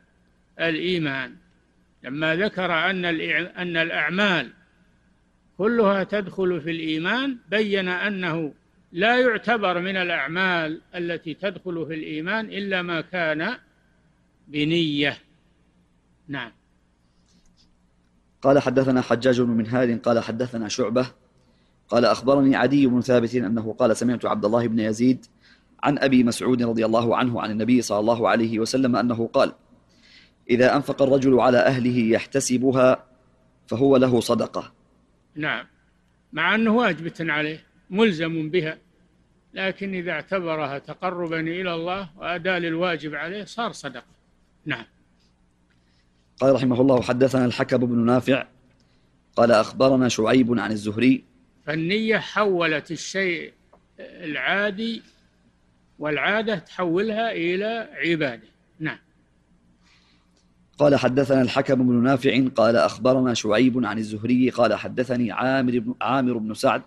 الإيمان. 0.60 1.36
لما 2.04 2.36
ذكر 2.36 2.72
أن 2.72 3.04
أن 3.04 3.76
الأعمال 3.76 4.52
كلها 5.58 6.04
تدخل 6.04 6.60
في 6.60 6.70
الإيمان 6.70 7.38
بين 7.48 7.88
أنه 7.88 8.54
لا 8.92 9.20
يعتبر 9.20 9.80
من 9.80 9.96
الأعمال 9.96 10.80
التي 10.94 11.34
تدخل 11.34 11.86
في 11.86 11.94
الإيمان 11.94 12.46
إلا 12.46 12.82
ما 12.82 13.00
كان 13.00 13.58
بنية. 14.48 15.18
نعم. 16.28 16.52
قال 18.42 18.58
حدثنا 18.58 19.00
حجاج 19.00 19.40
بن 19.40 19.50
منهال 19.50 20.02
قال 20.02 20.18
حدثنا 20.18 20.68
شعبة 20.68 21.06
قال 21.88 22.04
أخبرني 22.04 22.56
عدي 22.56 22.86
بن 22.86 23.00
ثابت 23.00 23.34
أنه 23.34 23.72
قال 23.72 23.96
سمعت 23.96 24.24
عبد 24.24 24.44
الله 24.44 24.66
بن 24.66 24.78
يزيد 24.78 25.26
عن 25.82 25.98
أبي 25.98 26.24
مسعود 26.24 26.62
رضي 26.62 26.84
الله 26.84 27.16
عنه 27.16 27.40
عن 27.40 27.50
النبي 27.50 27.82
صلى 27.82 27.98
الله 27.98 28.28
عليه 28.28 28.58
وسلم 28.58 28.96
أنه 28.96 29.26
قال 29.26 29.52
إذا 30.50 30.76
أنفق 30.76 31.02
الرجل 31.02 31.40
على 31.40 31.58
أهله 31.58 31.98
يحتسبها 31.98 33.04
فهو 33.66 33.96
له 33.96 34.20
صدقة. 34.20 34.72
نعم. 35.34 35.66
مع 36.32 36.54
أنه 36.54 36.76
واجبة 36.76 37.14
عليه 37.20 37.64
ملزم 37.90 38.50
بها 38.50 38.78
لكن 39.54 39.94
إذا 39.94 40.10
اعتبرها 40.10 40.78
تقربا 40.78 41.40
إلى 41.40 41.74
الله 41.74 42.10
وأداء 42.16 42.58
للواجب 42.58 43.14
عليه 43.14 43.44
صار 43.44 43.72
صدقة. 43.72 44.06
نعم. 44.66 44.84
قال 46.40 46.54
رحمه 46.54 46.80
الله 46.80 47.02
حدثنا 47.02 47.44
الحكم 47.44 47.76
بن 47.76 47.98
نافع 47.98 48.46
قال 49.36 49.52
أخبرنا 49.52 50.08
شعيب 50.08 50.58
عن 50.58 50.70
الزهري. 50.72 51.24
فالنية 51.66 52.18
حولت 52.18 52.90
الشيء 52.90 53.52
العادي 54.00 55.02
والعادة 55.98 56.58
تحولها 56.58 57.32
إلى 57.32 57.88
عبادة. 58.04 58.48
نعم. 58.80 58.98
قال 60.78 60.96
حدثنا 60.96 61.42
الحكم 61.42 61.74
بن 61.74 62.02
نافع 62.02 62.48
قال 62.56 62.76
أخبرنا 62.76 63.34
شعيب 63.34 63.84
عن 63.84 63.98
الزهري 63.98 64.50
قال 64.50 64.74
حدثني 64.74 65.32
عامر 65.32 65.78
بن, 65.78 65.94
عامر 66.00 66.38
بن 66.38 66.54
سعد 66.54 66.82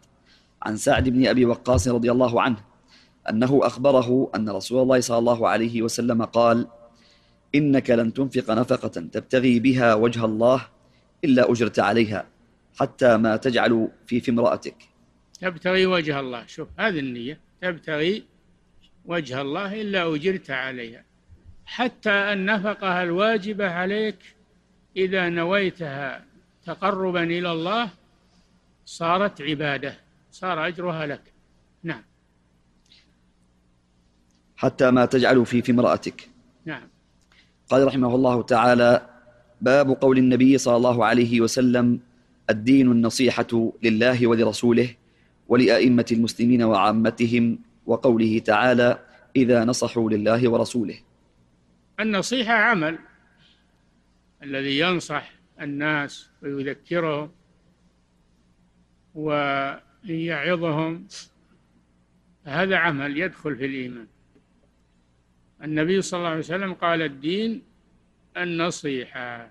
عن 0.64 0.78
سعد 0.78 1.10
بن 1.10 1.28
أبي 1.28 1.46
وقاص 1.46 1.88
رضي 1.88 2.12
الله 2.12 2.42
عنه 2.42 2.58
أنه 3.30 3.60
أخبره 3.64 4.32
أن 4.36 4.50
رسول 4.50 4.82
الله 4.82 5.00
صلى 5.00 5.18
الله 5.18 5.48
عليه 5.48 5.82
وسلم 5.82 6.24
قال 6.24 6.68
إنك 7.56 7.90
لن 7.90 8.14
تنفق 8.14 8.52
نفقة 8.52 8.88
تبتغي 8.88 9.60
بها 9.60 9.94
وجه 9.94 10.26
الله 10.26 10.68
إلا 11.24 11.52
أجرت 11.52 11.80
عليها 11.80 12.28
حتى 12.80 13.18
ما 13.18 13.38
تجعل 13.38 13.88
في 14.08 14.20
في 14.20 14.32
امرأتك. 14.32 14.76
تبتغي 15.42 15.86
وجه 15.86 16.20
الله. 16.20 16.46
شوف 16.46 16.68
هذه 16.80 17.00
النية. 17.00 17.40
تبتغي 17.62 18.24
وجه 19.06 19.42
الله 19.42 19.82
إلا 19.82 20.16
أجرت 20.16 20.52
عليها. 20.52 21.04
حتى 21.66 22.10
النفقة 22.10 23.04
الواجبة 23.04 23.72
عليك 23.72 24.36
إذا 24.98 25.30
نويتها 25.30 26.26
تقربا 26.66 27.24
إلى 27.24 27.52
الله 27.52 27.90
صارت 28.86 29.42
عبادة. 29.42 29.98
صار 30.32 30.68
أجرها 30.68 31.06
لك. 31.06 31.22
نعم. 31.84 32.04
حتى 34.58 34.92
ما 34.92 35.06
تجعل 35.06 35.46
في 35.46 35.62
في 35.62 35.72
امرأتك. 35.72 36.30
نعم. 36.66 36.88
قال 37.72 37.88
رحمه 37.88 38.16
الله 38.16 38.42
تعالى 38.44 39.10
باب 39.62 39.90
قول 39.90 40.18
النبي 40.18 40.58
صلى 40.58 40.76
الله 40.76 41.06
عليه 41.06 41.42
وسلم 41.42 42.00
الدين 42.50 42.92
النصيحة 42.92 43.72
لله 43.84 44.28
ولرسوله 44.28 44.96
ولأئمة 45.48 46.06
المسلمين 46.12 46.64
وعامتهم 46.64 47.60
وقوله 47.86 48.40
تعالى 48.40 49.00
إذا 49.36 49.66
نصحوا 49.66 50.12
لله 50.12 50.50
ورسوله. 50.50 51.00
النصيحة 52.00 52.54
عمل 52.54 53.00
الذي 54.44 54.80
ينصح 54.80 55.32
الناس 55.62 56.30
ويذكرهم 56.44 57.32
ويعظهم 59.16 61.08
هذا 62.44 62.76
عمل 62.76 63.18
يدخل 63.18 63.56
في 63.56 63.66
الإيمان. 63.66 64.08
النبي 65.64 66.02
صلى 66.02 66.18
الله 66.18 66.30
عليه 66.30 66.40
وسلم 66.40 66.74
قال 66.74 67.02
الدين 67.02 67.62
النصيحة 68.38 69.50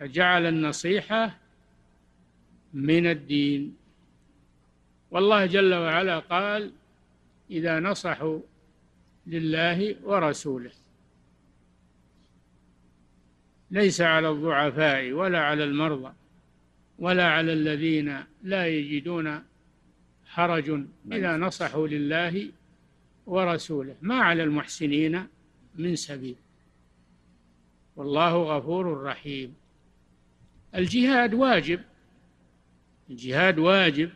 فجعل 0.00 0.46
النصيحة 0.46 1.38
من 2.74 3.06
الدين. 3.06 3.76
والله 5.10 5.46
جل 5.46 5.74
وعلا 5.74 6.18
قال 6.18 6.72
إذا 7.50 7.80
نصحوا 7.80 8.40
لله 9.26 9.96
ورسوله. 10.02 10.70
ليس 13.70 14.00
على 14.00 14.28
الضعفاء 14.28 15.12
ولا 15.12 15.40
على 15.40 15.64
المرضى 15.64 16.12
ولا 16.98 17.26
على 17.28 17.52
الذين 17.52 18.24
لا 18.42 18.66
يجدون 18.66 19.42
حرج 20.26 20.80
إذا 21.12 21.36
نصحوا 21.36 21.88
لله 21.88 22.48
ورسوله. 23.26 23.96
ما 24.02 24.14
على 24.14 24.42
المحسنين 24.42 25.26
من 25.74 25.96
سبيل. 25.96 26.36
والله 27.96 28.36
غفور 28.36 29.02
رحيم. 29.02 29.54
الجهاد 30.74 31.34
واجب. 31.34 31.80
الجهاد 33.10 33.58
واجب. 33.58 34.10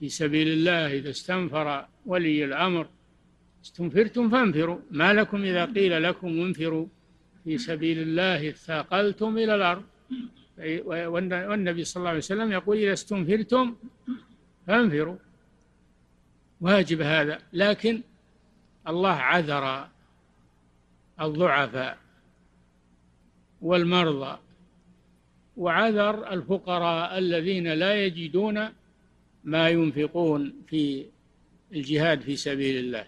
في 0.00 0.08
سبيل 0.08 0.48
الله 0.48 0.98
إذا 0.98 1.10
استنفر 1.10 1.86
ولي 2.06 2.44
الأمر. 2.44 2.88
استنفرتم 3.64 4.30
فانفروا. 4.30 4.78
ما 4.90 5.12
لكم 5.12 5.42
إذا 5.42 5.64
قيل 5.64 6.02
لكم 6.02 6.28
انفروا. 6.28 6.86
في 7.44 7.58
سبيل 7.58 7.98
الله 7.98 8.48
اثاقلتم 8.48 9.38
إلى 9.38 9.54
الأرض. 9.54 9.84
والنبي 10.84 11.84
صلى 11.84 12.00
الله 12.00 12.08
عليه 12.08 12.18
وسلم 12.18 12.52
يقول 12.52 12.76
إذا 12.76 12.92
استنفرتم 12.92 13.76
فانفروا. 14.66 15.16
واجب 16.60 17.00
هذا 17.00 17.38
لكن 17.52 18.00
الله 18.88 19.12
عذر 19.12 19.88
الضعفاء 21.20 21.98
والمرضى 23.60 24.38
وعذر 25.56 26.32
الفقراء 26.32 27.18
الذين 27.18 27.72
لا 27.72 28.04
يجدون 28.04 28.68
ما 29.44 29.68
ينفقون 29.68 30.54
في 30.66 31.06
الجهاد 31.72 32.20
في 32.20 32.36
سبيل 32.36 32.84
الله. 32.84 33.06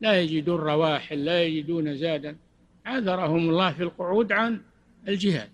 لا 0.00 0.20
يجدون 0.20 0.60
رواحل 0.60 1.24
لا 1.24 1.42
يجدون 1.42 1.96
زادا. 1.96 2.36
عذرهم 2.86 3.50
الله 3.50 3.72
في 3.72 3.82
القعود 3.82 4.32
عن 4.32 4.60
الجهاد. 5.08 5.50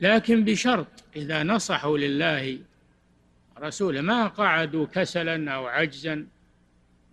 لكن 0.00 0.44
بشرط 0.44 1.04
إذا 1.16 1.42
نصحوا 1.42 1.98
لله 1.98 2.58
رسوله 3.62 4.00
ما 4.00 4.26
قعدوا 4.26 4.86
كسلا 4.86 5.52
أو 5.52 5.66
عجزا 5.66 6.26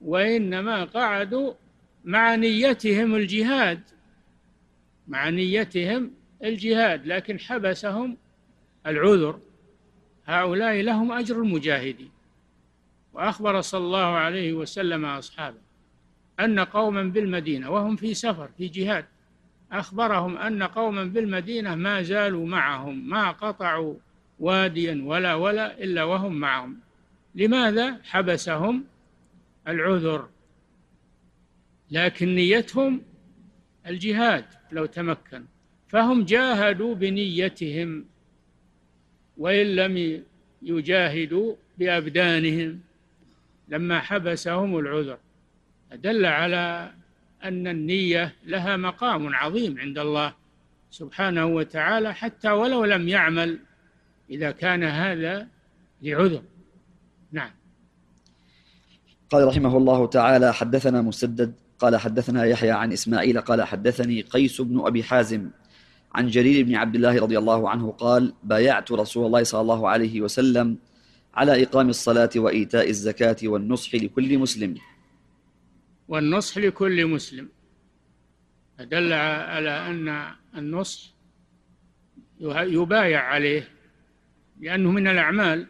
وإنما 0.02 0.84
قعدوا 0.84 1.54
مع 2.06 2.36
نيتهم 2.36 3.16
الجهاد 3.16 3.80
مع 5.08 5.30
نيتهم 5.30 6.12
الجهاد 6.43 7.08
لكن 7.08 7.39
حبسهم 7.39 8.18
العذر. 8.88 9.39
هؤلاء 10.26 10.82
لهم 10.82 11.12
أجر 11.12 11.36
المجاهدين. 11.36 12.12
وأخبر 13.14 13.62
صلى 13.62 13.86
الله 13.86 14.06
عليه 14.06 14.54
وسلم 14.54 15.06
أصحابه 15.06 15.58
أن 16.39 16.60
قوما 16.60 17.04
بالمدينة 17.04 17.72
وهم 17.72 17.96
في 17.96 18.14
سفر 18.14 18.50
في 18.58 18.68
جهاد 18.68 19.06
أخبرهم 19.72 20.38
أن 20.38 20.64
قوما 20.64 21.04
بالمدينة 21.04 21.76
ما 21.76 22.02
زالوا 22.02 22.48
معهم 22.48 23.10
ما 23.10 23.32
قطعوا 23.32 23.96
واديا 24.40 25.02
ولا 25.06 25.36
ولا 25.36 25.84
إلا 25.84 26.04
وهم 26.04 26.34
معهم. 26.34 26.80
لماذا 27.36 28.00
حبسهم 28.04 28.84
العذر؟ 29.68 30.30
لكن 31.92 32.36
نيتهم 32.36 33.02
الجهاد 33.88 34.46
لو 34.72 34.86
تمكن. 34.86 35.46
فهم 35.88 36.26
جاهدوا 36.26 36.96
بنيتهم 36.96 38.06
وإن 39.38 39.76
لم 39.76 40.24
يجاهدوا 40.62 41.56
بأبدانهم. 41.78 42.80
لما 43.68 44.00
حبسهم 44.00 44.80
العذر 44.80 45.18
دل 45.94 46.26
على 46.26 46.94
أن 47.44 47.68
النية 47.68 48.36
لها 48.46 48.78
مقام 48.78 49.36
عظيم 49.36 49.80
عند 49.80 49.98
الله 49.98 50.34
سبحانه 50.92 51.46
وتعالى 51.46 52.14
حتى 52.14 52.52
ولو 52.52 52.86
لم 52.86 53.08
يعمل 53.08 53.60
إذا 54.30 54.51
كان 54.51 54.84
هذا 54.84 55.47
لعذر. 56.01 56.41
نعم. 57.32 57.51
قال 59.30 59.47
رحمه 59.47 59.78
الله 59.78 60.07
تعالى 60.07 60.53
حدثنا 60.53 61.01
مسدد 61.01 61.53
قال 61.80 61.97
حدثنا 61.97 62.45
يحيى 62.45 62.71
عن 62.71 62.91
إسماعيل 62.91 63.41
قال 63.41 63.63
حدثني 63.63 64.21
قيس 64.21 64.61
بن 64.61 64.88
أبي 64.88 65.03
حازم 65.03 65.49
عن 66.15 66.28
جرير 66.28 66.65
بن 66.65 66.76
عبد 66.76 66.95
الله 66.95 67.21
رضي 67.21 67.38
الله 67.38 67.69
عنه 67.69 67.91
قال 67.91 68.34
بايعت 68.43 68.91
رسول 68.91 69.26
الله 69.26 69.43
صلى 69.43 69.61
الله 69.61 69.89
عليه 69.89 70.21
وسلم 70.21 70.78
على 71.34 71.63
إقام 71.63 71.89
الصلاة 71.89 72.30
وإيتاء 72.36 72.89
الزكاة 72.89 73.36
والنصح 73.43 73.95
لكل 73.95 74.38
مسلم. 74.38 74.76
والنصح 76.07 76.57
لكل 76.57 77.07
مسلم. 77.07 77.49
دل 78.80 79.13
على 79.13 79.69
أن 79.69 80.32
النصح 80.57 81.01
يبايع 82.39 83.21
عليه. 83.21 83.74
لأنه 84.60 84.91
من 84.91 85.08
الأعمال 85.08 85.68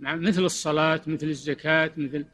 مثل 0.00 0.44
الصلاة 0.44 1.00
مثل 1.06 1.26
الزكاة 1.26 1.90
مثل 1.96 2.24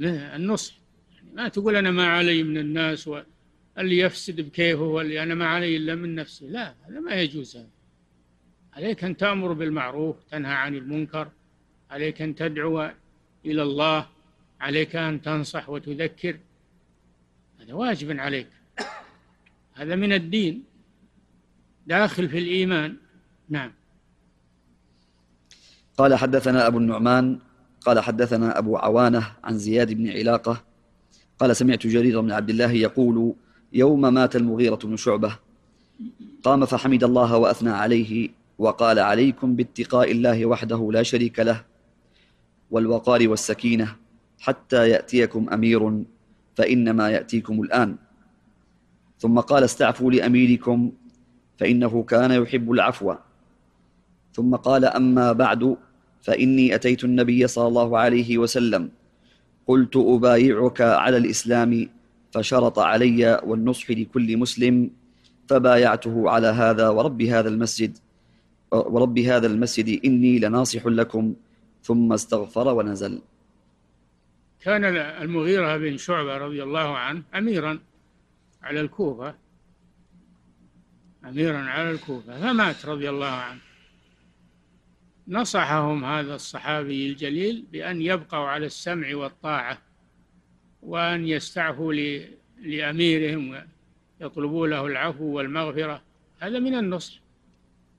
النصح. 0.00 0.74
يعني 1.14 1.32
ما 1.34 1.48
تقول 1.48 1.76
أنا 1.76 1.90
ما 1.90 2.06
علي 2.06 2.42
من 2.42 2.58
الناس 2.58 3.08
واللي 3.08 3.98
يفسد 3.98 4.40
بكيفه 4.40 4.82
واللي 4.82 5.22
أنا 5.22 5.34
ما 5.34 5.46
علي 5.46 5.76
إلا 5.76 5.94
من 5.94 6.14
نفسي. 6.14 6.48
لا 6.48 6.74
هذا 6.82 7.00
ما 7.00 7.14
يجوز. 7.14 7.56
هذا 7.56 7.68
عليك 8.72 9.04
أن 9.04 9.16
تأمر 9.16 9.52
بالمعروف 9.52 10.24
تنهى 10.24 10.54
عن 10.54 10.74
المنكر. 10.74 11.30
عليك 11.90 12.22
أن 12.22 12.34
تدعو 12.34 12.90
إلى 13.46 13.62
الله. 13.62 14.08
عليك 14.60 14.96
أن 14.96 15.22
تنصح 15.22 15.68
وتذكر. 15.68 16.38
هذا 17.60 17.74
واجب 17.74 18.20
عليك. 18.20 18.48
هذا 19.72 19.96
من 19.96 20.12
الدين. 20.12 20.64
داخل 21.86 22.28
في 22.28 22.38
الإيمان. 22.38 22.96
نعم. 23.48 23.72
قال 25.98 26.14
حدثنا 26.14 26.66
أبو 26.66 26.78
النعمان 26.78 27.38
قال 27.80 28.00
حدثنا 28.00 28.58
أبو 28.58 28.76
عوانة 28.76 29.26
عن 29.44 29.58
زياد 29.58 29.92
بن 29.92 30.10
علاقة 30.10 30.62
قال 31.38 31.56
سمعت 31.56 31.86
جرير 31.86 32.20
بن 32.20 32.32
عبد 32.32 32.50
الله 32.50 32.72
يقول 32.72 33.34
يوم 33.72 34.00
مات 34.14 34.36
المغيرة 34.36 34.78
بن 34.84 34.96
شعبة 34.96 35.38
قام 36.42 36.64
فحمد 36.66 37.04
الله 37.04 37.36
وأثنى 37.36 37.70
عليه 37.70 38.28
وقال 38.58 38.98
عليكم 38.98 39.56
باتقاء 39.56 40.10
الله 40.10 40.46
وحده 40.46 40.90
لا 40.92 41.02
شريك 41.02 41.40
له 41.40 41.64
والوقار 42.70 43.28
والسكينة 43.28 43.96
حتى 44.40 44.88
يأتيكم 44.88 45.50
أمير 45.52 46.04
فإنما 46.54 47.10
يأتيكم 47.10 47.62
الآن. 47.62 47.96
ثم 49.18 49.38
قال 49.40 49.64
استعفوا 49.64 50.10
لأميركم 50.12 50.92
فإنه 51.58 52.02
كان 52.02 52.30
يحب 52.30 52.72
العفو. 52.72 53.14
ثم 54.32 54.56
قال 54.56 54.84
أما 54.84 55.32
بعد 55.32 55.76
فإني 56.22 56.74
أتيت 56.74 57.04
النبي 57.04 57.46
صلى 57.46 57.68
الله 57.68 57.98
عليه 57.98 58.38
وسلم. 58.38 58.90
قلت 59.66 59.96
أبايعك 59.96 60.80
على 60.80 61.16
الإسلام 61.16 61.88
فشرط 62.32 62.78
علي 62.78 63.40
والنصح 63.44 63.90
لكل 63.90 64.36
مسلم 64.36 64.90
فبايعته 65.48 66.30
على 66.30 66.46
هذا 66.46 66.88
ورب 66.88 67.22
هذا 67.22 67.48
المسجد 67.48 67.98
ورب 68.72 69.18
هذا 69.18 69.46
المسجد 69.46 70.00
إني 70.04 70.38
لناصح 70.38 70.86
لكم. 70.86 71.34
ثم 71.82 72.12
استغفر 72.12 72.68
ونزل. 72.68 73.22
كان 74.60 74.84
المغيرة 74.96 75.76
بن 75.76 75.96
شعبة 75.96 76.36
رضي 76.36 76.62
الله 76.62 76.96
عنه 76.96 77.22
أميرا 77.34 77.78
على 78.62 78.80
الكوفة. 78.80 79.34
أميرا 81.24 81.58
على 81.58 81.90
الكوفة 81.90 82.40
فمات 82.40 82.86
رضي 82.86 83.10
الله 83.10 83.26
عنه. 83.26 83.60
نصحهم 85.28 86.04
هذا 86.04 86.34
الصحابي 86.34 87.06
الجليل 87.10 87.64
بأن 87.72 88.02
يبقوا 88.02 88.46
على 88.46 88.66
السمع 88.66 89.16
والطاعة 89.16 89.78
وأن 90.82 91.26
يستعفوا 91.26 91.92
لأميرهم 92.62 93.62
ويطلبوا 94.20 94.66
له 94.66 94.86
العفو 94.86 95.24
والمغفرة. 95.24 96.02
هذا 96.40 96.58
من 96.58 96.74
النصح. 96.74 97.14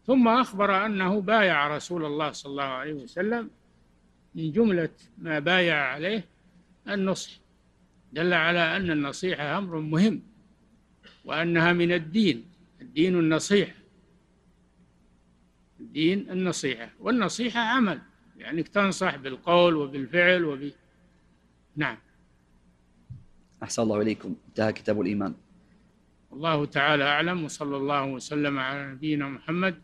ثم 0.07 0.27
أخبر 0.27 0.85
أنه 0.85 1.21
بايع 1.21 1.75
رسول 1.75 2.05
الله 2.05 2.31
صلى 2.31 2.49
الله 2.51 2.63
عليه 2.63 2.93
وسلم 2.93 3.49
من 4.35 4.51
جملة 4.51 4.89
ما 5.17 5.39
بايع 5.39 5.75
عليه 5.75 6.25
النصح. 6.89 7.31
دل 8.13 8.33
على 8.33 8.77
أن 8.77 8.91
النصيحة 8.91 9.57
أمر 9.57 9.79
مهم 9.79 10.21
وأنها 11.25 11.73
من 11.73 11.91
الدين. 11.91 12.45
الدين 12.81 13.19
النصيحة 13.19 13.82
الدين 15.93 16.29
النصيحة 16.29 16.89
والنصيحة 16.99 17.59
عمل. 17.59 18.01
يعني 18.37 18.63
تنصح 18.63 19.15
بالقول 19.15 19.75
وبالفعل 19.75 20.45
وب 20.45 20.71
نعم. 21.75 21.97
أحسن 23.63 23.81
الله 23.83 24.01
إليكم. 24.01 24.35
انتهى 24.47 24.73
كتاب 24.73 25.01
الإيمان. 25.01 25.33
الله 26.33 26.65
تعالى 26.65 27.03
أعلم 27.03 27.43
وصلى 27.45 27.77
الله 27.77 28.05
وسلم 28.05 28.59
على 28.59 28.91
نبينا 28.91 29.29
محمد 29.29 29.75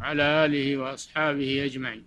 وعلى 0.00 0.22
آله 0.22 0.76
وأصحابه 0.76 1.64
أجمعين. 1.64 2.04